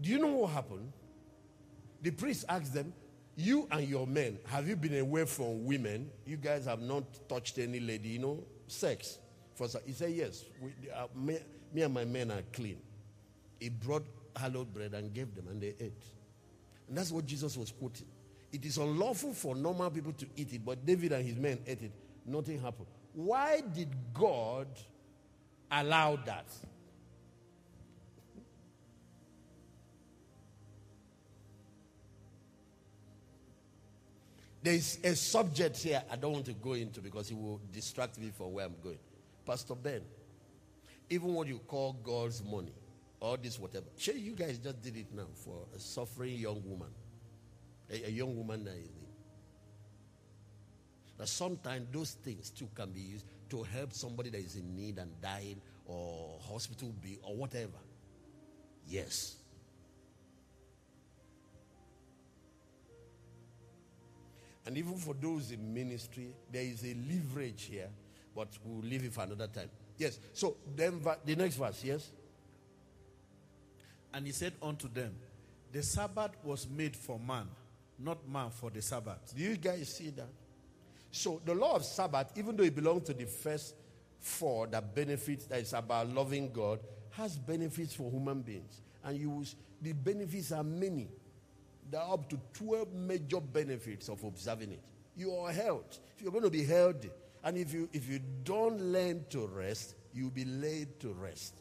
Do 0.00 0.10
you 0.10 0.18
know 0.18 0.28
what 0.28 0.52
happened? 0.52 0.92
The 2.02 2.12
priest 2.12 2.44
asked 2.48 2.72
them, 2.72 2.92
you 3.36 3.68
and 3.70 3.88
your 3.88 4.06
men, 4.06 4.38
have 4.46 4.68
you 4.68 4.76
been 4.76 4.98
away 4.98 5.24
from 5.24 5.64
women? 5.64 6.10
You 6.26 6.36
guys 6.36 6.66
have 6.66 6.80
not 6.80 7.04
touched 7.28 7.58
any 7.58 7.80
lady, 7.80 8.08
you 8.10 8.18
know, 8.18 8.44
sex. 8.66 9.18
For, 9.54 9.68
he 9.86 9.92
said, 9.92 10.12
Yes, 10.12 10.44
we, 10.60 10.72
uh, 10.90 11.06
me, 11.14 11.38
me, 11.72 11.82
and 11.82 11.94
my 11.94 12.04
men 12.04 12.30
are 12.30 12.42
clean. 12.52 12.78
He 13.60 13.68
brought 13.68 14.04
hallowed 14.34 14.72
bread 14.72 14.94
and 14.94 15.12
gave 15.12 15.34
them, 15.34 15.46
and 15.48 15.60
they 15.60 15.74
ate. 15.80 16.02
And 16.88 16.96
that's 16.96 17.10
what 17.12 17.26
Jesus 17.26 17.56
was 17.56 17.72
quoting. 17.72 18.06
It 18.52 18.64
is 18.64 18.78
unlawful 18.78 19.34
for 19.34 19.54
normal 19.54 19.90
people 19.90 20.12
to 20.12 20.26
eat 20.36 20.52
it, 20.52 20.64
but 20.64 20.84
David 20.84 21.12
and 21.12 21.24
his 21.24 21.36
men 21.36 21.58
ate 21.66 21.82
it. 21.82 21.92
Nothing 22.24 22.60
happened. 22.60 22.86
Why 23.12 23.60
did 23.74 23.88
God 24.14 24.68
allow 25.70 26.16
that? 26.24 26.46
There 34.62 34.74
is 34.74 34.98
a 35.04 35.14
subject 35.14 35.78
here 35.78 36.02
I 36.10 36.16
don't 36.16 36.32
want 36.32 36.46
to 36.46 36.52
go 36.52 36.72
into 36.72 37.00
because 37.00 37.30
it 37.30 37.36
will 37.36 37.60
distract 37.72 38.18
me 38.18 38.30
from 38.36 38.52
where 38.52 38.66
I'm 38.66 38.74
going. 38.82 38.98
Pastor 39.46 39.74
Ben, 39.74 40.02
even 41.08 41.32
what 41.32 41.46
you 41.46 41.58
call 41.60 41.94
God's 42.02 42.42
money, 42.44 42.72
all 43.20 43.36
this 43.36 43.58
whatever. 43.58 43.86
Sure, 43.96 44.14
you 44.14 44.32
guys 44.32 44.58
just 44.58 44.82
did 44.82 44.96
it 44.96 45.06
now 45.14 45.26
for 45.34 45.64
a 45.74 45.78
suffering 45.78 46.34
young 46.34 46.62
woman, 46.66 46.88
a, 47.90 48.06
a 48.06 48.10
young 48.10 48.36
woman 48.36 48.64
that 48.64 48.72
is 48.74 48.86
in. 48.86 49.08
Now, 51.18 51.24
sometimes 51.24 51.88
those 51.92 52.12
things 52.12 52.50
too 52.50 52.68
can 52.74 52.90
be 52.90 53.00
used 53.00 53.26
to 53.50 53.62
help 53.62 53.92
somebody 53.92 54.30
that 54.30 54.38
is 54.38 54.56
in 54.56 54.76
need 54.76 54.98
and 54.98 55.10
dying 55.20 55.60
or 55.86 56.38
hospital 56.48 56.92
bill 57.02 57.16
or 57.22 57.36
whatever. 57.36 57.78
Yes. 58.86 59.36
And 64.68 64.76
even 64.76 64.96
for 64.96 65.14
those 65.14 65.50
in 65.50 65.72
ministry, 65.72 66.34
there 66.52 66.62
is 66.62 66.84
a 66.84 66.94
leverage 67.10 67.64
here, 67.70 67.88
but 68.36 68.48
we'll 68.64 68.86
leave 68.86 69.02
it 69.02 69.14
for 69.14 69.22
another 69.22 69.46
time. 69.46 69.70
Yes. 69.96 70.18
So 70.34 70.58
then 70.76 71.02
the 71.24 71.36
next 71.36 71.56
verse, 71.56 71.82
yes. 71.82 72.10
And 74.12 74.26
he 74.26 74.32
said 74.32 74.52
unto 74.62 74.88
them, 74.88 75.14
The 75.72 75.82
Sabbath 75.82 76.32
was 76.44 76.68
made 76.68 76.94
for 76.94 77.18
man, 77.18 77.46
not 77.98 78.28
man 78.28 78.50
for 78.50 78.70
the 78.70 78.82
Sabbath. 78.82 79.34
Do 79.36 79.42
you 79.42 79.56
guys 79.56 79.94
see 79.94 80.10
that? 80.10 80.28
So 81.10 81.40
the 81.44 81.54
law 81.54 81.76
of 81.76 81.84
Sabbath, 81.84 82.32
even 82.36 82.56
though 82.56 82.64
it 82.64 82.74
belongs 82.74 83.04
to 83.04 83.14
the 83.14 83.26
first 83.26 83.74
four 84.20 84.66
that 84.68 84.94
benefits, 84.94 85.46
that 85.46 85.60
is 85.60 85.72
about 85.72 86.08
loving 86.08 86.52
God, 86.52 86.80
has 87.10 87.36
benefits 87.38 87.94
for 87.94 88.10
human 88.10 88.42
beings. 88.42 88.80
And 89.04 89.18
you 89.18 89.44
the 89.80 89.92
benefits 89.92 90.52
are 90.52 90.64
many. 90.64 91.08
There 91.90 92.00
are 92.00 92.14
up 92.14 92.28
to 92.30 92.38
12 92.52 92.92
major 92.92 93.40
benefits 93.40 94.08
of 94.08 94.22
observing 94.22 94.72
it. 94.72 94.82
Your 95.16 95.50
health. 95.50 95.98
If 96.16 96.22
you're 96.22 96.32
going 96.32 96.44
to 96.44 96.50
be 96.50 96.64
healthy, 96.64 97.10
and 97.42 97.56
if 97.56 97.72
you 97.72 97.88
if 97.92 98.08
you 98.08 98.20
don't 98.44 98.80
learn 98.80 99.24
to 99.30 99.46
rest, 99.46 99.94
you'll 100.12 100.30
be 100.30 100.44
laid 100.44 101.00
to 101.00 101.12
rest. 101.14 101.54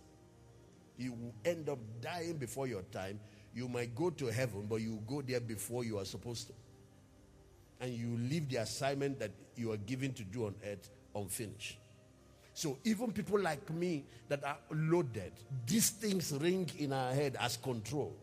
You 0.97 1.13
will 1.13 1.33
end 1.45 1.69
up 1.69 1.79
dying 2.01 2.37
before 2.37 2.67
your 2.67 2.81
time. 2.83 3.19
You 3.57 3.67
might 3.67 3.95
go 3.95 4.11
to 4.11 4.27
heaven, 4.27 4.67
but 4.69 4.81
you 4.81 5.01
go 5.07 5.23
there 5.23 5.39
before 5.39 5.83
you 5.83 5.97
are 5.97 6.05
supposed 6.05 6.45
to. 6.45 6.53
And 7.81 7.91
you 7.91 8.15
leave 8.29 8.47
the 8.49 8.57
assignment 8.57 9.17
that 9.17 9.31
you 9.55 9.71
are 9.71 9.77
given 9.77 10.13
to 10.13 10.23
do 10.23 10.45
on 10.45 10.53
earth 10.63 10.87
unfinished. 11.15 11.79
So 12.53 12.77
even 12.83 13.11
people 13.11 13.39
like 13.39 13.67
me 13.71 14.05
that 14.29 14.43
are 14.43 14.59
loaded, 14.69 15.31
these 15.65 15.89
things 15.89 16.31
ring 16.39 16.69
in 16.77 16.93
our 16.93 17.11
head 17.11 17.35
as 17.39 17.57
control. 17.57 18.15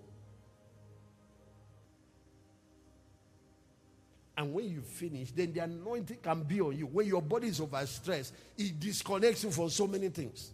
And 4.36 4.54
when 4.54 4.70
you 4.70 4.82
finish, 4.82 5.32
then 5.32 5.52
the 5.52 5.64
anointing 5.64 6.18
can 6.22 6.44
be 6.44 6.60
on 6.60 6.78
you. 6.78 6.86
When 6.86 7.08
your 7.08 7.22
body 7.22 7.48
is 7.48 7.58
overstressed, 7.58 8.30
it 8.56 8.78
disconnects 8.78 9.42
you 9.42 9.50
from 9.50 9.68
so 9.68 9.88
many 9.88 10.10
things. 10.10 10.52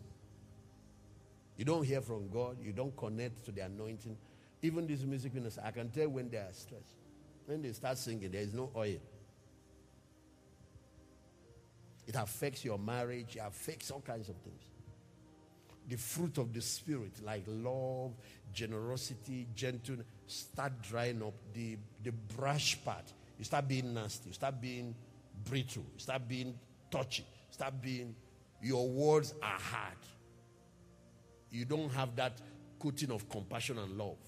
You 1.58 1.66
don't 1.66 1.84
hear 1.84 2.00
from 2.00 2.30
God, 2.30 2.56
you 2.62 2.72
don't 2.72 2.96
connect 2.96 3.44
to 3.44 3.52
the 3.52 3.60
anointing. 3.60 4.16
Even 4.62 4.86
these 4.86 5.04
music 5.04 5.34
ministers, 5.34 5.62
I 5.64 5.70
can 5.70 5.88
tell 5.90 6.08
when 6.08 6.28
they 6.28 6.36
are 6.36 6.52
stressed. 6.52 6.96
When 7.46 7.62
they 7.62 7.72
start 7.72 7.98
singing, 7.98 8.30
there 8.30 8.42
is 8.42 8.52
no 8.52 8.70
oil. 8.76 8.98
It 12.06 12.14
affects 12.14 12.64
your 12.64 12.78
marriage, 12.78 13.36
it 13.36 13.42
affects 13.46 13.90
all 13.90 14.00
kinds 14.00 14.28
of 14.28 14.36
things. 14.36 14.62
The 15.88 15.96
fruit 15.96 16.38
of 16.38 16.52
the 16.52 16.60
Spirit, 16.60 17.12
like 17.24 17.44
love, 17.46 18.12
generosity, 18.52 19.46
gentleness, 19.54 20.06
start 20.26 20.72
drying 20.82 21.22
up. 21.22 21.34
The, 21.54 21.78
the 22.02 22.12
brush 22.12 22.78
part, 22.84 23.12
you 23.38 23.44
start 23.44 23.66
being 23.66 23.94
nasty, 23.94 24.28
you 24.28 24.34
start 24.34 24.60
being 24.60 24.94
brittle, 25.48 25.84
you 25.94 26.00
start 26.00 26.28
being 26.28 26.58
touchy, 26.90 27.22
you 27.22 27.52
start 27.52 27.80
being, 27.80 28.14
your 28.62 28.88
words 28.88 29.34
are 29.42 29.58
hard. 29.58 29.96
You 31.50 31.64
don't 31.64 31.90
have 31.92 32.14
that 32.16 32.40
coating 32.78 33.10
of 33.10 33.28
compassion 33.28 33.78
and 33.78 33.96
love. 33.96 34.18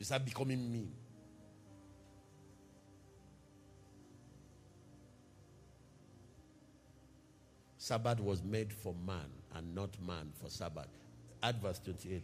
You 0.00 0.06
start 0.06 0.24
becoming 0.24 0.72
mean. 0.72 0.90
Sabbath 7.76 8.18
was 8.20 8.42
made 8.42 8.72
for 8.72 8.94
man 9.06 9.26
and 9.54 9.74
not 9.74 9.90
man 10.06 10.32
for 10.42 10.48
Sabbath. 10.48 10.88
Add 11.42 11.60
verse 11.60 11.80
28. 11.80 12.22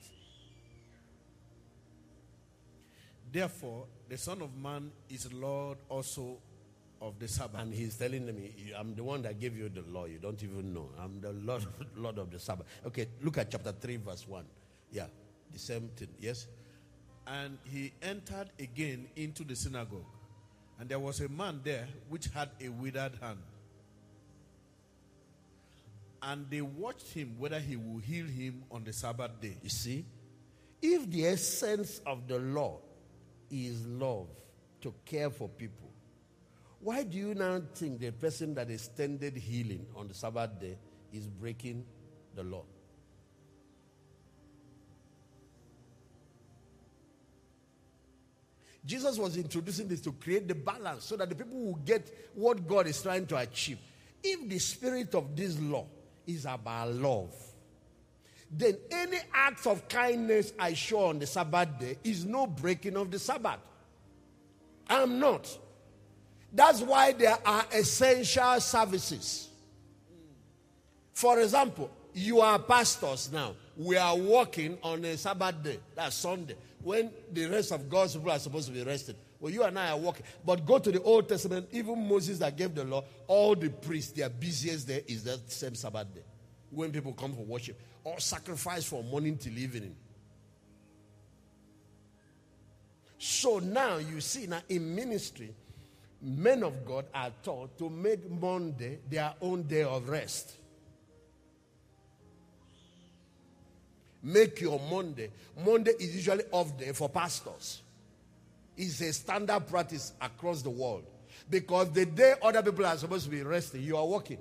Therefore, 3.30 3.84
the 4.08 4.16
Son 4.16 4.40
of 4.40 4.56
Man 4.56 4.90
is 5.10 5.30
Lord 5.30 5.76
also 5.90 6.38
of 7.02 7.18
the 7.18 7.28
Sabbath. 7.28 7.60
And 7.60 7.74
he's 7.74 7.96
telling 7.96 8.24
me, 8.24 8.72
I'm 8.78 8.94
the 8.94 9.04
one 9.04 9.20
that 9.22 9.38
gave 9.38 9.54
you 9.54 9.68
the 9.68 9.82
law. 9.82 10.06
You 10.06 10.18
don't 10.18 10.42
even 10.42 10.72
know. 10.72 10.88
I'm 10.98 11.20
the 11.20 11.32
Lord, 11.32 11.66
Lord 11.96 12.16
of 12.16 12.30
the 12.30 12.38
Sabbath. 12.38 12.66
Okay, 12.86 13.08
look 13.22 13.36
at 13.36 13.50
chapter 13.50 13.72
3, 13.72 13.96
verse 13.96 14.26
1. 14.26 14.44
Yeah, 14.92 15.06
the 15.52 15.58
same 15.58 15.88
thing. 15.88 16.08
Yes? 16.18 16.46
And 17.26 17.58
he 17.64 17.92
entered 18.02 18.50
again 18.58 19.08
into 19.16 19.42
the 19.44 19.56
synagogue. 19.56 20.04
And 20.78 20.88
there 20.88 20.98
was 20.98 21.20
a 21.20 21.28
man 21.28 21.60
there 21.64 21.88
which 22.08 22.26
had 22.26 22.50
a 22.60 22.68
withered 22.68 23.12
hand. 23.20 23.38
And 26.22 26.46
they 26.50 26.60
watched 26.60 27.08
him 27.08 27.34
whether 27.38 27.58
he 27.58 27.76
would 27.76 28.04
heal 28.04 28.26
him 28.26 28.64
on 28.70 28.84
the 28.84 28.92
Sabbath 28.92 29.40
day. 29.40 29.56
You 29.62 29.70
see, 29.70 30.04
if 30.82 31.10
the 31.10 31.26
essence 31.26 32.00
of 32.06 32.26
the 32.28 32.38
law 32.38 32.78
is 33.50 33.86
love, 33.86 34.26
to 34.82 34.94
care 35.04 35.30
for 35.30 35.48
people, 35.48 35.90
why 36.80 37.02
do 37.02 37.16
you 37.16 37.34
now 37.34 37.60
think 37.74 38.00
the 38.00 38.12
person 38.12 38.54
that 38.54 38.70
extended 38.70 39.36
healing 39.36 39.86
on 39.96 40.08
the 40.08 40.14
Sabbath 40.14 40.60
day 40.60 40.78
is 41.12 41.26
breaking 41.26 41.84
the 42.34 42.44
law? 42.44 42.64
Jesus 48.86 49.18
was 49.18 49.36
introducing 49.36 49.88
this 49.88 50.00
to 50.02 50.12
create 50.12 50.46
the 50.46 50.54
balance 50.54 51.04
so 51.04 51.16
that 51.16 51.28
the 51.28 51.34
people 51.34 51.58
will 51.58 51.80
get 51.84 52.30
what 52.34 52.66
God 52.66 52.86
is 52.86 53.02
trying 53.02 53.26
to 53.26 53.36
achieve. 53.36 53.78
If 54.22 54.48
the 54.48 54.58
spirit 54.60 55.14
of 55.14 55.34
this 55.34 55.58
law 55.58 55.86
is 56.26 56.46
about 56.46 56.92
love, 56.92 57.34
then 58.50 58.76
any 58.92 59.18
act 59.34 59.66
of 59.66 59.88
kindness 59.88 60.52
I 60.58 60.72
show 60.74 61.06
on 61.06 61.18
the 61.18 61.26
Sabbath 61.26 61.80
day 61.80 61.98
is 62.04 62.24
no 62.24 62.46
breaking 62.46 62.96
of 62.96 63.10
the 63.10 63.18
Sabbath. 63.18 63.58
I'm 64.88 65.18
not. 65.18 65.58
That's 66.52 66.80
why 66.80 67.12
there 67.12 67.36
are 67.44 67.64
essential 67.74 68.60
services. 68.60 69.48
For 71.12 71.40
example, 71.40 71.90
you 72.14 72.40
are 72.40 72.58
pastors 72.58 73.30
now. 73.32 73.54
We 73.76 73.96
are 73.96 74.16
working 74.16 74.78
on 74.82 75.04
a 75.04 75.16
Sabbath 75.16 75.62
day, 75.62 75.80
that's 75.94 76.14
Sunday, 76.16 76.56
when 76.86 77.10
the 77.32 77.46
rest 77.46 77.72
of 77.72 77.90
God's 77.90 78.14
people 78.14 78.30
are 78.30 78.38
supposed 78.38 78.68
to 78.68 78.72
be 78.72 78.84
rested. 78.84 79.16
Well, 79.40 79.52
you 79.52 79.64
and 79.64 79.76
I 79.76 79.90
are 79.90 79.98
working. 79.98 80.24
But 80.44 80.64
go 80.64 80.78
to 80.78 80.92
the 80.92 81.02
Old 81.02 81.28
Testament, 81.28 81.66
even 81.72 82.08
Moses 82.08 82.38
that 82.38 82.56
gave 82.56 82.76
the 82.76 82.84
law, 82.84 83.02
all 83.26 83.56
the 83.56 83.70
priests, 83.70 84.12
their 84.12 84.28
busiest 84.28 84.86
day 84.86 85.02
is 85.08 85.24
that 85.24 85.50
same 85.50 85.74
Sabbath 85.74 86.14
day. 86.14 86.22
When 86.70 86.92
people 86.92 87.12
come 87.12 87.32
for 87.32 87.44
worship, 87.44 87.76
or 88.04 88.20
sacrifice 88.20 88.84
from 88.84 89.10
morning 89.10 89.36
till 89.36 89.58
evening. 89.58 89.96
So 93.18 93.58
now 93.58 93.96
you 93.96 94.20
see, 94.20 94.46
now 94.46 94.60
in 94.68 94.94
ministry, 94.94 95.52
men 96.22 96.62
of 96.62 96.86
God 96.86 97.06
are 97.12 97.32
taught 97.42 97.76
to 97.78 97.90
make 97.90 98.30
Monday 98.30 99.00
their 99.10 99.34
own 99.40 99.64
day 99.64 99.82
of 99.82 100.08
rest. 100.08 100.54
Make 104.26 104.60
your 104.60 104.80
Monday. 104.90 105.30
Monday 105.64 105.92
is 106.00 106.16
usually 106.16 106.42
off 106.50 106.76
day 106.76 106.90
for 106.90 107.08
pastors. 107.08 107.80
It's 108.76 109.00
a 109.00 109.12
standard 109.12 109.68
practice 109.68 110.14
across 110.20 110.62
the 110.62 110.70
world. 110.70 111.04
Because 111.48 111.92
the 111.92 112.06
day 112.06 112.34
other 112.42 112.60
people 112.60 112.86
are 112.86 112.96
supposed 112.96 113.26
to 113.26 113.30
be 113.30 113.44
resting, 113.44 113.82
you 113.82 113.96
are 113.96 114.04
working. 114.04 114.38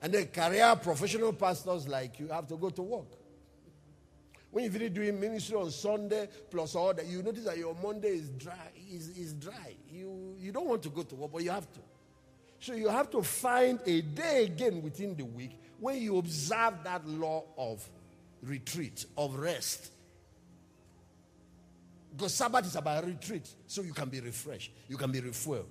And 0.00 0.14
then 0.14 0.28
career 0.28 0.74
professional 0.76 1.34
pastors 1.34 1.86
like 1.86 2.18
you 2.18 2.28
have 2.28 2.48
to 2.48 2.56
go 2.56 2.70
to 2.70 2.80
work. 2.80 3.08
When 4.52 4.64
you 4.64 4.70
finish 4.70 4.92
doing 4.92 5.20
ministry 5.20 5.58
on 5.58 5.70
Sunday 5.70 6.30
plus 6.50 6.76
all 6.76 6.94
that, 6.94 7.06
you 7.06 7.22
notice 7.22 7.44
that 7.44 7.58
your 7.58 7.74
Monday 7.74 8.08
is 8.08 8.30
dry. 8.30 8.54
Is, 8.90 9.10
is 9.18 9.34
dry. 9.34 9.74
You, 9.92 10.34
you 10.38 10.50
don't 10.50 10.66
want 10.66 10.82
to 10.84 10.88
go 10.88 11.02
to 11.02 11.14
work, 11.14 11.30
but 11.30 11.42
you 11.42 11.50
have 11.50 11.70
to. 11.74 11.80
So 12.58 12.72
you 12.72 12.88
have 12.88 13.10
to 13.10 13.22
find 13.22 13.78
a 13.84 14.00
day 14.00 14.44
again 14.44 14.82
within 14.82 15.14
the 15.14 15.26
week 15.26 15.59
when 15.80 16.00
you 16.00 16.18
observe 16.18 16.74
that 16.84 17.06
law 17.08 17.44
of 17.56 17.88
retreat, 18.42 19.06
of 19.16 19.34
rest, 19.34 19.90
because 22.16 22.34
Sabbath 22.34 22.66
is 22.66 22.76
about 22.76 23.06
retreat, 23.06 23.48
so 23.66 23.82
you 23.82 23.92
can 23.92 24.08
be 24.08 24.20
refreshed, 24.20 24.72
you 24.88 24.96
can 24.96 25.10
be 25.10 25.20
refueled. 25.20 25.64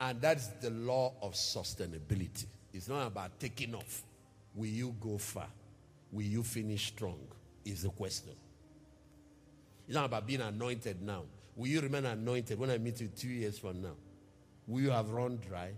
And 0.00 0.20
that's 0.20 0.48
the 0.60 0.70
law 0.70 1.14
of 1.22 1.34
sustainability. 1.34 2.46
It's 2.72 2.88
not 2.88 3.06
about 3.06 3.38
taking 3.38 3.74
off. 3.74 4.02
Will 4.54 4.66
you 4.66 4.94
go 5.00 5.18
far? 5.18 5.48
Will 6.10 6.26
you 6.26 6.42
finish 6.42 6.88
strong? 6.88 7.18
Is 7.64 7.82
the 7.82 7.90
question. 7.90 8.32
It's 9.86 9.94
not 9.94 10.06
about 10.06 10.26
being 10.26 10.40
anointed 10.40 11.02
now. 11.02 11.24
Will 11.54 11.68
you 11.68 11.80
remain 11.80 12.06
anointed 12.06 12.58
when 12.58 12.70
I 12.70 12.78
meet 12.78 13.00
you 13.00 13.08
two 13.08 13.28
years 13.28 13.58
from 13.58 13.82
now? 13.82 13.96
Will 14.70 14.82
you 14.82 14.90
have 14.90 15.10
run 15.10 15.40
dry? 15.48 15.72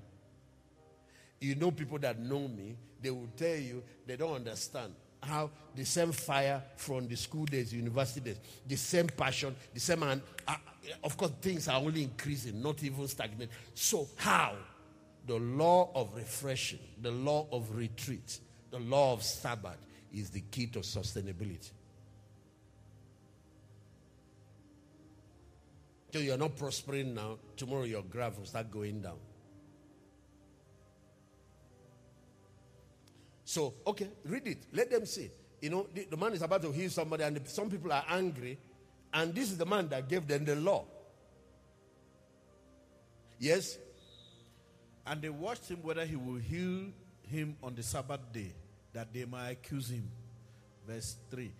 You 1.40 1.54
know 1.54 1.70
people 1.70 1.98
that 2.00 2.20
know 2.20 2.46
me, 2.46 2.76
they 3.00 3.10
will 3.10 3.30
tell 3.36 3.56
you 3.56 3.82
they 4.06 4.16
don't 4.16 4.34
understand 4.34 4.92
how 5.22 5.50
the 5.74 5.84
same 5.84 6.12
fire 6.12 6.62
from 6.76 7.08
the 7.08 7.16
school 7.16 7.46
days, 7.46 7.72
university 7.72 8.20
days, 8.20 8.38
the 8.66 8.76
same 8.76 9.06
passion, 9.06 9.56
the 9.72 9.80
same, 9.80 10.02
and 10.02 10.20
uh, 10.46 10.56
of 11.02 11.16
course, 11.16 11.32
things 11.40 11.68
are 11.68 11.80
only 11.80 12.02
increasing, 12.02 12.60
not 12.60 12.82
even 12.82 13.08
stagnant. 13.08 13.50
So, 13.74 14.08
how? 14.16 14.56
The 15.26 15.38
law 15.38 15.90
of 15.94 16.14
refreshing, 16.14 16.80
the 17.00 17.12
law 17.12 17.46
of 17.50 17.74
retreat, 17.74 18.40
the 18.70 18.80
law 18.80 19.14
of 19.14 19.22
Sabbath 19.22 19.78
is 20.12 20.30
the 20.30 20.40
key 20.50 20.66
to 20.66 20.80
sustainability. 20.80 21.70
So 26.12 26.18
you're 26.18 26.36
not 26.36 26.56
prospering 26.56 27.14
now, 27.14 27.38
tomorrow 27.56 27.84
your 27.84 28.02
graph 28.02 28.38
will 28.38 28.44
start 28.44 28.70
going 28.70 29.00
down. 29.00 29.16
So, 33.44 33.74
okay, 33.86 34.08
read 34.26 34.46
it. 34.46 34.66
Let 34.72 34.90
them 34.90 35.06
see. 35.06 35.30
You 35.62 35.70
know, 35.70 35.86
the, 35.94 36.06
the 36.10 36.16
man 36.18 36.34
is 36.34 36.42
about 36.42 36.60
to 36.62 36.72
heal 36.72 36.90
somebody, 36.90 37.24
and 37.24 37.36
the, 37.36 37.48
some 37.48 37.70
people 37.70 37.90
are 37.92 38.04
angry, 38.10 38.58
and 39.12 39.34
this 39.34 39.50
is 39.50 39.56
the 39.56 39.64
man 39.64 39.88
that 39.88 40.06
gave 40.06 40.26
them 40.26 40.44
the 40.44 40.56
law. 40.56 40.84
Yes? 43.38 43.78
And 45.06 45.22
they 45.22 45.30
watched 45.30 45.68
him 45.68 45.78
whether 45.82 46.04
he 46.04 46.16
will 46.16 46.38
heal 46.38 46.92
him 47.22 47.56
on 47.62 47.74
the 47.74 47.82
Sabbath 47.82 48.20
day, 48.32 48.52
that 48.92 49.14
they 49.14 49.24
might 49.24 49.50
accuse 49.50 49.88
him. 49.88 50.10
Verse 50.86 51.16
3. 51.30 51.50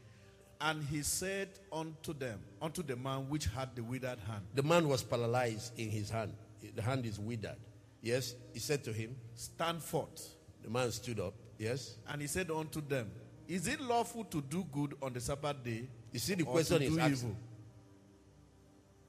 And 0.65 0.85
he 0.85 1.03
said 1.03 1.49
unto 1.73 2.13
them, 2.13 2.39
unto 2.61 2.85
the 2.85 2.95
man 2.95 3.29
which 3.29 3.47
had 3.47 3.75
the 3.75 3.83
withered 3.83 4.21
hand. 4.21 4.43
The 4.55 4.63
man 4.63 4.89
was 4.89 5.03
paralyzed 5.03 5.77
in 5.77 5.91
his 5.91 6.09
hand. 6.09 6.35
The 6.77 6.83
hand 6.83 7.05
is 7.05 7.19
withered. 7.19 7.57
Yes? 8.01 8.37
He 8.53 8.61
said 8.61 8.85
to 8.85 8.93
him, 8.93 9.17
Stand 9.35 9.83
forth. 9.83 10.37
The 10.63 10.71
man 10.71 10.93
stood 10.93 11.19
up. 11.19 11.35
Yes? 11.59 11.97
And 12.09 12.21
he 12.21 12.29
said 12.29 12.49
unto 12.51 12.81
them, 12.81 13.11
Is 13.49 13.67
it 13.67 13.81
lawful 13.81 14.23
to 14.25 14.41
do 14.41 14.65
good 14.71 14.95
on 15.03 15.13
the 15.13 15.21
Sabbath 15.21 15.65
day? 15.65 15.89
You 16.13 16.21
see, 16.21 16.35
the 16.35 16.45
question 16.45 16.83
is 16.83 16.97
evil? 16.97 17.37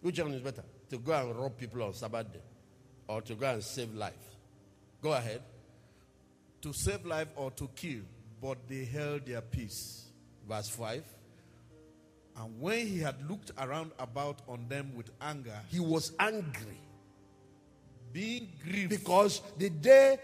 Which 0.01 0.19
one 0.19 0.33
is 0.33 0.41
better? 0.41 0.63
To 0.89 0.97
go 0.97 1.13
and 1.13 1.35
rob 1.35 1.55
people 1.55 1.83
on 1.83 1.93
Sabbath 1.93 2.33
day 2.33 2.41
or 3.07 3.21
to 3.21 3.35
go 3.35 3.51
and 3.51 3.63
save 3.63 3.93
life? 3.93 4.13
Go 5.01 5.13
ahead. 5.13 5.41
To 6.63 6.73
save 6.73 7.05
life 7.05 7.27
or 7.35 7.51
to 7.51 7.69
kill. 7.75 8.01
But 8.41 8.67
they 8.67 8.85
held 8.85 9.27
their 9.27 9.41
peace. 9.41 10.05
Verse 10.47 10.69
5. 10.69 11.03
And 12.37 12.59
when 12.59 12.87
he 12.87 12.99
had 12.99 13.29
looked 13.29 13.51
around 13.57 13.91
about 13.99 14.41
on 14.47 14.67
them 14.67 14.91
with 14.95 15.11
anger, 15.21 15.59
He 15.69 15.79
was 15.79 16.11
angry 16.19 16.79
being 18.11 18.47
grieved 18.63 18.89
because 18.89 19.41
the 19.57 19.69
day, 19.69 20.17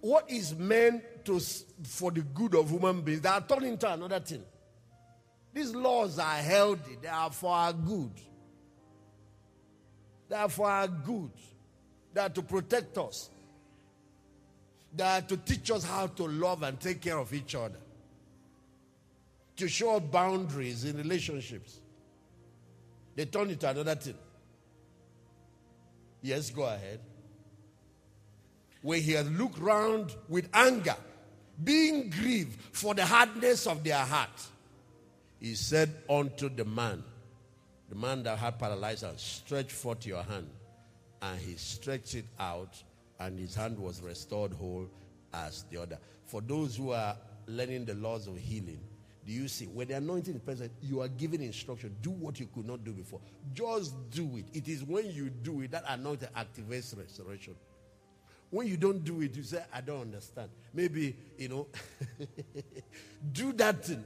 what 0.00 0.28
is 0.30 0.54
meant 0.54 1.02
to 1.26 1.38
for 1.84 2.10
the 2.10 2.22
good 2.22 2.54
of 2.54 2.70
human 2.70 3.02
beings, 3.02 3.20
they 3.20 3.28
are 3.28 3.40
turned 3.42 3.64
into 3.64 3.92
another 3.92 4.20
thing. 4.20 4.42
These 5.52 5.74
laws 5.74 6.18
are 6.18 6.36
healthy, 6.36 6.96
they 7.00 7.08
are 7.08 7.30
for 7.30 7.54
our 7.54 7.72
good. 7.72 8.12
They 10.28 10.36
are 10.36 10.48
for 10.48 10.70
our 10.70 10.88
good. 10.88 11.30
They 12.14 12.20
are 12.20 12.28
to 12.28 12.42
protect 12.42 12.96
us. 12.98 13.30
They 14.94 15.04
are 15.04 15.20
to 15.22 15.36
teach 15.36 15.70
us 15.70 15.84
how 15.84 16.06
to 16.06 16.26
love 16.26 16.62
and 16.62 16.78
take 16.80 17.00
care 17.00 17.18
of 17.18 17.32
each 17.34 17.54
other. 17.54 17.78
To 19.60 19.68
show 19.68 20.00
boundaries 20.00 20.86
in 20.86 20.96
relationships. 20.96 21.80
They 23.14 23.26
turn 23.26 23.50
it 23.50 23.60
to 23.60 23.68
another 23.68 23.94
thing. 23.94 24.14
Yes, 26.22 26.48
go 26.48 26.62
ahead. 26.62 26.98
When 28.80 29.02
he 29.02 29.12
had 29.12 29.26
looked 29.26 29.58
round 29.58 30.14
with 30.30 30.48
anger, 30.54 30.96
being 31.62 32.08
grieved 32.08 32.58
for 32.72 32.94
the 32.94 33.04
hardness 33.04 33.66
of 33.66 33.84
their 33.84 33.98
heart, 33.98 34.30
he 35.38 35.54
said 35.56 35.90
unto 36.08 36.48
the 36.48 36.64
man, 36.64 37.04
the 37.90 37.96
man 37.96 38.22
that 38.22 38.38
had 38.38 38.58
paralyzed 38.58 39.04
stretch 39.20 39.72
forth 39.72 40.06
your 40.06 40.22
hand. 40.22 40.48
And 41.20 41.38
he 41.38 41.56
stretched 41.56 42.14
it 42.14 42.24
out, 42.38 42.82
and 43.18 43.38
his 43.38 43.54
hand 43.54 43.78
was 43.78 44.00
restored 44.00 44.54
whole 44.54 44.88
as 45.34 45.64
the 45.70 45.82
other. 45.82 45.98
For 46.24 46.40
those 46.40 46.76
who 46.76 46.92
are 46.92 47.14
learning 47.46 47.84
the 47.84 47.94
laws 47.96 48.26
of 48.26 48.38
healing, 48.38 48.80
do 49.26 49.32
you 49.32 49.48
see? 49.48 49.66
When 49.66 49.88
the 49.88 49.94
anointing 49.94 50.34
is 50.34 50.40
present, 50.40 50.72
you 50.82 51.02
are 51.02 51.08
given 51.08 51.42
instruction. 51.42 51.94
Do 52.02 52.10
what 52.10 52.40
you 52.40 52.48
could 52.54 52.66
not 52.66 52.84
do 52.84 52.92
before. 52.92 53.20
Just 53.52 53.94
do 54.10 54.36
it. 54.36 54.46
It 54.54 54.68
is 54.68 54.82
when 54.82 55.10
you 55.10 55.30
do 55.30 55.60
it 55.60 55.72
that 55.72 55.84
anointing 55.86 56.28
activates 56.36 56.96
restoration. 56.96 57.54
When 58.50 58.66
you 58.66 58.76
don't 58.76 59.04
do 59.04 59.20
it, 59.20 59.36
you 59.36 59.42
say, 59.42 59.62
I 59.72 59.80
don't 59.80 60.00
understand. 60.00 60.50
Maybe, 60.74 61.16
you 61.38 61.48
know, 61.48 61.66
do 63.32 63.52
that 63.54 63.84
thing. 63.84 64.04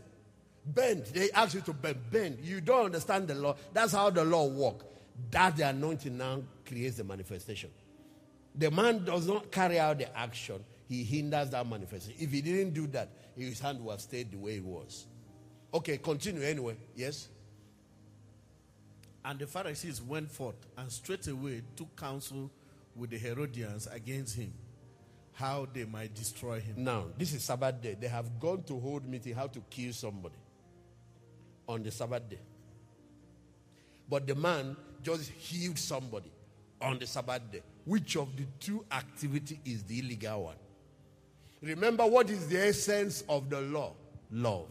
Bend. 0.67 1.07
They 1.07 1.31
ask 1.31 1.55
you 1.55 1.61
to 1.62 1.73
bend. 1.73 1.99
Bend. 2.11 2.39
You 2.43 2.61
don't 2.61 2.87
understand 2.87 3.29
the 3.29 3.35
law. 3.35 3.57
That's 3.73 3.93
how 3.93 4.11
the 4.11 4.25
law 4.25 4.47
works. 4.47 4.85
That 5.31 5.57
the 5.57 5.69
anointing 5.69 6.19
now 6.19 6.43
creates 6.67 6.97
the 6.97 7.05
manifestation. 7.05 7.71
The 8.55 8.71
man 8.71 9.05
does 9.05 9.27
not 9.27 9.51
carry 9.51 9.79
out 9.79 9.99
the 9.99 10.17
action, 10.17 10.65
he 10.89 11.03
hinders 11.03 11.51
that 11.51 11.67
manifestation. 11.69 12.17
If 12.21 12.31
he 12.31 12.41
didn't 12.41 12.75
do 12.75 12.87
that, 12.89 13.09
his 13.37 13.61
hand 13.61 13.85
would 13.85 13.93
have 13.93 14.01
stayed 14.01 14.30
the 14.30 14.37
way 14.37 14.57
it 14.57 14.64
was. 14.64 15.07
Okay, 15.72 15.99
continue 15.99 16.43
anyway. 16.43 16.76
Yes? 16.95 17.28
And 19.24 19.39
the 19.39 19.47
Pharisees 19.47 20.03
went 20.03 20.30
forth 20.30 20.57
and 20.76 20.91
straightway 20.93 21.62
took 21.76 21.97
counsel 21.97 22.51
with 22.95 23.11
the 23.11 23.18
Herodians 23.18 23.89
against 23.89 24.37
him, 24.37 24.53
how 25.32 25.66
they 25.72 25.85
might 25.85 26.14
destroy 26.14 26.61
him. 26.61 26.76
Now, 26.76 27.07
this 27.18 27.32
is 27.32 27.43
Sabbath 27.43 27.80
day. 27.80 27.97
They 27.99 28.07
have 28.09 28.39
gone 28.39 28.62
to 28.64 28.78
hold 28.78 29.07
meeting 29.07 29.35
how 29.35 29.49
to 29.49 29.61
kill 29.70 29.93
somebody 29.93 30.37
on 31.66 31.82
the 31.82 31.91
Sabbath 31.91 32.28
day. 32.28 32.39
But 34.09 34.26
the 34.26 34.35
man 34.35 34.76
just 35.03 35.30
healed 35.30 35.78
somebody 35.78 36.30
on 36.80 36.99
the 36.99 37.07
Sabbath 37.07 37.51
day. 37.51 37.62
Which 37.85 38.16
of 38.16 38.37
the 38.37 38.45
two 38.61 38.85
activity 38.93 39.59
is 39.64 39.82
the 39.85 39.99
illegal 39.99 40.45
one? 40.45 40.57
Remember 41.65 42.07
what 42.07 42.29
is 42.29 42.47
the 42.47 42.61
essence 42.61 43.25
of 43.27 43.49
the 43.49 43.61
law? 43.62 43.95
Love. 44.31 44.69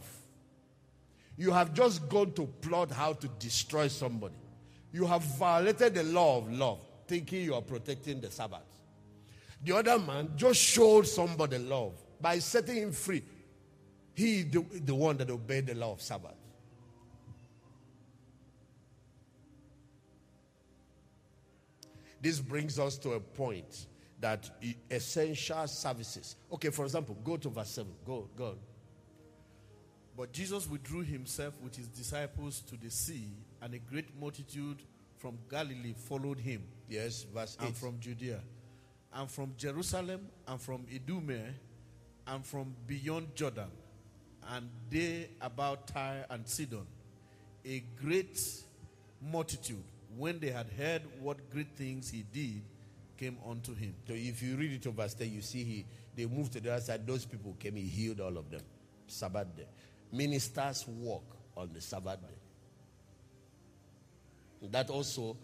You 1.36 1.50
have 1.50 1.74
just 1.74 2.08
gone 2.08 2.32
to 2.34 2.46
plot 2.46 2.92
how 2.92 3.14
to 3.14 3.28
destroy 3.40 3.88
somebody. 3.88 4.36
You 4.92 5.04
have 5.06 5.22
violated 5.22 5.94
the 5.94 6.04
law 6.04 6.38
of 6.38 6.52
love, 6.52 6.78
thinking 7.08 7.42
you 7.42 7.54
are 7.54 7.62
protecting 7.62 8.20
the 8.20 8.30
Sabbath. 8.30 8.60
The 9.64 9.76
other 9.76 9.98
man 9.98 10.30
just 10.36 10.60
showed 10.60 11.08
somebody 11.08 11.58
love 11.58 11.94
by 12.20 12.38
setting 12.38 12.76
him 12.76 12.92
free. 12.92 13.24
He 14.14 14.42
the, 14.42 14.64
the 14.84 14.94
one 14.94 15.16
that 15.16 15.30
obeyed 15.30 15.66
the 15.66 15.74
law 15.74 15.92
of 15.92 16.00
Sabbath. 16.00 16.36
This 22.22 22.38
brings 22.38 22.78
us 22.78 22.96
to 22.98 23.14
a 23.14 23.20
point 23.20 23.86
that 24.20 24.48
essential 24.90 25.66
services. 25.66 26.36
Okay, 26.52 26.70
for 26.70 26.84
example, 26.84 27.16
go 27.24 27.36
to 27.36 27.48
verse 27.48 27.70
7. 27.70 27.92
Go, 28.06 28.28
go. 28.36 28.56
But 30.16 30.32
Jesus 30.32 30.68
withdrew 30.68 31.02
himself 31.02 31.54
with 31.62 31.74
his 31.76 31.88
disciples 31.88 32.60
to 32.68 32.76
the 32.76 32.90
sea, 32.90 33.28
and 33.60 33.74
a 33.74 33.78
great 33.78 34.06
multitude 34.20 34.78
from 35.18 35.38
Galilee 35.50 35.94
followed 35.96 36.38
him, 36.38 36.62
Yes, 36.88 37.24
verse 37.34 37.56
8. 37.60 37.66
and 37.66 37.76
from 37.76 37.98
Judea, 37.98 38.40
and 39.12 39.30
from 39.30 39.54
Jerusalem, 39.56 40.28
and 40.46 40.60
from 40.60 40.86
Idumea, 40.94 41.52
and 42.28 42.46
from 42.46 42.74
beyond 42.86 43.34
Jordan, 43.34 43.70
and 44.50 44.68
they 44.88 45.30
about 45.40 45.88
Tyre 45.88 46.24
and 46.30 46.46
Sidon. 46.46 46.86
A 47.66 47.82
great 48.00 48.40
multitude, 49.20 49.82
when 50.16 50.38
they 50.38 50.50
had 50.50 50.68
heard 50.78 51.02
what 51.20 51.50
great 51.50 51.74
things 51.76 52.10
he 52.10 52.24
did, 52.32 52.62
came 53.16 53.38
unto 53.48 53.74
him. 53.74 53.94
So 54.06 54.14
if 54.14 54.42
you 54.42 54.56
read 54.56 54.72
it 54.72 54.84
verse 54.92 55.14
10, 55.14 55.32
you 55.32 55.42
see 55.42 55.64
he 55.64 55.86
they 56.16 56.26
moved 56.26 56.52
to 56.52 56.60
the 56.60 56.72
other 56.72 56.82
side. 56.82 57.06
Those 57.06 57.24
people 57.24 57.56
came, 57.58 57.76
he 57.76 57.82
healed 57.82 58.20
all 58.20 58.36
of 58.36 58.50
them. 58.50 58.60
Sabbath 59.06 59.56
day. 59.56 59.66
Ministers 60.12 60.86
walk 60.86 61.24
on 61.56 61.70
the 61.72 61.80
Sabbath 61.80 62.20
day. 62.20 62.34
That 64.70 64.90
also 64.90 65.36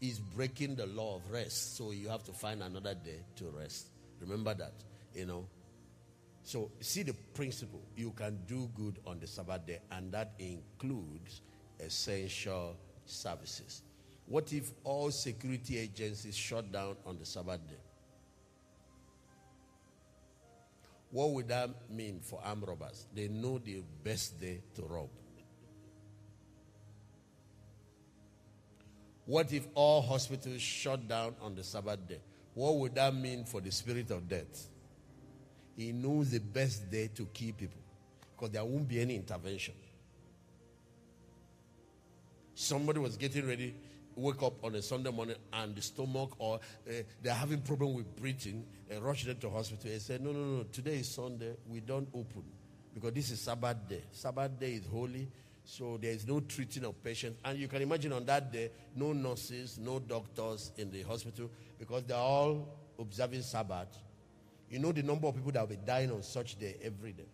is 0.00 0.18
breaking 0.18 0.76
the 0.76 0.86
law 0.86 1.16
of 1.16 1.30
rest. 1.30 1.76
So 1.76 1.90
you 1.90 2.08
have 2.08 2.24
to 2.24 2.32
find 2.32 2.62
another 2.62 2.94
day 2.94 3.20
to 3.36 3.46
rest. 3.50 3.88
Remember 4.20 4.54
that, 4.54 4.72
you 5.14 5.26
know. 5.26 5.46
So 6.42 6.70
see 6.80 7.02
the 7.02 7.14
principle. 7.34 7.82
You 7.96 8.12
can 8.12 8.38
do 8.46 8.70
good 8.74 8.98
on 9.06 9.18
the 9.18 9.26
Sabbath 9.26 9.66
day, 9.66 9.80
and 9.90 10.12
that 10.12 10.32
includes 10.38 11.40
essential 11.80 12.76
services. 13.06 13.82
What 14.26 14.52
if 14.52 14.70
all 14.84 15.10
security 15.10 15.78
agencies 15.78 16.34
shut 16.34 16.72
down 16.72 16.96
on 17.04 17.18
the 17.18 17.26
Sabbath 17.26 17.60
day? 17.68 17.76
What 21.10 21.30
would 21.30 21.48
that 21.48 21.70
mean 21.90 22.20
for 22.22 22.40
armed 22.42 22.66
robbers? 22.66 23.06
They 23.14 23.28
know 23.28 23.58
the 23.58 23.82
best 24.02 24.40
day 24.40 24.62
to 24.74 24.82
rob. 24.82 25.08
What 29.26 29.52
if 29.52 29.66
all 29.74 30.02
hospitals 30.02 30.60
shut 30.60 31.06
down 31.06 31.34
on 31.40 31.54
the 31.54 31.64
Sabbath 31.64 32.06
day? 32.08 32.20
What 32.54 32.76
would 32.76 32.94
that 32.94 33.14
mean 33.14 33.44
for 33.44 33.60
the 33.60 33.70
spirit 33.70 34.10
of 34.10 34.28
death? 34.28 34.68
He 35.76 35.92
knows 35.92 36.30
the 36.30 36.40
best 36.40 36.90
day 36.90 37.10
to 37.14 37.26
kill 37.26 37.52
people 37.52 37.80
because 38.34 38.50
there 38.52 38.64
won't 38.64 38.86
be 38.88 39.00
any 39.00 39.16
intervention. 39.16 39.74
Somebody 42.54 43.00
was 43.00 43.16
getting 43.16 43.46
ready, 43.46 43.74
wake 44.16 44.42
up 44.42 44.62
on 44.64 44.74
a 44.74 44.82
Sunday 44.82 45.10
morning, 45.10 45.36
and 45.52 45.74
the 45.74 45.82
stomach 45.82 46.30
or 46.38 46.56
uh, 46.88 46.92
they're 47.22 47.34
having 47.34 47.60
problem 47.60 47.94
with 47.94 48.14
breathing, 48.16 48.64
and 48.90 49.02
rush 49.02 49.24
them 49.24 49.36
to 49.38 49.50
hospital. 49.50 49.90
They 49.90 49.98
say, 49.98 50.18
"No, 50.20 50.32
no, 50.32 50.44
no. 50.58 50.62
Today 50.64 50.96
is 50.98 51.08
Sunday. 51.08 51.54
We 51.68 51.80
don't 51.80 52.08
open 52.14 52.44
because 52.92 53.12
this 53.12 53.30
is 53.30 53.40
Sabbath 53.40 53.88
day. 53.88 54.02
Sabbath 54.12 54.58
day 54.58 54.74
is 54.74 54.86
holy." 54.86 55.28
So 55.66 55.96
there 56.00 56.10
is 56.10 56.26
no 56.26 56.40
treating 56.40 56.84
of 56.84 57.02
patients. 57.02 57.38
And 57.42 57.58
you 57.58 57.68
can 57.68 57.80
imagine 57.80 58.12
on 58.12 58.26
that 58.26 58.52
day, 58.52 58.70
no 58.94 59.14
nurses, 59.14 59.78
no 59.78 59.98
doctors 59.98 60.72
in 60.76 60.90
the 60.90 61.02
hospital 61.02 61.50
because 61.78 62.04
they're 62.04 62.18
all 62.18 62.68
observing 62.98 63.42
Sabbath. 63.42 63.88
You 64.68 64.78
know 64.78 64.92
the 64.92 65.02
number 65.02 65.26
of 65.26 65.34
people 65.34 65.52
that 65.52 65.60
will 65.60 65.76
be 65.76 65.82
dying 65.84 66.10
on 66.10 66.22
such 66.22 66.58
day 66.58 66.76
every 66.82 67.12
day. 67.12 67.28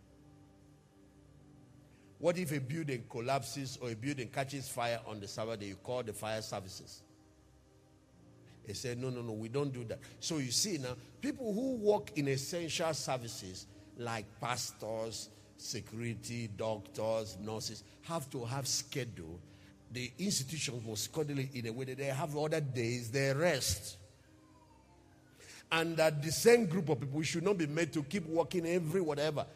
What 2.20 2.36
if 2.36 2.52
a 2.52 2.60
building 2.60 3.04
collapses 3.08 3.78
or 3.80 3.90
a 3.90 3.96
building 3.96 4.28
catches 4.28 4.68
fire 4.68 5.00
on 5.06 5.20
the 5.20 5.26
Sabbath 5.26 5.58
day? 5.58 5.66
You 5.66 5.76
call 5.76 6.02
the 6.02 6.12
fire 6.12 6.42
services. 6.42 7.02
They 8.66 8.74
said, 8.74 8.98
no, 8.98 9.08
no, 9.08 9.22
no, 9.22 9.32
we 9.32 9.48
don't 9.48 9.72
do 9.72 9.84
that. 9.84 9.98
So 10.20 10.36
you 10.36 10.50
see 10.50 10.76
now, 10.76 10.96
people 11.22 11.52
who 11.52 11.76
work 11.76 12.10
in 12.16 12.28
essential 12.28 12.92
services 12.92 13.66
like 13.96 14.26
pastors, 14.38 15.30
security, 15.56 16.50
doctors, 16.56 17.38
nurses 17.40 17.84
have 18.02 18.28
to 18.30 18.44
have 18.44 18.68
schedule. 18.68 19.40
The 19.90 20.12
institutions 20.18 20.86
must 20.86 21.04
schedule 21.04 21.38
in 21.38 21.66
a 21.66 21.72
way 21.72 21.86
that 21.86 21.98
they 21.98 22.04
have 22.04 22.36
other 22.36 22.60
days 22.60 23.10
they 23.10 23.32
rest. 23.32 23.96
And 25.72 25.96
that 25.96 26.22
the 26.22 26.32
same 26.32 26.66
group 26.66 26.90
of 26.90 27.00
people 27.00 27.22
should 27.22 27.44
not 27.44 27.56
be 27.56 27.66
made 27.66 27.92
to 27.94 28.02
keep 28.02 28.26
working 28.26 28.66
every 28.66 29.00
whatever. 29.00 29.46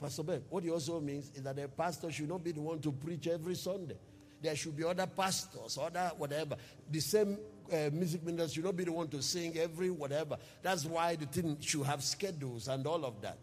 Pastor 0.00 0.22
Ben, 0.22 0.42
what 0.50 0.62
he 0.62 0.70
also 0.70 1.00
means 1.00 1.30
is 1.34 1.42
that 1.42 1.56
the 1.56 1.68
pastor 1.68 2.10
should 2.10 2.28
not 2.28 2.44
be 2.44 2.52
the 2.52 2.60
one 2.60 2.80
to 2.80 2.92
preach 2.92 3.26
every 3.28 3.54
Sunday. 3.54 3.96
There 4.42 4.54
should 4.54 4.76
be 4.76 4.84
other 4.84 5.06
pastors, 5.06 5.78
other 5.78 6.12
whatever. 6.18 6.56
The 6.90 7.00
same 7.00 7.38
uh, 7.72 7.90
music 7.92 8.22
ministers 8.22 8.52
should 8.52 8.64
not 8.64 8.76
be 8.76 8.84
the 8.84 8.92
one 8.92 9.08
to 9.08 9.22
sing 9.22 9.56
every 9.56 9.90
whatever. 9.90 10.36
That's 10.62 10.84
why 10.84 11.16
the 11.16 11.26
thing 11.26 11.56
should 11.60 11.86
have 11.86 12.02
schedules 12.02 12.68
and 12.68 12.86
all 12.86 13.04
of 13.04 13.22
that 13.22 13.38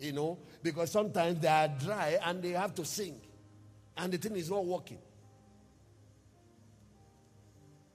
you 0.00 0.12
know, 0.12 0.38
because 0.62 0.90
sometimes 0.90 1.40
they 1.40 1.48
are 1.48 1.68
dry 1.68 2.18
and 2.24 2.42
they 2.42 2.50
have 2.50 2.74
to 2.74 2.84
sing, 2.84 3.20
and 3.96 4.12
the 4.12 4.18
thing 4.18 4.36
is 4.36 4.50
not 4.50 4.64
working. 4.64 4.98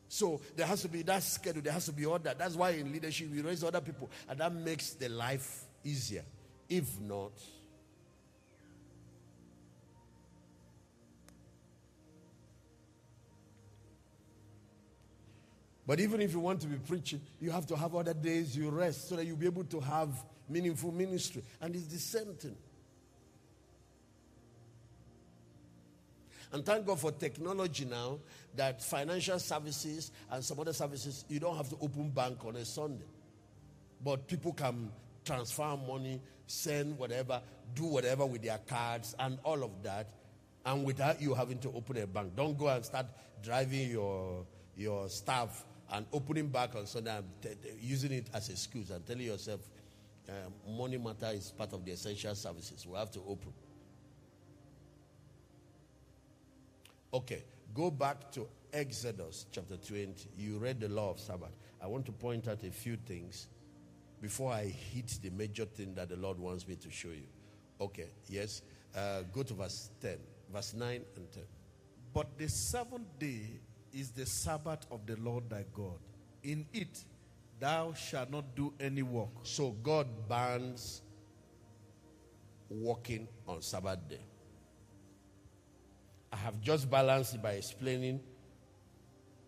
So 0.08 0.40
there 0.56 0.68
has 0.68 0.82
to 0.84 0.88
be 0.88 1.02
that 1.02 1.24
schedule, 1.24 1.62
there 1.62 1.74
has 1.74 1.86
to 1.86 1.92
be 1.92 2.06
order. 2.06 2.34
That's 2.38 2.56
why 2.56 2.72
in 2.72 2.92
leadership 2.92 3.30
we 3.32 3.42
raise 3.42 3.64
other 3.64 3.82
people, 3.82 4.10
and 4.30 4.40
that 4.40 4.54
makes 4.54 4.92
the 4.92 5.10
life 5.10 5.66
easier. 5.84 6.24
If 6.70 7.00
not, 7.02 7.32
But 15.88 16.00
even 16.00 16.22
if 16.22 16.34
you 16.34 16.40
want 16.40 16.62
to 16.62 16.68
be 16.68 16.78
preaching, 16.78 17.22
you 17.40 17.52
have 17.52 17.68
to 17.68 17.76
have 17.76 17.96
other 17.96 18.14
days 18.14 18.58
you 18.58 18.70
rest 18.70 19.10
so 19.10 19.16
that 19.16 19.26
you'll 19.26 19.38
be 19.38 19.46
able 19.46 19.66
to 19.66 19.80
have 19.80 20.10
meaningful 20.50 20.92
ministry. 20.92 21.44
And 21.62 21.76
it's 21.76 21.86
the 21.88 22.00
same 22.00 22.34
thing. 22.34 22.56
And 26.52 26.66
thank 26.66 26.86
God 26.86 27.00
for 27.00 27.12
technology 27.12 27.86
now 27.86 28.20
that 28.56 28.82
financial 28.82 29.38
services 29.40 30.12
and 30.32 30.44
some 30.44 30.60
other 30.60 30.74
services, 30.74 31.26
you 31.28 31.40
don't 31.40 31.58
have 31.58 31.70
to 31.70 31.78
open 31.82 32.10
bank 32.10 32.46
on 32.46 32.56
a 32.56 32.66
Sunday. 32.66 33.06
But 34.04 34.28
people 34.28 34.54
can 34.54 34.92
transfer 35.26 35.76
money, 35.88 36.22
send 36.48 36.98
whatever, 36.98 37.42
do 37.74 37.86
whatever 37.86 38.26
with 38.26 38.42
their 38.42 38.60
cards 38.60 39.16
and 39.20 39.38
all 39.44 39.64
of 39.64 39.84
that. 39.84 40.08
And 40.66 40.84
without 40.86 41.22
you 41.22 41.34
having 41.34 41.60
to 41.60 41.72
open 41.74 41.98
a 41.98 42.08
bank. 42.08 42.36
Don't 42.36 42.58
go 42.58 42.68
and 42.68 42.84
start 42.84 43.06
driving 43.44 43.92
your, 43.92 44.46
your 44.76 45.10
staff 45.10 45.64
and 45.92 46.06
opening 46.12 46.48
back 46.48 46.76
on 46.76 46.88
Sunday 46.88 47.16
and 47.16 47.26
t- 47.42 47.50
t- 47.50 47.70
using 47.80 48.12
it 48.12 48.28
as 48.34 48.50
excuse 48.50 48.90
and 48.90 49.06
telling 49.06 49.22
yourself, 49.26 49.62
um, 50.28 50.76
money 50.78 50.98
matter 50.98 51.30
is 51.34 51.52
part 51.52 51.74
of 51.74 51.86
the 51.86 51.92
essential 51.92 52.34
services. 52.36 52.86
We 52.88 52.98
have 52.98 53.12
to 53.12 53.20
open. 53.28 53.54
Okay, 57.14 57.44
go 57.74 57.92
back 57.92 58.32
to 58.32 58.48
Exodus 58.74 59.46
chapter 59.52 59.78
20. 59.78 60.30
You 60.38 60.58
read 60.58 60.80
the 60.80 60.90
law 60.90 61.12
of 61.12 61.20
Sabbath. 61.20 61.52
I 61.82 61.88
want 61.88 62.06
to 62.08 62.12
point 62.12 62.48
out 62.48 62.64
a 62.64 62.72
few 62.72 62.98
things 62.98 63.48
before 64.22 64.52
I 64.52 64.66
hit 64.66 65.20
the 65.22 65.30
major 65.30 65.66
thing 65.66 65.94
that 65.96 66.10
the 66.10 66.16
Lord 66.16 66.40
wants 66.40 66.68
me 66.68 66.76
to 66.76 66.90
show 66.90 67.10
you. 67.10 67.28
Okay, 67.80 68.08
yes. 68.28 68.64
Uh, 68.96 69.22
go 69.34 69.44
to 69.44 69.54
verse 69.54 69.92
10, 70.02 70.18
verse 70.52 70.74
9 70.74 71.02
and 71.16 71.32
10. 71.32 71.44
But 72.14 72.38
the 72.38 72.48
seventh 72.50 73.08
day 73.20 73.60
is 73.96 74.12
the 74.12 74.26
Sabbath 74.26 74.86
of 74.92 75.06
the 75.08 75.16
Lord 75.16 75.50
thy 75.50 75.66
God. 75.74 75.98
In 76.44 76.68
it 76.74 77.04
Thou 77.60 77.94
shalt 77.94 78.32
not 78.32 78.56
do 78.56 78.74
any 78.80 79.02
work. 79.02 79.30
So 79.44 79.72
God 79.72 80.08
bans 80.28 81.02
working 82.70 83.28
on 83.48 83.62
Sabbath 83.62 84.00
day. 84.10 84.20
I 86.34 86.38
have 86.38 86.60
just 86.60 86.90
balanced 86.90 87.36
it 87.36 87.42
by 87.42 87.52
explaining 87.52 88.20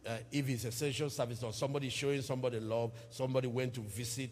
uh, 0.05 0.17
if 0.31 0.47
it's 0.47 0.63
essential 0.63 1.09
service 1.09 1.43
or 1.43 1.51
somebody 1.51 1.89
showing 1.89 2.21
somebody 2.21 2.61
love, 2.61 2.91
somebody 3.09 3.47
went 3.47 3.73
to 3.73 3.81
visit 3.81 4.31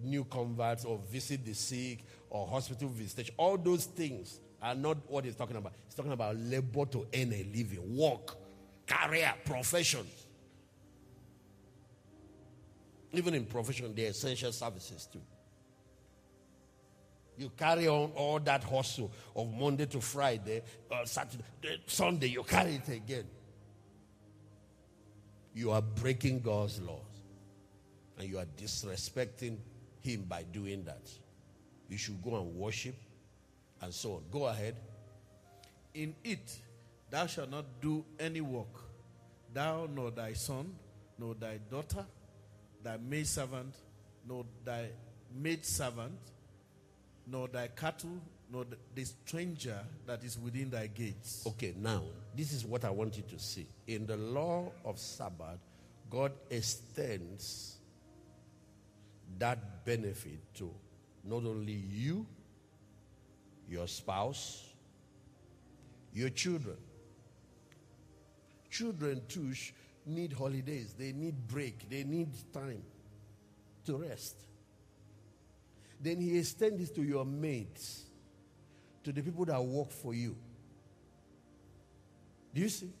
new 0.00 0.22
converts 0.24 0.84
or 0.84 1.00
visit 1.10 1.44
the 1.44 1.54
sick 1.54 2.04
or 2.30 2.46
hospital 2.46 2.88
visitation. 2.88 3.34
All 3.36 3.58
those 3.58 3.86
things 3.86 4.38
are 4.62 4.76
not 4.76 4.98
what 5.10 5.24
he's 5.24 5.34
talking 5.34 5.56
about. 5.56 5.72
He's 5.86 5.94
talking 5.94 6.12
about 6.12 6.36
labor 6.36 6.86
to 6.86 7.06
earn 7.12 7.32
a 7.32 7.44
living, 7.52 7.96
work, 7.96 8.36
career, 8.86 9.32
profession. 9.44 10.06
Even 13.12 13.34
in 13.34 13.46
profession, 13.46 13.94
are 13.96 14.00
essential 14.08 14.52
services 14.52 15.08
too. 15.10 15.20
You 17.38 17.50
carry 17.56 17.86
on 17.86 18.12
all 18.14 18.38
that 18.40 18.64
hustle 18.64 19.10
of 19.34 19.52
Monday 19.52 19.86
to 19.86 20.00
Friday, 20.00 20.62
uh, 20.90 21.04
Saturday, 21.04 21.44
Sunday, 21.86 22.28
you 22.28 22.42
carry 22.42 22.76
it 22.76 22.88
again. 22.88 23.26
You 25.54 25.70
are 25.70 25.82
breaking 25.82 26.40
God's 26.40 26.80
laws. 26.80 27.00
And 28.18 28.28
you 28.28 28.38
are 28.38 28.46
disrespecting 28.56 29.58
Him 30.00 30.22
by 30.22 30.44
doing 30.44 30.84
that. 30.84 31.10
You 31.88 31.98
should 31.98 32.22
go 32.22 32.36
and 32.36 32.54
worship 32.54 32.94
and 33.82 33.92
so 33.92 34.14
on. 34.14 34.22
Go 34.30 34.46
ahead. 34.46 34.76
In 35.94 36.14
it 36.24 36.58
thou 37.10 37.26
shalt 37.26 37.50
not 37.50 37.64
do 37.80 38.04
any 38.18 38.40
work, 38.40 38.82
thou 39.52 39.88
nor 39.92 40.10
thy 40.10 40.32
son, 40.32 40.74
nor 41.18 41.34
thy 41.34 41.58
daughter, 41.70 42.04
thy 42.82 42.96
maid 42.96 43.26
servant, 43.26 43.74
nor 44.28 44.44
thy 44.64 44.88
maid 45.34 45.64
servant, 45.64 46.18
nor 47.26 47.48
thy 47.48 47.68
cattle, 47.68 48.20
nor 48.52 48.64
the 48.94 49.04
stranger 49.04 49.78
that 50.06 50.22
is 50.22 50.38
within 50.38 50.70
thy 50.70 50.86
gates. 50.86 51.44
Okay, 51.46 51.74
now, 51.80 52.02
this 52.36 52.52
is 52.52 52.64
what 52.64 52.84
I 52.84 52.90
want 52.90 53.16
you 53.16 53.24
to 53.24 53.38
see. 53.38 53.66
In 53.86 54.06
the 54.06 54.16
law 54.16 54.70
of 54.84 54.98
Sabbath, 54.98 55.58
God 56.10 56.32
extends 56.50 57.76
that 59.38 59.84
benefit 59.84 60.38
to 60.54 60.70
not 61.24 61.44
only 61.44 61.72
you, 61.72 62.26
your 63.68 63.88
spouse, 63.88 64.64
your 66.14 66.30
children. 66.30 66.76
Children 68.76 69.22
too 69.28 69.52
need 70.04 70.32
holidays, 70.32 70.94
they 70.98 71.12
need 71.12 71.34
break, 71.48 71.88
they 71.88 72.04
need 72.04 72.28
time 72.52 72.82
to 73.84 73.96
rest. 73.96 74.36
Then 76.00 76.20
he 76.20 76.38
extends 76.38 76.78
this 76.78 76.90
to 76.90 77.02
your 77.02 77.24
mates, 77.24 78.04
to 79.04 79.12
the 79.12 79.22
people 79.22 79.44
that 79.46 79.62
work 79.62 79.90
for 79.90 80.14
you. 80.14 80.36
Do 82.54 82.60
you 82.60 82.68
see? 82.68 82.92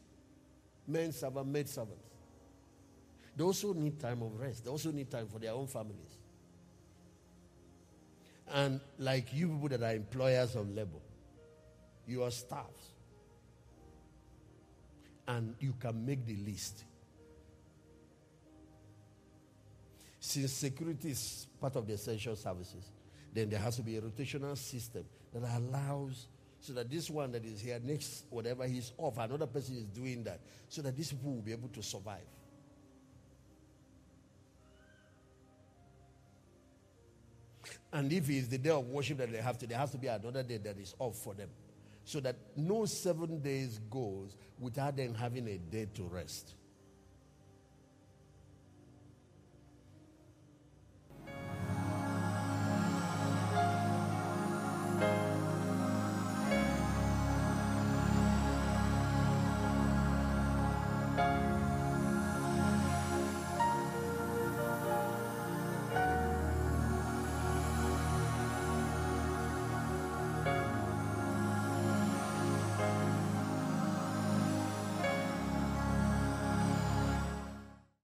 men 0.86 1.12
servants, 1.12 1.50
maid 1.50 1.68
servants. 1.68 2.02
They 3.36 3.44
also 3.44 3.72
need 3.74 4.00
time 4.00 4.22
of 4.22 4.38
rest. 4.40 4.64
They 4.64 4.70
also 4.70 4.90
need 4.90 5.10
time 5.10 5.26
for 5.26 5.38
their 5.38 5.52
own 5.52 5.66
families. 5.66 6.18
And 8.48 8.80
like 8.98 9.34
you 9.34 9.48
people 9.48 9.68
that 9.70 9.82
are 9.82 9.94
employers 9.94 10.54
of 10.54 10.70
labor, 10.70 11.00
you 12.06 12.22
are 12.22 12.30
staffs. 12.30 12.95
And 15.28 15.54
you 15.58 15.74
can 15.78 16.04
make 16.04 16.24
the 16.24 16.36
list. 16.36 16.84
Since 20.20 20.52
security 20.52 21.10
is 21.10 21.46
part 21.60 21.76
of 21.76 21.86
the 21.86 21.94
essential 21.94 22.36
services, 22.36 22.90
then 23.32 23.50
there 23.50 23.60
has 23.60 23.76
to 23.76 23.82
be 23.82 23.96
a 23.96 24.00
rotational 24.00 24.56
system 24.56 25.04
that 25.32 25.42
allows 25.56 26.26
so 26.60 26.72
that 26.72 26.90
this 26.90 27.10
one 27.10 27.30
that 27.32 27.44
is 27.44 27.60
here 27.60 27.78
next 27.84 28.24
whatever 28.30 28.66
he's 28.66 28.92
off 28.98 29.18
another 29.18 29.46
person 29.46 29.76
is 29.76 29.84
doing 29.84 30.24
that 30.24 30.40
so 30.68 30.82
that 30.82 30.96
these 30.96 31.12
people 31.12 31.34
will 31.34 31.42
be 31.42 31.52
able 31.52 31.68
to 31.68 31.82
survive 31.82 32.26
and 37.92 38.12
if 38.12 38.28
it's 38.28 38.48
the 38.48 38.58
day 38.58 38.70
of 38.70 38.86
worship 38.88 39.18
that 39.18 39.30
they 39.30 39.38
have 39.38 39.58
to 39.58 39.66
there 39.66 39.78
has 39.78 39.90
to 39.90 39.98
be 39.98 40.06
another 40.06 40.42
day 40.42 40.56
that 40.56 40.78
is 40.78 40.94
off 40.98 41.16
for 41.16 41.34
them 41.34 41.48
so 42.06 42.20
that 42.20 42.36
no 42.56 42.86
seven 42.86 43.40
days 43.40 43.80
goes 43.90 44.36
without 44.60 44.96
them 44.96 45.12
having 45.12 45.48
a 45.48 45.58
day 45.58 45.86
to 45.92 46.04
rest. 46.04 46.54